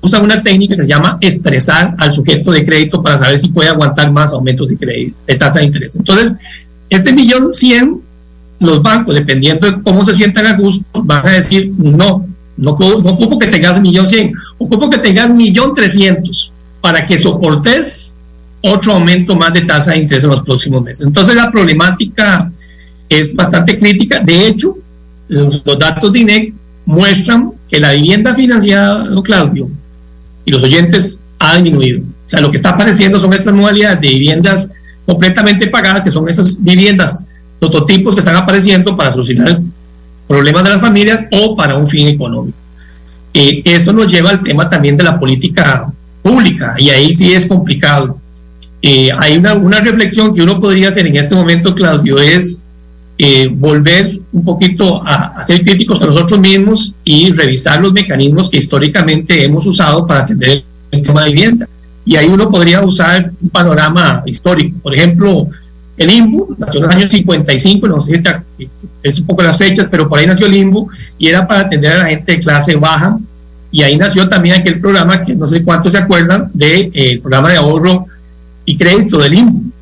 usan 0.00 0.22
una 0.22 0.40
técnica 0.40 0.76
que 0.76 0.82
se 0.82 0.88
llama 0.88 1.18
estresar 1.20 1.94
al 1.98 2.12
sujeto 2.12 2.52
de 2.52 2.64
crédito 2.64 3.02
para 3.02 3.18
saber 3.18 3.38
si 3.38 3.48
puede 3.48 3.68
aguantar 3.68 4.12
más 4.12 4.32
aumentos 4.32 4.68
de 4.68 4.76
crédito, 4.76 5.16
de 5.26 5.34
tasa 5.34 5.58
de 5.58 5.66
interés. 5.66 5.96
Entonces, 5.96 6.38
este 6.88 7.12
millón 7.12 7.54
cien, 7.54 8.00
los 8.60 8.82
bancos, 8.82 9.14
dependiendo 9.14 9.66
de 9.66 9.82
cómo 9.82 10.04
se 10.04 10.14
sientan 10.14 10.46
a 10.46 10.56
gusto, 10.56 10.84
van 11.02 11.26
a 11.26 11.30
decir, 11.32 11.72
no, 11.76 12.24
no, 12.56 12.76
no 12.78 13.10
ocupo 13.10 13.38
que 13.38 13.48
tengas 13.48 13.80
millón 13.80 14.06
cien, 14.06 14.32
ocupo 14.58 14.88
que 14.88 14.98
tengas 14.98 15.30
millón 15.30 15.74
trescientos 15.74 16.52
para 16.80 17.04
que 17.04 17.18
soportes 17.18 18.14
otro 18.60 18.92
aumento 18.92 19.36
más 19.36 19.52
de 19.52 19.62
tasa 19.62 19.92
de 19.92 19.98
interés 19.98 20.24
en 20.24 20.30
los 20.30 20.42
próximos 20.42 20.82
meses. 20.82 21.06
Entonces, 21.06 21.34
la 21.34 21.50
problemática 21.50 22.50
es 23.08 23.34
bastante 23.34 23.78
crítica. 23.78 24.20
De 24.20 24.46
hecho, 24.46 24.76
los, 25.28 25.62
datos 25.78 26.12
de 26.12 26.18
INEC 26.20 26.54
muestran 26.86 27.52
que 27.68 27.80
la 27.80 27.92
vivienda 27.92 28.34
financiada, 28.34 29.04
no 29.04 29.22
Claudio, 29.22 29.68
y 30.44 30.50
los 30.50 30.62
oyentes 30.62 31.20
ha 31.38 31.54
disminuido. 31.54 32.00
O 32.00 32.28
sea, 32.28 32.40
lo 32.40 32.50
que 32.50 32.56
está 32.56 32.70
apareciendo 32.70 33.20
son 33.20 33.32
estas 33.32 33.54
modalidades 33.54 34.00
de 34.00 34.08
viviendas 34.08 34.72
completamente 35.06 35.68
pagadas, 35.68 36.02
que 36.02 36.10
son 36.10 36.28
esas 36.28 36.62
viviendas 36.62 37.24
prototipos 37.58 38.14
que 38.14 38.20
están 38.20 38.36
apareciendo 38.36 38.94
para 38.94 39.10
solucionar 39.10 39.60
problemas 40.26 40.64
de 40.64 40.70
las 40.70 40.80
familias 40.80 41.20
o 41.32 41.56
para 41.56 41.76
un 41.76 41.88
fin 41.88 42.08
económico. 42.08 42.56
Eh, 43.32 43.62
esto 43.64 43.92
nos 43.92 44.10
lleva 44.10 44.30
al 44.30 44.42
tema 44.42 44.68
también 44.68 44.96
de 44.96 45.04
la 45.04 45.18
política 45.18 45.90
pública 46.22 46.74
y 46.78 46.90
ahí 46.90 47.12
sí 47.14 47.32
es 47.32 47.46
complicado. 47.46 48.18
Eh, 48.80 49.10
hay 49.18 49.36
una, 49.36 49.54
una 49.54 49.80
reflexión 49.80 50.34
que 50.34 50.42
uno 50.42 50.60
podría 50.60 50.88
hacer 50.88 51.06
en 51.06 51.16
este 51.16 51.34
momento, 51.34 51.74
Claudio, 51.74 52.18
es 52.18 52.62
eh, 53.20 53.48
volver 53.50 54.12
un 54.32 54.44
poquito 54.44 55.02
a, 55.04 55.42
ser 55.42 55.62
críticos 55.62 56.00
a 56.00 56.06
nosotros 56.06 56.38
mismos 56.38 56.94
y 57.02 57.32
revisar 57.32 57.80
los 57.80 57.92
mecanismos 57.92 58.48
que 58.48 58.58
históricamente 58.58 59.44
hemos 59.44 59.66
usado 59.66 60.06
para 60.06 60.20
atender 60.20 60.62
el 60.92 61.02
tema 61.02 61.24
de 61.24 61.32
vivienda. 61.32 61.68
Y 62.04 62.14
ahí 62.14 62.28
uno 62.28 62.48
podría 62.48 62.80
usar 62.84 63.32
un 63.40 63.50
panorama 63.50 64.22
histórico. 64.24 64.78
Por 64.80 64.94
ejemplo, 64.94 65.48
el 65.96 66.10
IMBU 66.10 66.54
nació 66.58 66.78
en 66.78 66.86
los 66.86 66.94
años 66.94 67.10
55, 67.10 67.88
no 67.88 68.00
sé 68.00 68.22
si 68.56 68.70
es 69.02 69.18
un 69.18 69.26
poco 69.26 69.42
las 69.42 69.58
fechas, 69.58 69.88
pero 69.90 70.08
por 70.08 70.20
ahí 70.20 70.26
nació 70.26 70.46
el 70.46 70.54
IMBU 70.54 70.88
y 71.18 71.26
era 71.26 71.46
para 71.46 71.62
atender 71.62 71.92
a 71.92 71.98
la 71.98 72.04
gente 72.06 72.32
de 72.32 72.38
clase 72.38 72.76
baja. 72.76 73.18
Y 73.72 73.82
ahí 73.82 73.96
nació 73.96 74.28
también 74.28 74.60
aquel 74.60 74.78
programa 74.78 75.22
que 75.22 75.34
no 75.34 75.48
sé 75.48 75.64
cuántos 75.64 75.92
se 75.92 75.98
acuerdan 75.98 76.50
del 76.54 76.92
de, 76.92 77.14
eh, 77.14 77.20
programa 77.20 77.50
de 77.50 77.56
ahorro 77.56 78.06
y 78.68 78.76
crédito 78.76 79.18
del 79.18 79.32
INDU. 79.32 79.72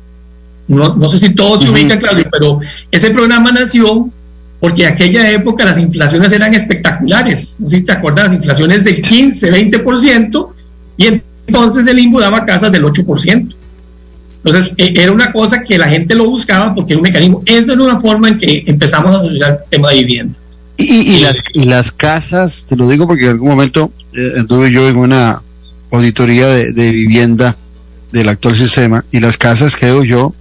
No, 0.69 0.95
no 0.95 1.07
sé 1.09 1.19
si 1.19 1.29
todos 1.31 1.63
se 1.63 1.69
ubican, 1.69 1.99
Claudio, 1.99 2.25
pero 2.31 2.59
ese 2.89 3.11
programa 3.11 3.51
nació 3.51 4.09
porque 4.61 4.83
en 4.83 4.93
aquella 4.93 5.29
época 5.29 5.65
las 5.65 5.77
inflaciones 5.77 6.31
eran 6.31 6.53
espectaculares. 6.53 7.57
No 7.59 7.69
sé 7.69 7.77
si 7.77 7.83
te 7.83 7.91
acuerdas, 7.91 8.27
las 8.27 8.35
inflaciones 8.35 8.85
del 8.85 9.01
15, 9.01 9.51
20%, 9.51 10.49
y 10.95 11.21
entonces 11.47 11.85
el 11.85 11.99
INBU 11.99 12.21
daba 12.21 12.45
casas 12.45 12.71
del 12.71 12.85
8%. 12.85 13.55
Entonces, 14.45 14.73
e, 14.77 14.93
era 14.95 15.11
una 15.11 15.33
cosa 15.33 15.63
que 15.63 15.77
la 15.77 15.89
gente 15.89 16.15
lo 16.15 16.29
buscaba 16.29 16.73
porque 16.73 16.93
era 16.93 16.99
un 16.99 17.03
mecanismo. 17.03 17.43
Esa 17.45 17.73
era 17.73 17.83
una 17.83 17.99
forma 17.99 18.29
en 18.29 18.37
que 18.37 18.63
empezamos 18.67 19.13
a 19.13 19.19
solucionar 19.19 19.59
el 19.63 19.69
tema 19.69 19.89
de 19.89 19.95
vivienda. 19.97 20.33
Y, 20.77 21.19
las, 21.19 21.43
y 21.53 21.65
las 21.65 21.91
casas, 21.91 22.65
te 22.69 22.77
lo 22.77 22.87
digo 22.87 23.05
porque 23.05 23.25
en 23.25 23.31
algún 23.31 23.49
momento 23.49 23.91
eh, 24.13 24.39
anduve 24.39 24.71
yo 24.71 24.87
en 24.87 24.95
una 24.95 25.41
auditoría 25.91 26.47
de, 26.47 26.71
de 26.71 26.89
vivienda 26.91 27.57
del 28.11 28.29
actual 28.29 28.55
sistema 28.55 29.03
y 29.11 29.19
las 29.19 29.37
casas, 29.37 29.75
creo 29.75 30.03
yo, 30.03 30.33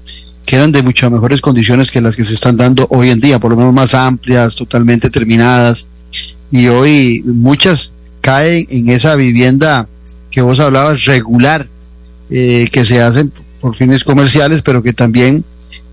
que 0.45 0.57
eran 0.57 0.73
de 0.73 0.83
muchas 0.83 1.11
mejores 1.11 1.41
condiciones 1.41 1.91
que 1.91 2.01
las 2.01 2.17
que 2.17 2.25
se 2.25 2.35
están 2.35 2.57
dando 2.57 2.87
hoy 2.91 3.11
en 3.11 3.21
día, 3.21 3.39
por 3.39 3.51
lo 3.51 3.57
menos 3.57 3.75
más 3.75 3.95
amplias, 3.95 4.55
totalmente 4.55 5.11
terminadas. 5.11 5.89
Y 6.51 6.69
hoy 6.69 7.23
muchas 7.25 7.95
caen 8.21 8.67
en 8.71 8.89
esa 8.89 9.17
vivienda 9.17 9.89
que 10.31 10.41
vos 10.41 10.61
hablabas 10.61 11.05
regular, 11.05 11.67
eh, 12.31 12.67
que 12.71 12.85
se 12.85 13.03
hacen 13.03 13.33
por 13.61 13.75
fines 13.75 14.05
comerciales, 14.05 14.63
pero 14.63 14.83
que 14.83 14.93
también 14.93 15.45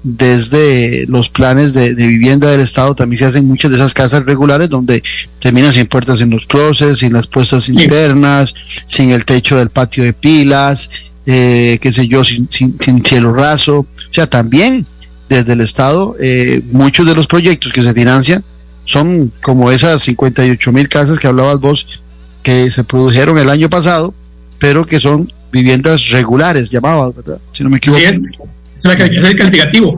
desde 0.03 1.05
los 1.07 1.29
planes 1.29 1.73
de, 1.73 1.93
vivienda 1.95 2.49
del 2.51 2.59
Estado 2.59 2.93
también 2.93 3.19
se 3.19 3.25
hacen 3.25 3.47
muchas 3.47 3.71
de 3.71 3.77
esas 3.77 3.93
casas 3.93 4.25
regulares 4.25 4.69
donde 4.69 5.01
terminan 5.39 5.71
sin 5.71 5.87
puertas 5.87 6.19
en 6.19 6.29
los 6.29 6.45
closets, 6.45 6.99
sin 6.99 7.13
las 7.13 7.25
puestas 7.25 7.69
internas, 7.69 8.53
sin 8.85 9.11
el 9.11 9.23
techo 9.23 9.57
del 9.57 9.69
patio 9.69 10.03
de 10.03 10.13
pilas, 10.13 10.89
eh, 11.25 11.77
qué 11.81 11.93
sé 11.93 12.07
yo, 12.07 12.23
sin, 12.23 12.47
sin, 12.49 13.03
cielo 13.03 13.33
raso. 13.33 13.79
O 13.79 13.87
sea, 14.11 14.27
también 14.27 14.85
desde 15.29 15.53
el 15.53 15.61
Estado, 15.61 16.15
eh, 16.19 16.61
muchos 16.71 17.05
de 17.05 17.15
los 17.15 17.27
proyectos 17.27 17.71
que 17.71 17.81
se 17.81 17.93
financian 17.93 18.43
son 18.83 19.31
como 19.41 19.71
esas 19.71 20.01
58 20.01 20.71
mil 20.71 20.87
casas 20.89 21.19
que 21.19 21.27
hablabas 21.27 21.59
vos, 21.59 22.01
que 22.41 22.69
se 22.69 22.83
produjeron 22.83 23.37
el 23.37 23.49
año 23.49 23.69
pasado, 23.69 24.13
pero 24.59 24.85
que 24.85 24.99
son 24.99 25.31
viviendas 25.51 26.09
regulares, 26.09 26.69
llamadas, 26.69 27.15
¿verdad? 27.15 27.37
Si 27.51 27.63
no 27.63 27.69
me 27.69 27.77
equivoco. 27.77 27.99
Sí, 27.99 28.05
es, 28.05 28.31
es, 28.75 28.85
el 28.85 29.35
calificativo. 29.35 29.95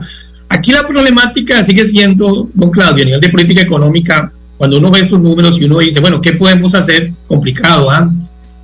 Aquí 0.48 0.70
la 0.70 0.86
problemática 0.86 1.64
sigue 1.64 1.84
siendo, 1.84 2.48
don 2.54 2.70
Claudio, 2.70 3.02
a 3.02 3.06
nivel 3.06 3.20
de 3.20 3.28
política 3.30 3.62
económica, 3.62 4.30
cuando 4.56 4.78
uno 4.78 4.90
ve 4.90 5.00
estos 5.00 5.20
números 5.20 5.60
y 5.60 5.64
uno 5.64 5.80
dice, 5.80 6.00
bueno, 6.00 6.20
¿qué 6.20 6.32
podemos 6.34 6.74
hacer? 6.74 7.10
Complicado, 7.26 7.90
¿ah? 7.90 8.08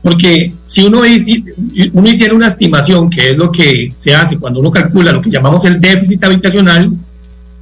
Porque 0.03 0.53
si 0.67 0.85
uno, 0.85 1.03
uno 1.93 2.11
hiciera 2.11 2.35
una 2.35 2.49
estimación, 2.49 3.09
que 3.09 3.31
es 3.31 3.37
lo 3.37 3.53
que 3.53 3.93
se 3.95 4.15
hace 4.15 4.39
cuando 4.39 4.61
uno 4.61 4.71
calcula 4.71 5.13
lo 5.13 5.23
que 5.23 5.31
llamamos 5.31 5.65
el 5.65 5.81
déficit 5.81 6.25
habitacional, 6.25 6.91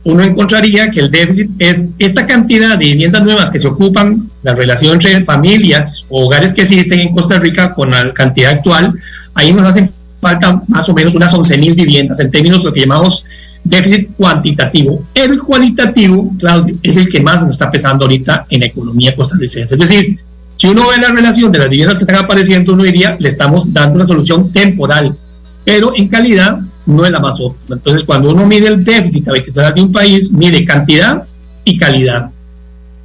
uno 0.05 0.23
encontraría 0.23 0.91
que 0.91 1.01
el 1.01 1.11
déficit 1.11 1.51
es 1.59 1.91
esta 1.99 2.25
cantidad 2.25 2.79
de 2.79 2.87
viviendas 2.87 3.23
nuevas 3.23 3.51
que 3.51 3.59
se 3.59 3.69
ocupan, 3.69 4.31
la 4.43 4.55
relación 4.55 4.95
entre 4.95 5.23
familias 5.23 6.07
o 6.09 6.27
hogares 6.27 6.55
que 6.55 6.63
existen 6.63 7.01
en 7.01 7.15
Costa 7.15 7.39
Rica 7.39 7.73
con 7.73 7.91
la 7.91 8.13
cantidad 8.15 8.53
actual, 8.53 8.95
ahí 9.35 9.53
nos 9.53 9.67
hacen 9.67 9.91
falta 10.21 10.63
más 10.69 10.89
o 10.89 10.95
menos 10.95 11.15
unas 11.15 11.33
11 11.33 11.59
mil 11.59 11.75
viviendas 11.75 12.21
en 12.21 12.31
términos 12.31 12.61
de 12.61 12.65
lo 12.65 12.73
que 12.73 12.81
llamamos 12.81 13.27
déficit 13.65 14.11
cuantitativo. 14.17 15.03
El 15.15 15.39
cualitativo, 15.39 16.33
Claudio, 16.39 16.77
es 16.83 16.97
el 16.97 17.09
que 17.09 17.21
más 17.21 17.43
nos 17.43 17.51
está 17.51 17.71
pesando 17.71 18.05
ahorita 18.05 18.47
en 18.49 18.61
la 18.61 18.67
economía 18.67 19.15
costarricense. 19.15 19.75
Es 19.75 19.81
decir, 19.81 20.19
si 20.61 20.67
uno 20.67 20.89
ve 20.89 20.99
la 21.01 21.09
relación 21.09 21.51
de 21.51 21.59
las 21.59 21.71
viviendas 21.71 21.97
que 21.97 22.05
están 22.05 22.23
apareciendo, 22.23 22.75
uno 22.75 22.83
diría, 22.83 23.17
le 23.19 23.31
estamos 23.31 23.73
dando 23.73 23.95
una 23.95 24.07
solución 24.07 24.53
temporal, 24.53 25.17
pero 25.65 25.95
en 25.97 26.07
calidad 26.07 26.61
no 26.85 27.07
es 27.07 27.11
la 27.11 27.19
más 27.19 27.41
óptima. 27.41 27.77
Entonces, 27.77 28.05
cuando 28.05 28.31
uno 28.31 28.45
mide 28.45 28.69
el 28.69 28.85
déficit 28.85 29.27
habitacional 29.27 29.73
de 29.73 29.81
un 29.81 29.91
país, 29.91 30.31
mide 30.35 30.63
cantidad 30.67 31.25
y 31.65 31.79
calidad. 31.79 32.31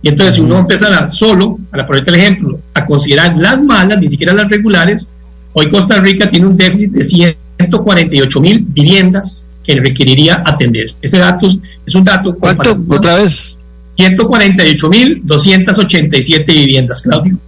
Y 0.01 0.09
entonces, 0.09 0.35
si 0.35 0.41
uno 0.41 0.59
empieza 0.59 1.07
solo, 1.07 1.57
para 1.71 1.87
ponerte 1.87 2.09
el 2.09 2.17
ejemplo, 2.17 2.59
a 2.73 2.85
considerar 2.85 3.37
las 3.37 3.63
malas, 3.63 4.01
ni 4.01 4.09
siquiera 4.09 4.33
las 4.33 4.49
regulares, 4.49 5.13
hoy 5.53 5.69
Costa 5.69 5.97
Rica 6.01 6.29
tiene 6.29 6.47
un 6.47 6.57
déficit 6.57 6.91
de 6.91 7.05
148 7.05 8.41
mil 8.41 8.65
viviendas 8.67 9.47
que 9.63 9.79
requeriría 9.79 10.43
atender. 10.45 10.87
Ese 11.01 11.19
dato 11.19 11.47
es 11.85 11.95
un 11.95 12.03
dato. 12.03 12.35
¿Cuánto? 12.35 12.77
Otra 12.89 13.15
vez. 13.15 13.59
148.287 13.97 16.45
viviendas, 16.47 17.01
Claudio. 17.01 17.39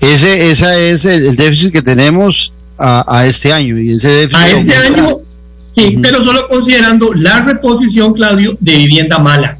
Ese, 0.00 0.50
esa 0.50 0.78
es 0.78 1.04
el, 1.04 1.34
déficit 1.36 1.72
que 1.72 1.82
tenemos 1.82 2.52
a, 2.78 3.24
este 3.26 3.52
año. 3.52 3.78
Y 3.78 3.94
ese 3.94 4.08
déficit 4.08 4.36
a 4.36 4.50
este 4.50 4.76
año, 4.76 5.18
sí, 5.70 5.98
pero 6.02 6.22
solo 6.22 6.46
considerando 6.48 7.12
la 7.14 7.40
reposición, 7.40 8.12
Claudio, 8.12 8.56
de 8.60 8.76
vivienda 8.76 9.18
mala. 9.18 9.58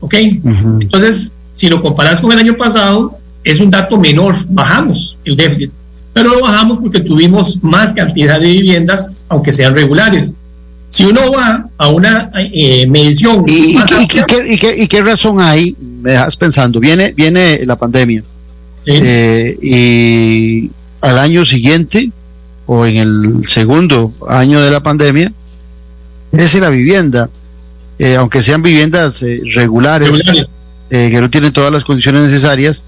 ¿Ok? 0.00 0.14
Entonces, 0.14 1.34
si 1.54 1.68
lo 1.68 1.82
comparas 1.82 2.20
con 2.20 2.32
el 2.32 2.38
año 2.38 2.56
pasado, 2.56 3.18
es 3.42 3.60
un 3.60 3.70
dato 3.70 3.98
menor, 3.98 4.34
bajamos 4.48 5.18
el 5.24 5.36
déficit. 5.36 5.70
Pero 6.12 6.30
lo 6.30 6.40
bajamos 6.42 6.78
porque 6.78 7.00
tuvimos 7.00 7.62
más 7.62 7.92
cantidad 7.92 8.40
de 8.40 8.46
viviendas, 8.46 9.12
aunque 9.28 9.52
sean 9.52 9.74
regulares. 9.74 10.36
Si 10.88 11.04
uno 11.04 11.20
va 11.30 11.68
a 11.76 11.88
una 11.88 12.30
eh, 12.38 12.86
medición... 12.86 13.44
¿Y, 13.46 13.76
y, 14.46 14.88
qué, 14.88 15.02
razón 15.02 15.40
hay? 15.40 15.76
Me 15.80 16.10
dejas 16.10 16.36
pensando, 16.36 16.78
viene, 16.78 17.12
viene 17.12 17.66
la 17.66 17.76
pandemia 17.76 18.22
eh, 18.86 19.58
y 19.60 20.70
al 21.00 21.18
año 21.18 21.44
siguiente 21.44 22.10
o 22.66 22.86
en 22.86 22.96
el 22.96 23.48
segundo 23.48 24.12
año 24.28 24.60
de 24.60 24.70
la 24.70 24.82
pandemia 24.82 25.32
crece 26.30 26.60
la 26.60 26.70
vivienda, 26.70 27.28
eh, 27.98 28.16
aunque 28.16 28.42
sean 28.42 28.62
viviendas 28.62 29.24
regulares, 29.54 30.22
que 30.88 31.20
no 31.20 31.30
tienen 31.30 31.52
todas 31.52 31.72
las 31.72 31.84
condiciones 31.84 32.22
necesarias, 32.22 32.84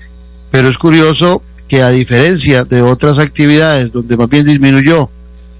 pero 0.51 0.68
es 0.68 0.78
curioso 0.78 1.42
que 1.66 1.82
a 1.82 1.90
diferencia 1.90 2.64
de 2.64 2.80
otras 2.82 3.18
actividades 3.18 3.92
donde 3.92 4.16
más 4.16 4.28
bien 4.28 4.46
disminuyó 4.46 5.11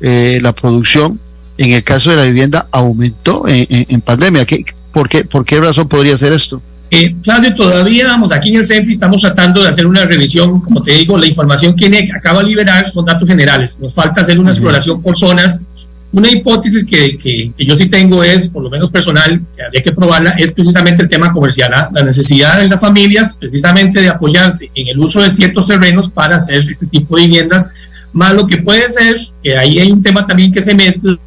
la 0.01 0.53
producción, 0.55 1.19
en 1.59 1.71
el 1.71 1.83
caso 1.83 2.11
de 2.11 2.17
la 2.17 2.25
vivienda 2.25 2.69
aumentó 2.71 3.45
en, 3.49 4.01
pandemia. 4.01 4.47
¿Qué, 4.47 4.65
por, 4.93 5.09
qué, 5.09 5.25
¿Por 5.25 5.45
qué 5.45 5.61
razón 5.61 5.89
podría 5.89 6.17
ser 6.17 6.33
esto? 6.33 6.63
Eh, 6.91 7.15
Claudio, 7.23 7.55
todavía 7.55 8.07
vamos, 8.07 8.33
aquí 8.33 8.49
en 8.49 8.57
el 8.57 8.65
CENFI 8.65 8.93
estamos 8.93 9.21
tratando 9.21 9.63
de 9.63 9.69
hacer 9.69 9.87
una 9.87 10.07
revisión, 10.07 10.61
como 10.61 10.83
te 10.83 10.93
digo, 10.93 11.19
la 11.19 11.27
información 11.27 11.77
que 11.77 11.87
INEC 11.87 12.17
acaba 12.17 12.41
de 12.41 12.47
liberar 12.47 12.91
son 12.91 13.05
datos 13.05 13.29
generales, 13.29 13.79
nos 13.79 13.93
falta 13.93 14.23
hacer 14.23 14.39
una 14.39 14.51
exploración 14.51 15.03
por 15.03 15.17
zonas. 15.17 15.67
Una 16.11 16.31
hipótesis 16.31 16.87
que, 16.87 17.19
que, 17.19 17.53
yo 17.59 17.77
sí 17.77 17.85
tengo 17.85 18.25
es, 18.25 18.49
por 18.49 18.63
lo 18.63 18.71
menos 18.71 18.91
personal, 18.91 19.43
que 19.55 19.63
habría 19.63 19.83
que 19.83 19.93
probarla, 19.93 20.31
es 20.31 20.55
precisamente 20.55 21.03
el 21.03 21.09
tema 21.09 21.31
comercial, 21.31 21.71
¿ah? 21.75 21.91
la 21.93 22.03
necesidad 22.03 22.59
de 22.61 22.69
las 22.69 22.81
familias 22.81 23.37
precisamente 23.39 24.01
de 24.01 24.09
apoyarse 24.09 24.71
en 24.75 24.89
el 24.89 24.99
uso 24.99 25.21
de 25.21 25.31
ciertos 25.31 25.67
terrenos 25.67 26.09
para 26.09 26.37
hacer 26.37 26.65
este 26.71 26.87
tipo 26.87 27.15
de 27.15 27.27
viviendas, 27.27 27.71
más 28.15 28.33
lo 28.33 28.47
que 28.47 28.57
puede 28.57 28.89
ser, 28.91 29.21
que 29.43 29.59
ahí 29.59 29.81
hay 29.81 29.93
un 29.93 30.03
tema 30.03 30.27
también 30.27 30.51
que 30.51 30.63
se 30.63 30.75
mezcla, 30.75 31.19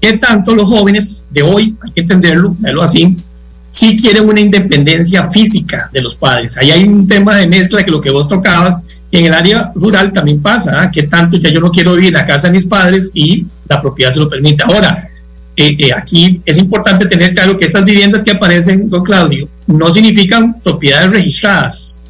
que 0.00 0.12
tanto 0.16 0.54
los 0.54 0.68
jóvenes 0.68 1.24
de 1.30 1.42
hoy, 1.42 1.74
hay 1.82 1.90
que 1.90 2.02
entenderlo, 2.02 2.54
verlo 2.60 2.84
así, 2.84 3.16
sí 3.74 3.96
quieren 3.96 4.28
una 4.28 4.40
independencia 4.40 5.28
física 5.30 5.90
de 5.92 6.00
los 6.00 6.14
padres. 6.14 6.56
Ahí 6.56 6.70
hay 6.70 6.84
un 6.84 7.08
tema 7.08 7.34
de 7.34 7.48
mezcla 7.48 7.82
que 7.82 7.90
lo 7.90 8.00
que 8.00 8.10
vos 8.10 8.28
tocabas, 8.28 8.80
en 9.10 9.26
el 9.26 9.34
área 9.34 9.72
rural 9.74 10.12
también 10.12 10.40
pasa, 10.40 10.80
¿ah? 10.80 10.90
que 10.92 11.02
tanto 11.04 11.36
ya 11.38 11.50
yo 11.50 11.58
no 11.58 11.72
quiero 11.72 11.94
vivir 11.94 12.08
en 12.08 12.14
la 12.14 12.24
casa 12.24 12.46
de 12.46 12.52
mis 12.52 12.66
padres 12.66 13.10
y 13.14 13.44
la 13.68 13.82
propiedad 13.82 14.12
se 14.12 14.20
lo 14.20 14.28
permite. 14.28 14.62
Ahora, 14.62 15.04
eh, 15.56 15.76
eh, 15.76 15.92
aquí 15.92 16.40
es 16.46 16.56
importante 16.58 17.06
tener 17.06 17.32
claro 17.32 17.56
que 17.56 17.64
estas 17.64 17.84
viviendas 17.84 18.22
que 18.22 18.30
aparecen, 18.30 18.88
don 18.88 19.02
Claudio, 19.02 19.48
no 19.66 19.92
significan 19.92 20.60
propiedades 20.60 21.10
registradas. 21.10 22.00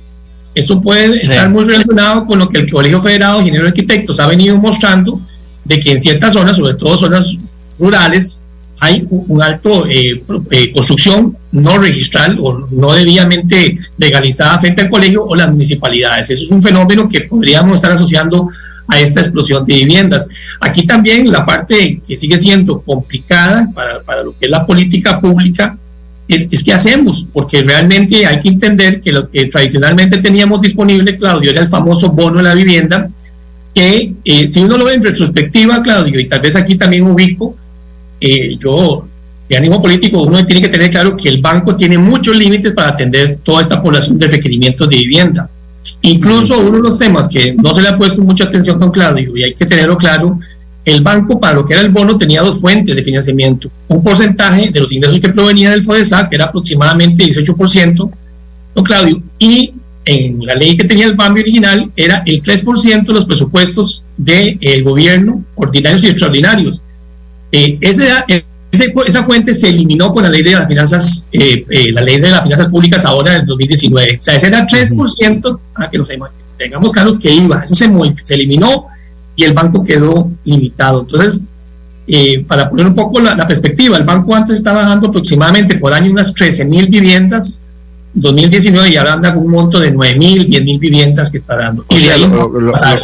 Esto 0.54 0.82
puede 0.82 1.18
estar 1.20 1.48
muy 1.48 1.64
relacionado 1.64 2.26
con 2.26 2.40
lo 2.40 2.48
que 2.50 2.58
el 2.58 2.70
Colegio 2.70 3.00
Federado 3.00 3.36
de 3.36 3.44
Ingenieros 3.44 3.68
Arquitectos 3.68 4.20
ha 4.20 4.26
venido 4.26 4.58
mostrando, 4.58 5.18
de 5.64 5.80
que 5.80 5.92
en 5.92 5.98
ciertas 5.98 6.34
zonas, 6.34 6.58
sobre 6.58 6.74
todo 6.74 6.94
zonas 6.98 7.34
rurales, 7.78 8.42
hay 8.80 9.06
un 9.08 9.42
alto 9.42 9.86
eh, 9.86 10.22
eh, 10.50 10.72
construcción 10.72 11.36
no 11.52 11.78
registral 11.78 12.38
o 12.40 12.66
no 12.70 12.92
debidamente 12.92 13.78
legalizada 13.96 14.58
frente 14.58 14.82
al 14.82 14.88
colegio 14.88 15.24
o 15.24 15.34
las 15.34 15.50
municipalidades. 15.50 16.30
Eso 16.30 16.44
es 16.44 16.50
un 16.50 16.62
fenómeno 16.62 17.08
que 17.08 17.22
podríamos 17.22 17.76
estar 17.76 17.92
asociando 17.92 18.48
a 18.88 19.00
esta 19.00 19.20
explosión 19.20 19.64
de 19.64 19.74
viviendas. 19.74 20.28
Aquí 20.60 20.86
también 20.86 21.30
la 21.30 21.44
parte 21.46 22.00
que 22.06 22.16
sigue 22.16 22.36
siendo 22.36 22.80
complicada 22.80 23.70
para, 23.74 24.02
para 24.02 24.22
lo 24.22 24.36
que 24.36 24.46
es 24.46 24.50
la 24.50 24.66
política 24.66 25.20
pública 25.20 25.78
es, 26.28 26.48
es 26.50 26.64
qué 26.64 26.72
hacemos, 26.72 27.26
porque 27.32 27.62
realmente 27.62 28.26
hay 28.26 28.38
que 28.40 28.48
entender 28.48 29.00
que 29.00 29.12
lo 29.12 29.30
que 29.30 29.46
tradicionalmente 29.46 30.18
teníamos 30.18 30.60
disponible, 30.60 31.16
Claudio, 31.16 31.50
era 31.50 31.60
el 31.60 31.68
famoso 31.68 32.10
bono 32.10 32.38
de 32.38 32.42
la 32.44 32.54
vivienda, 32.54 33.10
que 33.74 34.14
eh, 34.24 34.48
si 34.48 34.60
uno 34.60 34.78
lo 34.78 34.84
ve 34.84 34.94
en 34.94 35.02
retrospectiva, 35.02 35.82
Claudio, 35.82 36.18
y 36.18 36.26
tal 36.26 36.40
vez 36.40 36.56
aquí 36.56 36.76
también 36.76 37.06
ubico, 37.06 37.56
eh, 38.26 38.56
yo, 38.58 39.06
de 39.48 39.56
ánimo 39.56 39.82
político, 39.82 40.22
uno 40.22 40.44
tiene 40.44 40.62
que 40.62 40.68
tener 40.68 40.90
claro 40.90 41.16
que 41.16 41.28
el 41.28 41.40
banco 41.40 41.76
tiene 41.76 41.98
muchos 41.98 42.36
límites 42.36 42.72
para 42.72 42.88
atender 42.88 43.38
toda 43.42 43.60
esta 43.60 43.82
población 43.82 44.18
de 44.18 44.28
requerimientos 44.28 44.88
de 44.88 44.96
vivienda. 44.96 45.50
Incluso 46.02 46.58
uno 46.58 46.78
de 46.78 46.82
los 46.82 46.98
temas 46.98 47.28
que 47.28 47.54
no 47.54 47.74
se 47.74 47.82
le 47.82 47.88
ha 47.88 47.98
puesto 47.98 48.22
mucha 48.22 48.44
atención 48.44 48.78
con 48.78 48.90
Claudio, 48.90 49.36
y 49.36 49.42
hay 49.42 49.52
que 49.52 49.66
tenerlo 49.66 49.96
claro, 49.96 50.38
el 50.84 51.02
banco 51.02 51.38
para 51.40 51.54
lo 51.54 51.64
que 51.64 51.74
era 51.74 51.82
el 51.82 51.90
bono 51.90 52.16
tenía 52.16 52.42
dos 52.42 52.60
fuentes 52.60 52.94
de 52.94 53.02
financiamiento. 53.02 53.70
Un 53.88 54.02
porcentaje 54.02 54.70
de 54.70 54.80
los 54.80 54.92
ingresos 54.92 55.20
que 55.20 55.30
provenían 55.30 55.72
del 55.72 55.84
FODESA, 55.84 56.28
que 56.28 56.36
era 56.36 56.46
aproximadamente 56.46 57.24
18%, 57.24 58.10
¿no, 58.76 58.82
Claudio? 58.82 59.22
Y 59.38 59.72
en 60.04 60.44
la 60.44 60.54
ley 60.54 60.76
que 60.76 60.84
tenía 60.84 61.06
el 61.06 61.14
BAMBI 61.14 61.40
original 61.40 61.90
era 61.96 62.22
el 62.26 62.42
3% 62.42 63.06
de 63.06 63.12
los 63.12 63.24
presupuestos 63.24 64.04
del 64.16 64.82
gobierno, 64.82 65.42
ordinarios 65.54 66.04
y 66.04 66.08
extraordinarios. 66.08 66.82
Eh, 67.56 67.78
esa, 67.80 68.26
esa 69.06 69.22
fuente 69.22 69.54
se 69.54 69.68
eliminó 69.68 70.12
con 70.12 70.24
la 70.24 70.28
ley 70.28 70.42
de 70.42 70.52
las 70.52 70.66
finanzas, 70.66 71.28
eh, 71.30 71.64
eh, 71.70 71.92
la 71.92 72.00
ley 72.00 72.20
de 72.20 72.28
las 72.30 72.42
finanzas 72.42 72.66
públicas 72.66 73.04
ahora 73.04 73.36
en 73.36 73.46
2019. 73.46 74.18
O 74.18 74.22
sea, 74.22 74.34
ese 74.34 74.48
era 74.48 74.66
3%, 74.66 75.58
a 75.76 75.88
que 75.88 75.98
nos 75.98 76.08
tengamos 76.58 76.90
claros 76.92 77.16
que 77.16 77.30
iba, 77.30 77.62
eso 77.62 77.76
se, 77.76 77.88
se 78.24 78.34
eliminó 78.34 78.88
y 79.36 79.44
el 79.44 79.52
banco 79.52 79.84
quedó 79.84 80.32
limitado. 80.44 81.02
Entonces, 81.02 81.46
eh, 82.08 82.44
para 82.44 82.68
poner 82.68 82.86
un 82.86 82.94
poco 82.96 83.20
la, 83.20 83.46
perspectiva, 83.46 83.96
el 83.98 84.04
banco 84.04 84.34
antes 84.34 84.56
estaba 84.56 84.82
dando 84.82 85.08
aproximadamente 85.08 85.76
por 85.76 85.92
año 85.94 86.10
unas 86.10 86.34
13 86.34 86.64
mil 86.64 86.88
viviendas, 86.88 87.62
2019 88.14 88.90
y 88.90 88.96
ahora 88.96 89.12
anda 89.12 89.32
con 89.32 89.44
un 89.44 89.52
monto 89.52 89.78
de 89.78 89.92
9 89.92 90.18
mil, 90.18 90.46
10 90.48 90.64
mil 90.64 90.78
viviendas 90.80 91.30
que 91.30 91.36
está 91.36 91.54
dando. 91.54 91.84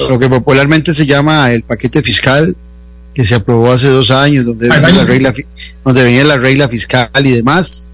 lo, 0.08 0.18
que 0.18 0.28
popularmente 0.28 0.92
se 0.92 1.06
llama 1.06 1.52
el 1.52 1.62
paquete 1.62 2.02
fiscal 2.02 2.56
que 3.14 3.24
se 3.24 3.34
aprobó 3.34 3.72
hace 3.72 3.88
dos 3.88 4.10
años, 4.10 4.44
donde, 4.44 4.68
venía, 4.68 4.90
la 4.90 5.04
regla, 5.04 5.34
donde 5.84 6.04
venía 6.04 6.24
la 6.24 6.36
regla 6.36 6.68
fiscal 6.68 7.10
y 7.24 7.30
demás, 7.30 7.90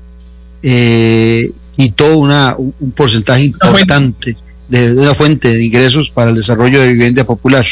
eh, 0.63 1.51
y 1.77 1.91
todo 1.91 2.19
una, 2.19 2.55
un 2.57 2.91
porcentaje 2.93 3.45
importante 3.45 4.37
de 4.69 4.93
una 4.93 5.15
fuente 5.15 5.49
de 5.49 5.65
ingresos 5.65 6.11
para 6.11 6.31
el 6.31 6.37
desarrollo 6.37 6.81
de 6.81 6.89
vivienda 6.89 7.25
popular. 7.25 7.65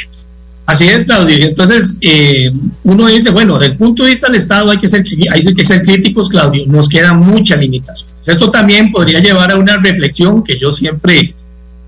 Así 0.67 0.87
es, 0.87 1.05
Claudio. 1.05 1.45
Entonces, 1.45 1.99
eh, 2.01 2.51
uno 2.85 3.07
dice, 3.07 3.31
bueno, 3.31 3.59
desde 3.59 3.73
el 3.73 3.79
punto 3.79 4.05
de 4.05 4.11
vista 4.11 4.29
del 4.29 4.37
Estado 4.37 4.71
hay 4.71 4.79
que, 4.79 4.89
ser, 4.89 5.05
hay 5.31 5.55
que 5.55 5.65
ser 5.65 5.83
críticos, 5.83 6.31
Claudio. 6.31 6.65
Nos 6.67 6.89
queda 6.89 7.13
mucha 7.13 7.57
limitación. 7.57 8.09
Esto 8.27 8.51
también 8.51 8.91
podría 8.91 9.21
llevar 9.21 9.51
a 9.51 9.57
una 9.57 9.77
reflexión 9.77 10.43
que 10.43 10.59
yo 10.59 10.73
siempre 10.73 11.35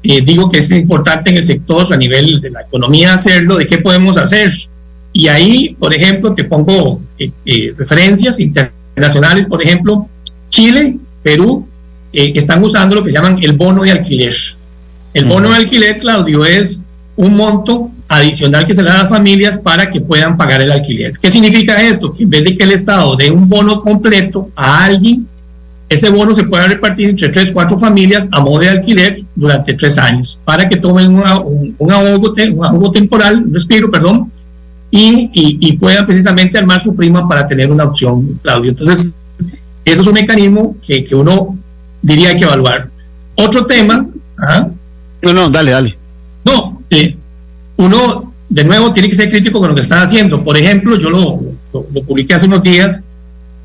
eh, 0.03 0.21
digo 0.21 0.51
que 0.51 0.59
es 0.59 0.71
importante 0.71 1.31
en 1.31 1.39
el 1.39 1.45
sector 1.45 1.93
a 1.93 1.97
nivel 1.97 2.41
de 2.41 2.51
la 2.51 2.63
economía 2.63 3.15
hacerlo, 3.15 3.57
de 3.57 3.67
qué 3.67 3.79
podemos 3.79 4.19
hacer. 4.19 4.53
Y 5.19 5.29
ahí, 5.29 5.75
por 5.79 5.95
ejemplo, 5.95 6.35
te 6.35 6.45
pongo 6.45 7.01
eh, 7.19 7.73
referencias 7.75 8.39
internacionales, 8.39 9.47
por 9.47 9.65
ejemplo, 9.65 10.07
Chile, 10.51 10.99
Perú, 11.23 11.67
están 12.13 12.63
usando 12.63 12.97
lo 12.97 13.03
que 13.03 13.13
llaman 13.13 13.39
el 13.41 13.55
bono 13.55 13.85
de 13.85 13.93
alquiler. 13.93 14.35
El 15.15 15.25
bono 15.25 15.49
de 15.49 15.57
alquiler, 15.57 15.97
Claudio, 15.97 16.45
es 16.45 16.85
un 17.17 17.35
monto 17.35 17.91
adicional 18.09 18.67
que 18.67 18.75
se 18.75 18.83
le 18.83 18.91
da 18.91 18.97
a 18.97 19.03
las 19.05 19.09
familias 19.09 19.57
para 19.57 19.89
que 19.89 20.03
puedan 20.03 20.37
pagar 20.37 20.61
el 20.61 20.71
alquiler. 20.71 21.15
¿Qué 21.19 21.31
significa 21.31 21.81
esto? 21.81 22.13
Que 22.13 22.25
en 22.25 22.29
vez 22.29 22.45
de 22.45 22.55
que 22.55 22.65
el 22.65 22.73
Estado 22.73 23.17
dé 23.17 23.31
un 23.31 23.49
bono 23.49 23.81
completo 23.81 24.51
a 24.55 24.85
alguien, 24.85 25.27
ese 25.89 26.11
bono 26.11 26.35
se 26.35 26.45
pueda 26.45 26.67
repartir 26.67 27.09
entre 27.09 27.31
tres, 27.31 27.53
cuatro 27.53 27.79
familias 27.79 28.29
a 28.33 28.41
modo 28.41 28.59
de 28.59 28.69
alquiler 28.69 29.17
durante 29.35 29.73
tres 29.73 29.97
años, 29.97 30.39
para 30.45 30.69
que 30.69 30.77
tomen 30.77 31.15
un, 31.15 31.27
ahogo, 31.27 31.51
un 31.79 31.91
ahogo 31.91 32.93
temporal, 32.93 33.45
un 33.45 33.55
respiro, 33.55 33.91
perdón, 33.91 34.31
y, 34.91 35.31
y, 35.35 35.73
puedan 35.75 36.07
precisamente 36.07 36.57
armar 36.59 36.83
su 36.83 36.95
prima 36.95 37.29
para 37.29 37.47
tener 37.47 37.71
una 37.71 37.85
opción, 37.85 38.39
Claudio. 38.43 38.71
Entonces, 38.71 39.15
eso 39.85 40.01
es 40.01 40.07
un 40.07 40.15
mecanismo 40.15 40.77
que, 40.85 41.05
que 41.05 41.15
uno 41.15 41.59
diría 42.03 42.31
hay 42.31 42.37
que 42.37 42.45
evaluar. 42.45 42.89
Otro 43.35 43.67
tema. 43.67 44.07
No, 45.23 45.33
no, 45.33 45.51
dale, 45.51 45.71
dale. 45.71 45.99
No, 46.45 46.83
eh, 46.91 47.17
uno, 47.77 48.33
de 48.49 48.65
nuevo, 48.65 48.93
tiene 48.93 49.09
que 49.09 49.17
ser 49.17 49.31
crítico 49.31 49.59
con 49.61 49.69
lo 49.69 49.75
que 49.75 49.81
están 49.81 50.03
haciendo. 50.03 50.43
Por 50.43 50.57
ejemplo, 50.57 50.97
yo 50.97 51.11
lo, 51.11 51.41
lo, 51.73 52.03
publiqué 52.03 52.35
hace 52.35 52.47
unos 52.47 52.63
días. 52.63 53.03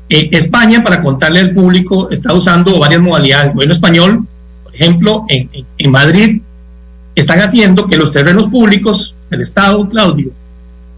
Eh, 0.08 0.28
España, 0.32 0.82
para 0.82 1.02
contarle 1.02 1.40
al 1.40 1.52
público, 1.52 2.10
está 2.10 2.34
usando 2.34 2.78
varias 2.78 3.00
modalidades. 3.00 3.48
El 3.48 3.54
gobierno 3.54 3.74
español, 3.74 4.26
por 4.64 4.74
ejemplo, 4.74 5.24
en, 5.28 5.48
en, 5.78 5.90
Madrid, 5.90 6.42
están 7.14 7.38
haciendo 7.40 7.86
que 7.86 7.96
los 7.96 8.10
terrenos 8.10 8.48
públicos 8.48 9.16
del 9.30 9.42
Estado, 9.42 9.88
Claudio, 9.88 10.32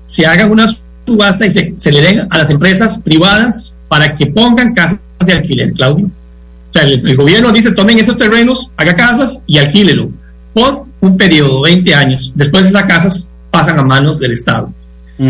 se 0.06 0.26
hagan 0.26 0.50
una 0.50 0.66
subasta 1.06 1.46
y 1.46 1.50
se, 1.50 1.74
se 1.76 1.92
le 1.92 2.00
den 2.00 2.26
a 2.30 2.38
las 2.38 2.50
empresas 2.50 3.02
privadas 3.02 3.76
para 3.88 4.14
que 4.14 4.26
pongan 4.26 4.74
casas 4.74 4.98
de 5.24 5.32
alquiler, 5.32 5.72
Claudio. 5.72 6.06
O 6.06 6.72
sea, 6.72 6.82
el, 6.82 6.92
el 6.92 7.16
gobierno 7.16 7.52
dice, 7.52 7.72
tomen 7.72 7.98
esos 7.98 8.16
terrenos, 8.16 8.70
haga 8.76 8.94
casas 8.94 9.42
y 9.46 9.58
alquílelo 9.58 10.10
por 10.52 10.86
un 11.00 11.16
periodo, 11.16 11.62
20 11.62 11.94
años. 11.94 12.32
Después 12.34 12.66
esas 12.66 12.84
casas 12.84 13.30
pasan 13.50 13.78
a 13.78 13.82
manos 13.82 14.18
del 14.18 14.32
Estado. 14.32 14.72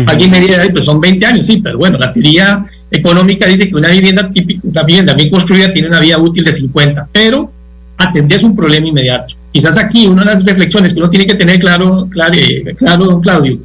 Alguien 0.07 0.31
me 0.31 0.39
diría, 0.39 0.57
pues 0.71 0.85
son 0.85 0.99
20 0.99 1.25
años, 1.27 1.45
sí, 1.45 1.61
pero 1.63 1.77
bueno, 1.77 1.99
la 1.99 2.11
teoría 2.11 2.65
económica 2.89 3.45
dice 3.45 3.69
que 3.69 3.75
una 3.75 3.89
vivienda 3.89 4.27
típica, 4.29 4.61
una 4.63 4.81
vivienda 4.81 5.13
bien 5.13 5.29
construida 5.29 5.71
tiene 5.71 5.87
una 5.89 5.99
vida 5.99 6.17
útil 6.17 6.43
de 6.43 6.53
50, 6.53 7.07
pero 7.11 7.51
atendés 7.97 8.43
un 8.43 8.55
problema 8.55 8.87
inmediato. 8.87 9.35
Quizás 9.51 9.77
aquí 9.77 10.07
una 10.07 10.23
de 10.23 10.31
las 10.31 10.43
reflexiones 10.43 10.91
que 10.91 10.99
uno 10.99 11.09
tiene 11.09 11.27
que 11.27 11.35
tener 11.35 11.59
claro, 11.59 12.07
claro, 12.09 12.35
claro 12.75 13.05
don 13.05 13.21
Claudio, 13.21 13.59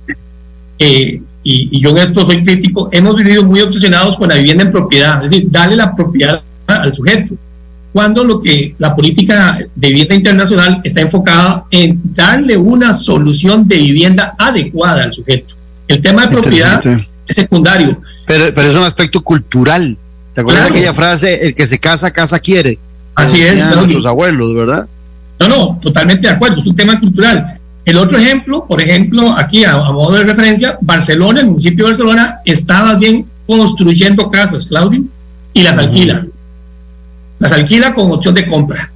eh, 0.81 1.23
y, 1.43 1.77
y, 1.77 1.81
yo 1.81 1.91
en 1.91 1.99
esto 1.99 2.27
soy 2.27 2.43
crítico, 2.43 2.89
hemos 2.91 3.15
vivido 3.15 3.45
muy 3.45 3.61
obsesionados 3.61 4.17
con 4.17 4.29
la 4.29 4.35
vivienda 4.35 4.65
en 4.65 4.73
propiedad, 4.73 5.25
es 5.25 5.31
decir, 5.31 5.51
darle 5.51 5.77
la 5.77 5.95
propiedad 5.95 6.43
al 6.67 6.93
sujeto 6.93 7.37
cuando 7.93 8.25
lo 8.25 8.41
que 8.41 8.75
la 8.79 8.95
política 8.95 9.59
de 9.75 9.89
vivienda 9.89 10.15
internacional 10.15 10.81
está 10.85 11.01
enfocada 11.01 11.65
en 11.71 12.01
darle 12.15 12.57
una 12.57 12.95
solución 12.95 13.67
de 13.67 13.79
vivienda 13.79 14.35
adecuada 14.39 15.05
al 15.05 15.13
sujeto. 15.13 15.55
El 15.89 16.01
tema 16.01 16.23
de 16.23 16.29
propiedad 16.29 16.81
es 16.87 17.37
secundario. 17.37 18.01
Pero, 18.27 18.55
pero 18.55 18.71
es 18.71 18.77
un 18.77 18.85
aspecto 18.85 19.23
cultural. 19.23 19.97
¿Te 20.35 20.41
acuerdas 20.41 20.65
de 20.65 20.71
aquella 20.71 20.95
frase, 20.95 21.47
el 21.47 21.55
que 21.55 21.67
se 21.67 21.81
casa, 21.81 22.13
casa 22.13 22.39
quiere? 22.39 22.79
Así 23.17 23.41
es. 23.41 23.67
Nuestros 23.75 24.07
abuelos, 24.07 24.55
¿verdad? 24.55 24.89
No, 25.41 25.49
no, 25.49 25.79
totalmente 25.83 26.29
de 26.29 26.35
acuerdo, 26.35 26.61
es 26.61 26.67
un 26.67 26.77
tema 26.77 27.01
cultural. 27.01 27.60
El 27.85 27.97
otro 27.97 28.19
ejemplo, 28.19 28.67
por 28.67 28.83
ejemplo, 28.83 29.35
aquí 29.37 29.65
a, 29.65 29.77
modo 29.77 30.17
de 30.17 30.25
referencia, 30.25 30.79
Barcelona, 30.81 31.41
el 31.41 31.47
municipio 31.47 31.85
de 31.85 31.91
Barcelona, 31.93 32.39
estaba 32.45 32.95
bien 32.95 33.27
construyendo 33.47 34.31
casas, 34.31 34.67
Claudio, 34.67 35.05
y 35.53 35.63
las 35.63 35.79
alquila 35.79 36.25
las 37.41 37.53
alquila 37.53 37.93
con 37.93 38.13
opción 38.13 38.35
de 38.35 38.47
compra. 38.47 38.93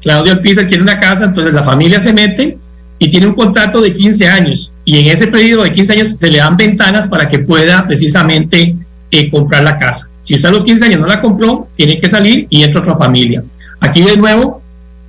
Claudio 0.00 0.32
Alpizar 0.32 0.66
quiere 0.66 0.82
una 0.82 0.98
casa, 0.98 1.24
entonces 1.24 1.52
la 1.52 1.62
familia 1.62 2.00
se 2.00 2.12
mete 2.12 2.56
y 2.98 3.10
tiene 3.10 3.26
un 3.26 3.34
contrato 3.34 3.80
de 3.80 3.92
15 3.92 4.28
años. 4.28 4.72
Y 4.84 4.98
en 4.98 5.10
ese 5.12 5.26
periodo 5.26 5.64
de 5.64 5.72
15 5.72 5.92
años 5.92 6.16
se 6.18 6.30
le 6.30 6.38
dan 6.38 6.56
ventanas 6.56 7.08
para 7.08 7.28
que 7.28 7.40
pueda 7.40 7.86
precisamente 7.86 8.76
eh, 9.10 9.30
comprar 9.30 9.64
la 9.64 9.76
casa. 9.76 10.08
Si 10.22 10.34
usted 10.34 10.48
a 10.48 10.52
los 10.52 10.64
15 10.64 10.86
años 10.86 11.00
no 11.00 11.06
la 11.06 11.20
compró, 11.20 11.68
tiene 11.74 11.98
que 11.98 12.08
salir 12.08 12.46
y 12.48 12.62
entra 12.62 12.80
otra 12.80 12.96
familia. 12.96 13.42
Aquí 13.80 14.00
de 14.02 14.16
nuevo, 14.16 14.61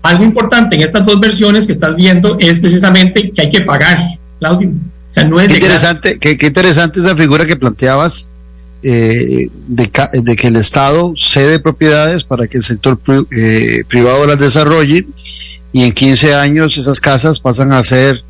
algo 0.04 0.24
importante 0.24 0.76
en 0.76 0.82
estas 0.82 1.06
dos 1.06 1.20
versiones 1.20 1.66
que 1.66 1.72
estás 1.72 1.96
viendo 1.96 2.38
es 2.40 2.60
precisamente 2.60 3.32
que 3.32 3.42
hay 3.42 3.50
que 3.50 3.62
pagar, 3.62 3.98
Claudio. 4.38 4.70
O 4.70 5.14
sea, 5.14 5.24
no 5.24 5.40
es 5.40 5.48
qué 5.48 5.56
interesante, 5.56 6.20
qué, 6.20 6.38
qué 6.38 6.48
interesante 6.48 7.00
esa 7.00 7.16
figura 7.16 7.46
que 7.46 7.56
planteabas 7.56 8.30
eh, 8.86 9.48
de, 9.68 10.36
que 10.36 10.48
el 10.48 10.58
Estado 10.58 11.14
cede 11.16 11.60
propiedades 11.60 12.26
para 12.26 12.48
que 12.48 12.58
el 12.58 12.64
sector 12.64 13.00
eh, 13.32 13.84
privado 13.88 14.28
las 14.28 14.38
desarrolle 14.38 15.08
y 15.72 15.84
en 15.84 15.94
15 15.94 16.36
años 16.36 16.78
esas 16.78 17.00
casas 17.00 17.40
pasan 17.40 17.72
a 17.72 17.82
ser 17.82 18.26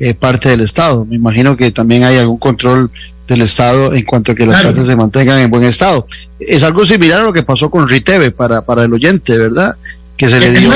eh, 0.00 0.12
parte 0.12 0.50
del 0.50 0.60
Estado. 0.60 1.06
Me 1.06 1.16
imagino 1.16 1.56
que 1.56 1.70
también 1.70 2.04
hay 2.04 2.18
algún 2.18 2.36
control 2.36 2.90
del 3.26 3.40
Estado 3.40 3.94
en 3.94 4.04
cuanto 4.04 4.32
a 4.32 4.34
que 4.34 4.44
las 4.44 4.62
casas 4.62 4.86
se 4.86 4.94
mantengan 4.94 5.40
en 5.40 5.50
buen 5.50 5.64
estado. 5.64 6.06
Es 6.38 6.62
algo 6.64 6.84
similar 6.84 7.20
a 7.20 7.24
lo 7.24 7.32
que 7.32 7.42
pasó 7.42 7.70
con 7.70 7.88
Riteve 7.88 8.30
para, 8.30 8.60
para 8.66 8.84
el 8.84 8.92
oyente, 8.92 9.38
¿verdad? 9.38 9.74
Que 10.16 10.28
se 10.28 10.38
le 10.38 10.52
dio... 10.52 10.72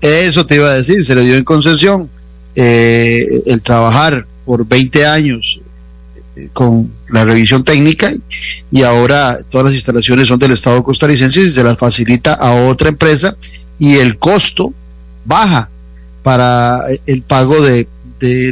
eso 0.00 0.46
te 0.46 0.56
iba 0.56 0.68
a 0.68 0.74
decir, 0.74 1.04
se 1.04 1.14
le 1.14 1.22
dio 1.22 1.34
en 1.36 1.44
concesión 1.44 2.10
el 2.54 3.62
trabajar 3.62 4.26
por 4.44 4.66
20 4.66 5.06
años 5.06 5.60
con 6.52 6.92
la 7.10 7.24
revisión 7.24 7.62
técnica 7.64 8.10
y 8.70 8.82
ahora 8.82 9.38
todas 9.50 9.66
las 9.66 9.74
instalaciones 9.74 10.28
son 10.28 10.38
del 10.38 10.52
Estado 10.52 10.82
costarricense 10.82 11.40
y 11.40 11.50
se 11.50 11.62
las 11.62 11.78
facilita 11.78 12.34
a 12.34 12.54
otra 12.66 12.88
empresa 12.88 13.36
y 13.78 13.96
el 13.96 14.18
costo 14.18 14.72
baja 15.24 15.68
para 16.22 16.80
el 17.06 17.22
pago 17.22 17.60
de, 17.60 17.86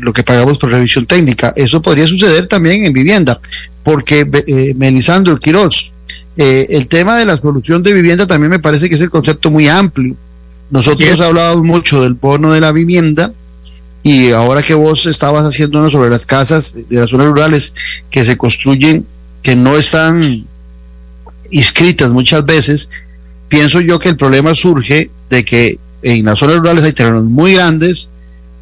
lo 0.03 0.12
que 0.12 0.22
pagamos 0.22 0.59
por 0.59 0.70
revisión 0.70 1.07
técnica. 1.07 1.55
Eso 1.57 1.80
podría 1.80 2.07
suceder 2.07 2.47
también 2.47 2.84
en 2.84 2.93
vivienda, 2.93 3.38
porque 3.82 4.28
eh, 4.47 4.74
Melisandro 4.76 5.40
Quiroz, 5.40 5.95
eh, 6.37 6.66
el 6.70 6.89
tema 6.89 7.18
de 7.18 7.24
la 7.24 7.37
solución 7.37 7.83
de 7.83 7.93
vivienda 7.93 8.26
también 8.26 8.51
me 8.51 8.59
parece 8.59 8.89
que 8.89 8.95
es 8.95 9.01
el 9.01 9.11
concepto 9.11 9.51
muy 9.51 9.68
amplio. 9.68 10.16
Nosotros 10.70 11.20
hablábamos 11.20 11.64
mucho 11.64 12.03
del 12.03 12.14
bono 12.14 12.53
de 12.53 12.61
la 12.61 12.72
vivienda, 12.72 13.33
y 14.03 14.30
ahora 14.30 14.62
que 14.62 14.74
vos 14.74 15.07
estabas 15.07 15.47
haciéndonos 15.47 15.93
sobre 15.93 16.11
las 16.11 16.26
casas 16.26 16.74
de 16.89 17.01
las 17.01 17.11
zonas 17.11 17.26
rurales 17.28 17.72
que 18.11 18.24
se 18.24 18.37
construyen, 18.37 19.07
que 19.43 19.55
no 19.55 19.76
están 19.76 20.22
inscritas 21.51 22.11
muchas 22.11 22.45
veces, 22.45 22.91
pienso 23.49 23.80
yo 23.80 23.99
que 23.99 24.09
el 24.09 24.16
problema 24.16 24.55
surge 24.55 25.11
de 25.30 25.45
que 25.45 25.78
en 26.03 26.24
las 26.24 26.39
zonas 26.39 26.57
rurales 26.57 26.85
hay 26.85 26.93
terrenos 26.93 27.26
muy 27.26 27.55
grandes 27.55 28.11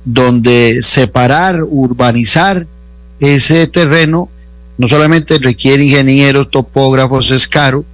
donde 0.04 0.82
separar, 0.82 1.62
urbanizar 1.62 2.66
ese 3.18 3.66
terreno 3.66 4.28
no 4.80 4.88
solamente 4.88 5.36
requiere 5.38 5.84
ingenieros, 5.84 6.50
topógrafos, 6.50 7.30
es 7.32 7.46
caro, 7.46 7.84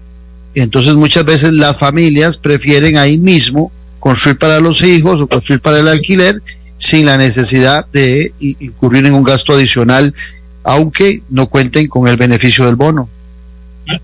entonces 0.55 0.95
muchas 0.95 1.25
veces 1.25 1.53
las 1.53 1.77
familias 1.77 2.37
prefieren 2.37 2.97
ahí 2.97 3.19
mismo 3.19 3.73
construir 3.99 4.39
para 4.39 4.61
los 4.61 4.85
hijos 4.85 5.21
o 5.21 5.27
construir 5.27 5.61
para 5.61 5.81
el 5.81 5.89
alquiler 5.89 6.41
sin 6.79 7.07
la 7.07 7.19
necesidad 7.19 7.85
de 7.93 8.33
incurrir 8.39 9.05
en 9.05 9.15
un 9.15 9.25
gasto 9.25 9.53
adicional, 9.53 10.15
aunque 10.63 11.23
no 11.29 11.49
cuenten 11.49 11.89
con 11.89 12.07
el 12.07 12.17
beneficio 12.17 12.65
del 12.67 12.77
bono. 12.77 13.09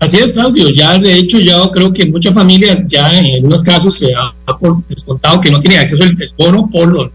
Así 0.01 0.17
es, 0.17 0.33
Claudio. 0.33 0.67
Ya 0.69 0.97
de 0.97 1.13
hecho, 1.13 1.39
ya 1.39 1.55
creo 1.71 1.93
que 1.93 2.05
muchas 2.07 2.33
familias, 2.33 2.79
ya 2.89 3.17
en 3.17 3.35
algunos 3.35 3.63
casos 3.63 3.97
se 3.97 4.13
ha 4.13 4.33
descontado 4.89 5.39
que 5.39 5.49
no 5.49 5.59
tienen 5.61 5.79
acceso 5.79 6.03
al 6.03 6.17
bono 6.37 6.69
por 6.69 6.89
lo 6.89 7.11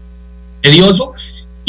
tedioso 0.63 1.13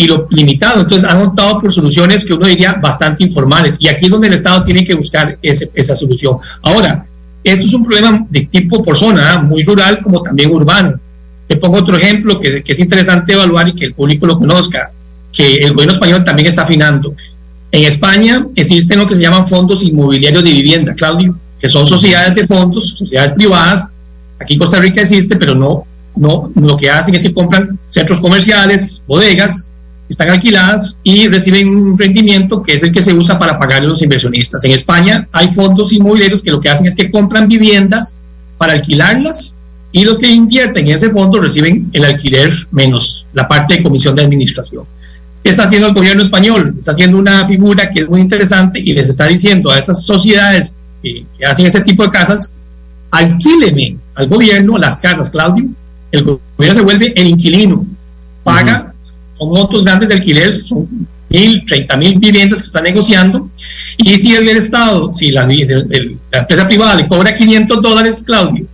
y 0.01 0.07
lo 0.07 0.27
limitado. 0.31 0.81
Entonces 0.81 1.09
han 1.09 1.21
optado 1.21 1.61
por 1.61 1.71
soluciones 1.71 2.25
que 2.25 2.33
uno 2.33 2.47
diría 2.47 2.73
bastante 2.73 3.23
informales. 3.23 3.77
Y 3.81 3.89
aquí 3.89 4.07
es 4.07 4.11
donde 4.11 4.29
el 4.29 4.35
Estado 4.35 4.63
tiene 4.63 4.83
que 4.83 4.95
buscar 4.95 5.37
esa 5.43 5.95
solución. 5.95 6.39
Ahora, 6.63 7.05
esto 7.45 7.67
es 7.67 7.75
un 7.75 7.85
problema 7.85 8.27
de 8.31 8.41
tipo 8.47 8.83
por 8.83 8.97
zona, 8.97 9.35
¿ah? 9.35 9.43
muy 9.43 9.63
rural 9.63 10.01
como 10.01 10.23
también 10.23 10.51
urbano. 10.51 10.99
Te 11.47 11.57
pongo 11.57 11.77
otro 11.77 11.99
ejemplo 11.99 12.41
que, 12.41 12.63
que 12.63 12.73
es 12.73 12.79
interesante 12.79 13.35
evaluar 13.35 13.69
y 13.69 13.75
que 13.75 13.85
el 13.85 13.93
público 13.93 14.25
lo 14.25 14.39
conozca, 14.39 14.91
que 15.31 15.57
el 15.57 15.75
gobierno 15.75 15.93
español 15.93 16.25
también 16.25 16.49
está 16.49 16.63
afinando. 16.63 17.15
En 17.71 17.85
España 17.85 18.47
existen 18.55 19.01
lo 19.01 19.07
que 19.07 19.17
se 19.17 19.21
llaman 19.21 19.47
fondos 19.47 19.83
inmobiliarios 19.83 20.43
de 20.43 20.51
vivienda, 20.51 20.95
Claudio, 20.95 21.37
que 21.61 21.69
son 21.69 21.87
sociedades 21.87 22.35
de 22.35 22.47
fondos, 22.47 22.97
sociedades 22.97 23.33
privadas. 23.33 23.85
Aquí 24.39 24.55
en 24.55 24.61
Costa 24.61 24.81
Rica 24.81 25.03
existe, 25.03 25.37
pero 25.37 25.55
no, 25.55 25.85
no, 26.17 26.51
lo 26.55 26.77
que 26.79 26.89
hacen 26.89 27.15
es 27.15 27.23
que 27.23 27.35
compran 27.35 27.79
centros 27.91 28.19
comerciales, 28.21 29.05
bodegas, 29.07 29.73
están 30.11 30.29
alquiladas 30.29 30.99
y 31.05 31.29
reciben 31.29 31.69
un 31.69 31.97
rendimiento 31.97 32.63
que 32.63 32.75
es 32.75 32.83
el 32.83 32.91
que 32.91 33.01
se 33.01 33.15
usa 33.15 33.39
para 33.39 33.59
pagar 33.59 33.83
a 33.83 33.87
los 33.87 34.03
inversionistas. 34.03 34.65
En 34.65 34.73
España 34.73 35.29
hay 35.31 35.49
fondos 35.55 35.93
inmobiliarios 35.93 36.43
que 36.43 36.51
lo 36.51 36.61
que 36.61 36.69
hacen 36.69 36.89
es 36.89 36.97
que 36.97 37.11
compran 37.13 37.49
viviendas 37.49 38.19
para 38.59 38.73
alquilarlas 38.73 39.57
y 39.93 40.05
los 40.05 40.19
que 40.19 40.29
invierten 40.29 40.89
en 40.89 40.95
ese 40.95 41.11
fondo 41.11 41.41
reciben 41.41 41.89
el 41.93 42.05
alquiler 42.05 42.53
menos 42.73 43.27
la 43.33 43.47
parte 43.47 43.77
de 43.77 43.83
comisión 43.85 44.17
de 44.17 44.23
administración. 44.23 44.85
¿Qué 45.45 45.51
está 45.51 45.65
haciendo 45.65 45.87
el 45.87 45.95
gobierno 45.95 46.25
español? 46.25 46.75
Está 46.77 46.91
haciendo 46.91 47.17
una 47.17 47.47
figura 47.47 47.91
que 47.91 48.03
es 48.03 48.09
muy 48.09 48.21
interesante 48.21 48.81
y 48.81 48.93
les 48.93 49.09
está 49.09 49.27
diciendo 49.27 49.71
a 49.71 49.79
esas 49.79 50.05
sociedades 50.05 50.77
que, 51.03 51.25
hacen 51.47 51.67
ese 51.67 51.81
tipo 51.83 52.03
de 52.03 52.11
casas, 52.11 52.57
alquíleme 53.13 53.97
al 54.17 54.27
gobierno 54.27 54.77
las 54.77 54.97
casas, 54.97 55.31
Claudio. 55.31 55.69
El 56.11 56.25
gobierno 56.25 56.81
se 56.81 56.85
vuelve 56.85 57.13
el 57.15 57.29
inquilino, 57.29 57.87
paga, 58.43 58.90
son 59.41 59.49
montos 59.49 59.83
grandes 59.83 60.09
de 60.11 60.15
alquiler, 60.17 60.55
son 60.55 60.87
mil, 61.31 61.65
treinta 61.65 61.97
mil 61.97 62.19
viviendas 62.19 62.61
que 62.61 62.67
está 62.67 62.83
negociando. 62.83 63.49
Y 63.97 64.19
si 64.19 64.35
el 64.35 64.47
Estado, 64.49 65.15
si 65.15 65.31
la, 65.31 65.47
la 65.47 66.39
empresa 66.41 66.69
privada 66.69 66.95
le 66.97 67.09
cobra 67.09 67.35
500 67.35 67.81
dólares, 67.81 68.23
Claudio, 68.27 68.67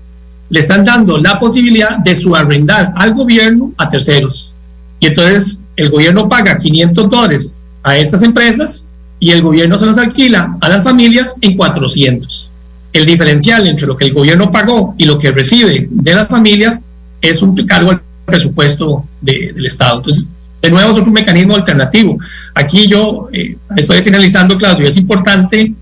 le 0.48 0.60
están 0.60 0.84
dando 0.84 1.18
la 1.18 1.38
posibilidad 1.38 1.98
de 1.98 2.16
subarrendar 2.16 2.92
al 2.96 3.14
gobierno 3.14 3.72
a 3.76 3.88
terceros. 3.88 4.52
Y 4.98 5.06
entonces 5.06 5.60
el 5.76 5.88
gobierno 5.88 6.28
paga 6.28 6.58
500 6.58 7.10
dólares 7.10 7.62
a 7.84 7.96
estas 7.96 8.24
empresas 8.24 8.90
y 9.20 9.30
el 9.30 9.42
gobierno 9.42 9.78
se 9.78 9.86
los 9.86 9.98
alquila 9.98 10.56
a 10.60 10.68
las 10.68 10.82
familias 10.82 11.36
en 11.42 11.56
400. 11.56 12.50
El 12.92 13.06
diferencial 13.06 13.68
entre 13.68 13.86
lo 13.86 13.96
que 13.96 14.06
el 14.06 14.14
gobierno 14.14 14.50
pagó 14.50 14.96
y 14.98 15.04
lo 15.04 15.16
que 15.16 15.30
recibe 15.30 15.86
de 15.90 16.14
las 16.14 16.28
familias 16.28 16.88
es 17.20 17.40
un 17.42 17.54
cargo 17.66 17.90
al 17.90 18.00
presupuesto 18.24 19.04
del 19.20 19.64
Estado. 19.64 19.98
Entonces, 19.98 20.28
de 20.62 20.70
nuevo 20.70 20.92
es 20.92 20.98
otro 20.98 21.12
mecanismo 21.12 21.54
alternativo. 21.54 22.18
Aquí 22.54 22.88
yo, 22.88 23.28
eh, 23.32 23.56
estoy 23.76 24.02
finalizando, 24.02 24.56
Claudio, 24.56 24.88
es 24.88 24.96
importante 24.96 25.72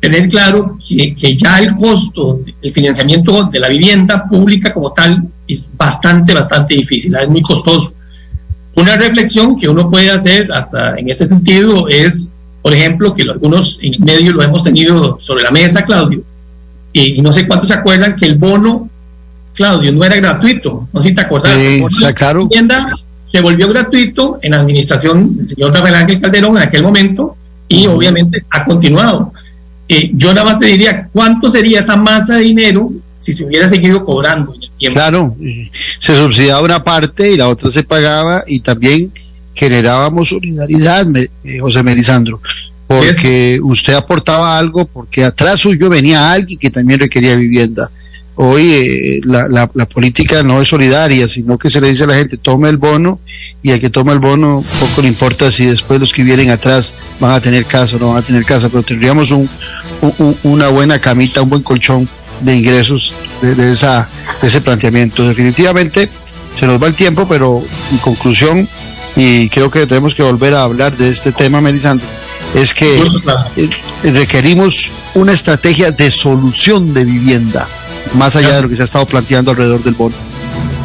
tener 0.00 0.28
claro 0.28 0.78
que, 0.86 1.14
que, 1.14 1.36
ya 1.36 1.58
el 1.58 1.74
costo 1.74 2.40
del 2.62 2.72
financiamiento 2.72 3.44
de 3.44 3.58
la 3.58 3.68
vivienda 3.68 4.24
pública 4.28 4.72
como 4.72 4.92
tal 4.92 5.24
es 5.46 5.72
bastante, 5.76 6.34
bastante 6.34 6.74
difícil, 6.74 7.16
es 7.16 7.28
muy 7.28 7.42
costoso. 7.42 7.92
Una 8.76 8.96
reflexión 8.96 9.56
que 9.56 9.68
uno 9.68 9.90
puede 9.90 10.10
hacer 10.10 10.52
hasta 10.52 10.96
en 10.96 11.10
ese 11.10 11.26
sentido 11.26 11.88
es, 11.88 12.30
por 12.62 12.72
ejemplo, 12.72 13.12
que 13.12 13.22
algunos 13.22 13.78
en 13.82 14.04
medio 14.04 14.32
lo 14.32 14.42
hemos 14.42 14.62
tenido 14.62 15.18
sobre 15.20 15.42
la 15.42 15.50
mesa, 15.50 15.82
Claudio, 15.82 16.22
y, 16.92 17.20
no 17.20 17.32
sé 17.32 17.46
cuántos 17.46 17.68
se 17.68 17.74
acuerdan 17.74 18.14
que 18.14 18.26
el 18.26 18.36
bono, 18.36 18.88
Claudio, 19.54 19.92
no 19.92 20.04
era 20.04 20.16
gratuito, 20.16 20.88
no 20.92 21.02
sé 21.02 21.08
si 21.08 21.14
te 21.14 21.20
acordás. 21.22 21.58
Sí. 21.58 21.82
La 22.00 22.14
tienda 22.48 22.92
se 23.30 23.40
volvió 23.40 23.68
gratuito 23.68 24.38
en 24.42 24.52
la 24.52 24.60
administración 24.60 25.36
del 25.36 25.48
señor 25.48 25.72
Rafael 25.72 25.94
Ángel 25.94 26.20
Calderón 26.20 26.56
en 26.56 26.62
aquel 26.62 26.82
momento 26.82 27.36
y 27.68 27.86
obviamente 27.86 28.44
ha 28.50 28.64
continuado. 28.64 29.32
Eh, 29.86 30.10
yo 30.14 30.34
nada 30.34 30.44
más 30.44 30.58
te 30.58 30.66
diría, 30.66 31.08
¿cuánto 31.12 31.48
sería 31.48 31.80
esa 31.80 31.96
masa 31.96 32.36
de 32.36 32.42
dinero 32.42 32.90
si 33.18 33.32
se 33.32 33.44
hubiera 33.44 33.68
seguido 33.68 34.04
cobrando 34.04 34.54
en 34.54 34.62
el 34.62 34.70
tiempo. 34.78 34.94
Claro, 34.94 35.36
se 35.98 36.16
subsidiaba 36.16 36.62
una 36.62 36.82
parte 36.82 37.32
y 37.32 37.36
la 37.36 37.48
otra 37.48 37.70
se 37.70 37.82
pagaba 37.82 38.44
y 38.46 38.60
también 38.60 39.12
generábamos 39.54 40.28
solidaridad, 40.28 41.06
eh, 41.16 41.58
José 41.60 41.82
Melisandro, 41.82 42.40
porque 42.86 43.58
usted 43.62 43.94
aportaba 43.94 44.58
algo, 44.58 44.84
porque 44.84 45.24
atrás 45.24 45.60
suyo 45.60 45.90
venía 45.90 46.30
alguien 46.30 46.58
que 46.58 46.70
también 46.70 47.00
requería 47.00 47.34
vivienda. 47.34 47.90
Hoy 48.40 48.70
eh, 48.70 49.20
la, 49.24 49.48
la, 49.48 49.86
política 49.86 50.44
no 50.44 50.62
es 50.62 50.68
solidaria, 50.68 51.26
sino 51.26 51.58
que 51.58 51.68
se 51.68 51.80
le 51.80 51.88
dice 51.88 52.04
a 52.04 52.06
la 52.06 52.14
gente, 52.14 52.36
tome 52.36 52.68
el 52.68 52.76
bono 52.76 53.18
y 53.62 53.72
al 53.72 53.80
que 53.80 53.90
toma 53.90 54.12
el 54.12 54.20
bono 54.20 54.62
poco 54.78 55.02
le 55.02 55.08
importa 55.08 55.50
si 55.50 55.66
después 55.66 55.98
los 55.98 56.12
que 56.12 56.22
vienen 56.22 56.50
atrás 56.50 56.94
van 57.18 57.32
a 57.32 57.40
tener 57.40 57.64
casa 57.64 57.96
o 57.96 57.98
no 57.98 58.08
van 58.10 58.18
a 58.18 58.22
tener 58.22 58.44
casa, 58.44 58.68
pero 58.68 58.84
tendríamos 58.84 59.32
un, 59.32 59.50
una 60.44 60.68
buena 60.68 61.00
camita, 61.00 61.42
un 61.42 61.48
buen 61.48 61.62
colchón 61.62 62.08
de 62.40 62.56
ingresos 62.56 63.12
de, 63.42 63.72
esa, 63.72 64.08
de 64.40 64.46
ese 64.46 64.60
planteamiento. 64.60 65.26
Definitivamente 65.26 66.08
se 66.54 66.64
nos 66.64 66.80
va 66.80 66.86
el 66.86 66.94
tiempo, 66.94 67.26
pero 67.26 67.64
en 67.90 67.98
conclusión, 67.98 68.68
y 69.16 69.48
creo 69.48 69.68
que 69.68 69.84
tenemos 69.86 70.14
que 70.14 70.22
volver 70.22 70.54
a 70.54 70.62
hablar 70.62 70.96
de 70.96 71.08
este 71.08 71.32
tema, 71.32 71.60
Melisandro, 71.60 72.06
es 72.54 72.72
que 72.72 73.02
eh, 73.56 73.68
requerimos 74.12 74.92
una 75.14 75.32
estrategia 75.32 75.90
de 75.90 76.10
solución 76.10 76.94
de 76.94 77.04
vivienda, 77.04 77.68
más 78.14 78.36
allá 78.36 78.56
de 78.56 78.62
lo 78.62 78.68
que 78.68 78.76
se 78.76 78.82
ha 78.82 78.84
estado 78.84 79.06
planteando 79.06 79.50
alrededor 79.50 79.82
del 79.82 79.94
bono. 79.94 80.14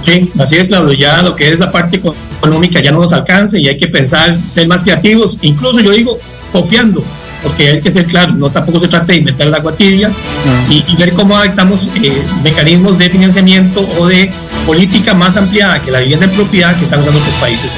Sí, 0.06 0.30
así 0.40 0.56
es, 0.58 0.68
Claudio. 0.68 0.94
Ya 0.98 1.22
lo 1.22 1.36
que 1.36 1.52
es 1.52 1.60
la 1.60 1.72
parte 1.72 1.98
económica 1.98 2.82
ya 2.82 2.92
no 2.92 3.00
nos 3.00 3.14
alcanza 3.14 3.58
y 3.58 3.68
hay 3.68 3.78
que 3.78 3.88
pensar, 3.88 4.38
ser 4.38 4.68
más 4.68 4.84
creativos, 4.84 5.38
incluso 5.42 5.80
yo 5.80 5.92
digo, 5.92 6.18
copiando 6.52 7.04
porque 7.44 7.68
hay 7.68 7.82
que 7.82 7.92
ser 7.92 8.06
claro, 8.06 8.34
no 8.34 8.50
tampoco 8.50 8.80
se 8.80 8.88
trata 8.88 9.08
de 9.08 9.18
inventar 9.18 9.48
la 9.48 9.58
agua 9.58 9.74
tibia 9.74 10.12
y, 10.70 10.96
ver 10.96 11.12
cómo 11.14 11.36
adaptamos 11.36 11.90
eh, 12.02 12.24
mecanismos 12.42 12.98
de 12.98 13.10
financiamiento 13.10 13.86
o 14.00 14.08
de 14.08 14.32
política 14.66 15.14
más 15.14 15.36
ampliada 15.36 15.82
que 15.82 15.92
la 15.92 16.00
vivienda 16.00 16.26
en 16.26 16.32
propiedad 16.32 16.76
que 16.78 16.86
están 16.86 17.02
usando 17.02 17.20
otros 17.20 17.36
países. 17.36 17.74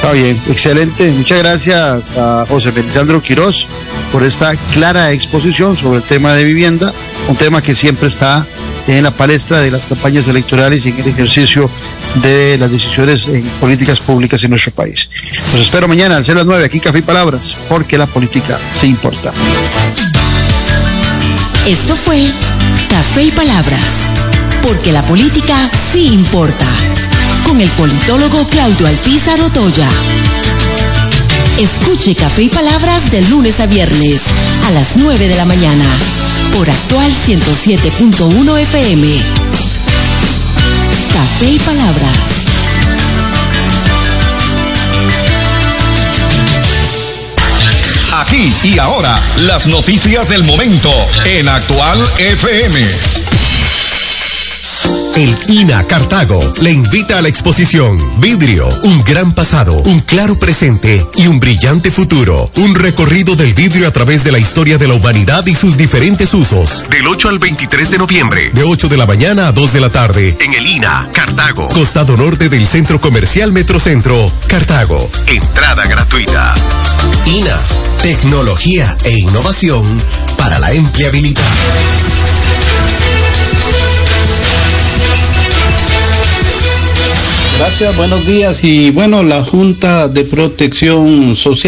Está 0.00 0.12
bien, 0.12 0.40
excelente. 0.48 1.10
Muchas 1.10 1.40
gracias 1.40 2.16
a 2.16 2.46
José 2.48 2.72
Felizandro 2.72 3.22
Quirós 3.22 3.68
por 4.10 4.22
esta 4.22 4.56
clara 4.72 5.12
exposición 5.12 5.76
sobre 5.76 5.98
el 5.98 6.02
tema 6.02 6.32
de 6.32 6.42
vivienda, 6.42 6.90
un 7.28 7.36
tema 7.36 7.60
que 7.60 7.74
siempre 7.74 8.08
está 8.08 8.46
en 8.86 9.02
la 9.02 9.10
palestra 9.10 9.60
de 9.60 9.70
las 9.70 9.84
campañas 9.84 10.26
electorales 10.26 10.86
y 10.86 10.88
en 10.88 11.00
el 11.00 11.08
ejercicio 11.08 11.70
de 12.22 12.56
las 12.56 12.70
decisiones 12.70 13.28
en 13.28 13.42
políticas 13.60 14.00
públicas 14.00 14.42
en 14.42 14.50
nuestro 14.50 14.72
país. 14.72 15.10
Los 15.52 15.60
espero 15.60 15.86
mañana 15.86 16.16
al 16.16 16.24
ser 16.24 16.36
las 16.36 16.46
9 16.46 16.64
aquí 16.64 16.80
Café 16.80 17.00
y 17.00 17.02
Palabras, 17.02 17.54
porque 17.68 17.98
la 17.98 18.06
política 18.06 18.58
sí 18.72 18.86
importa. 18.86 19.34
Esto 21.68 21.94
fue 21.94 22.32
Café 22.88 23.24
y 23.24 23.30
Palabras, 23.32 24.08
porque 24.62 24.92
la 24.92 25.02
política 25.02 25.70
sí 25.92 26.06
importa, 26.14 26.66
con 27.50 27.60
el 27.60 27.68
politólogo 27.70 28.46
Claudio 28.48 28.86
Alpizar 28.86 29.40
Otoya. 29.42 29.88
Escuche 31.58 32.14
Café 32.14 32.42
y 32.42 32.48
Palabras 32.48 33.10
de 33.10 33.22
lunes 33.24 33.58
a 33.58 33.66
viernes 33.66 34.22
a 34.68 34.70
las 34.70 34.96
9 34.96 35.26
de 35.26 35.34
la 35.34 35.44
mañana 35.46 35.84
por 36.54 36.70
actual 36.70 37.10
107.1 37.26 38.56
FM. 38.60 39.08
Café 41.12 41.50
y 41.50 41.58
Palabras. 41.58 42.18
Aquí 48.12 48.52
y 48.62 48.78
ahora, 48.78 49.18
las 49.38 49.66
noticias 49.66 50.28
del 50.28 50.44
momento 50.44 50.92
en 51.24 51.48
actual 51.48 51.98
FM. 52.16 53.09
El 55.16 55.36
INA 55.58 55.84
Cartago 55.86 56.40
le 56.62 56.72
invita 56.72 57.18
a 57.18 57.22
la 57.22 57.28
exposición 57.28 57.96
Vidrio, 58.20 58.66
un 58.84 59.04
gran 59.04 59.32
pasado, 59.32 59.74
un 59.74 60.00
claro 60.00 60.38
presente 60.38 61.04
y 61.16 61.26
un 61.26 61.40
brillante 61.40 61.90
futuro. 61.90 62.50
Un 62.56 62.74
recorrido 62.74 63.36
del 63.36 63.52
vidrio 63.54 63.86
a 63.86 63.90
través 63.90 64.24
de 64.24 64.32
la 64.32 64.38
historia 64.38 64.78
de 64.78 64.88
la 64.88 64.94
humanidad 64.94 65.46
y 65.46 65.54
sus 65.54 65.76
diferentes 65.76 66.32
usos. 66.34 66.84
Del 66.90 67.06
8 67.06 67.28
al 67.28 67.38
23 67.38 67.90
de 67.90 67.98
noviembre. 67.98 68.50
De 68.54 68.62
8 68.62 68.88
de 68.88 68.96
la 68.96 69.06
mañana 69.06 69.48
a 69.48 69.52
2 69.52 69.72
de 69.72 69.80
la 69.80 69.90
tarde. 69.90 70.36
En 70.40 70.54
el 70.54 70.66
INA 70.66 71.10
Cartago. 71.12 71.68
Costado 71.68 72.16
norte 72.16 72.48
del 72.48 72.66
Centro 72.66 73.00
Comercial 73.00 73.52
Metrocentro, 73.52 74.32
Cartago. 74.46 75.10
Entrada 75.26 75.86
gratuita. 75.86 76.54
INA. 77.26 77.58
tecnología 78.02 78.96
e 79.04 79.18
innovación 79.18 79.84
para 80.38 80.58
la 80.58 80.72
empleabilidad. 80.72 81.42
Gracias, 87.60 87.94
buenos 87.94 88.26
días. 88.26 88.64
Y 88.64 88.90
bueno, 88.90 89.22
la 89.22 89.44
Junta 89.44 90.08
de 90.08 90.24
Protección 90.24 91.36
Social 91.36 91.54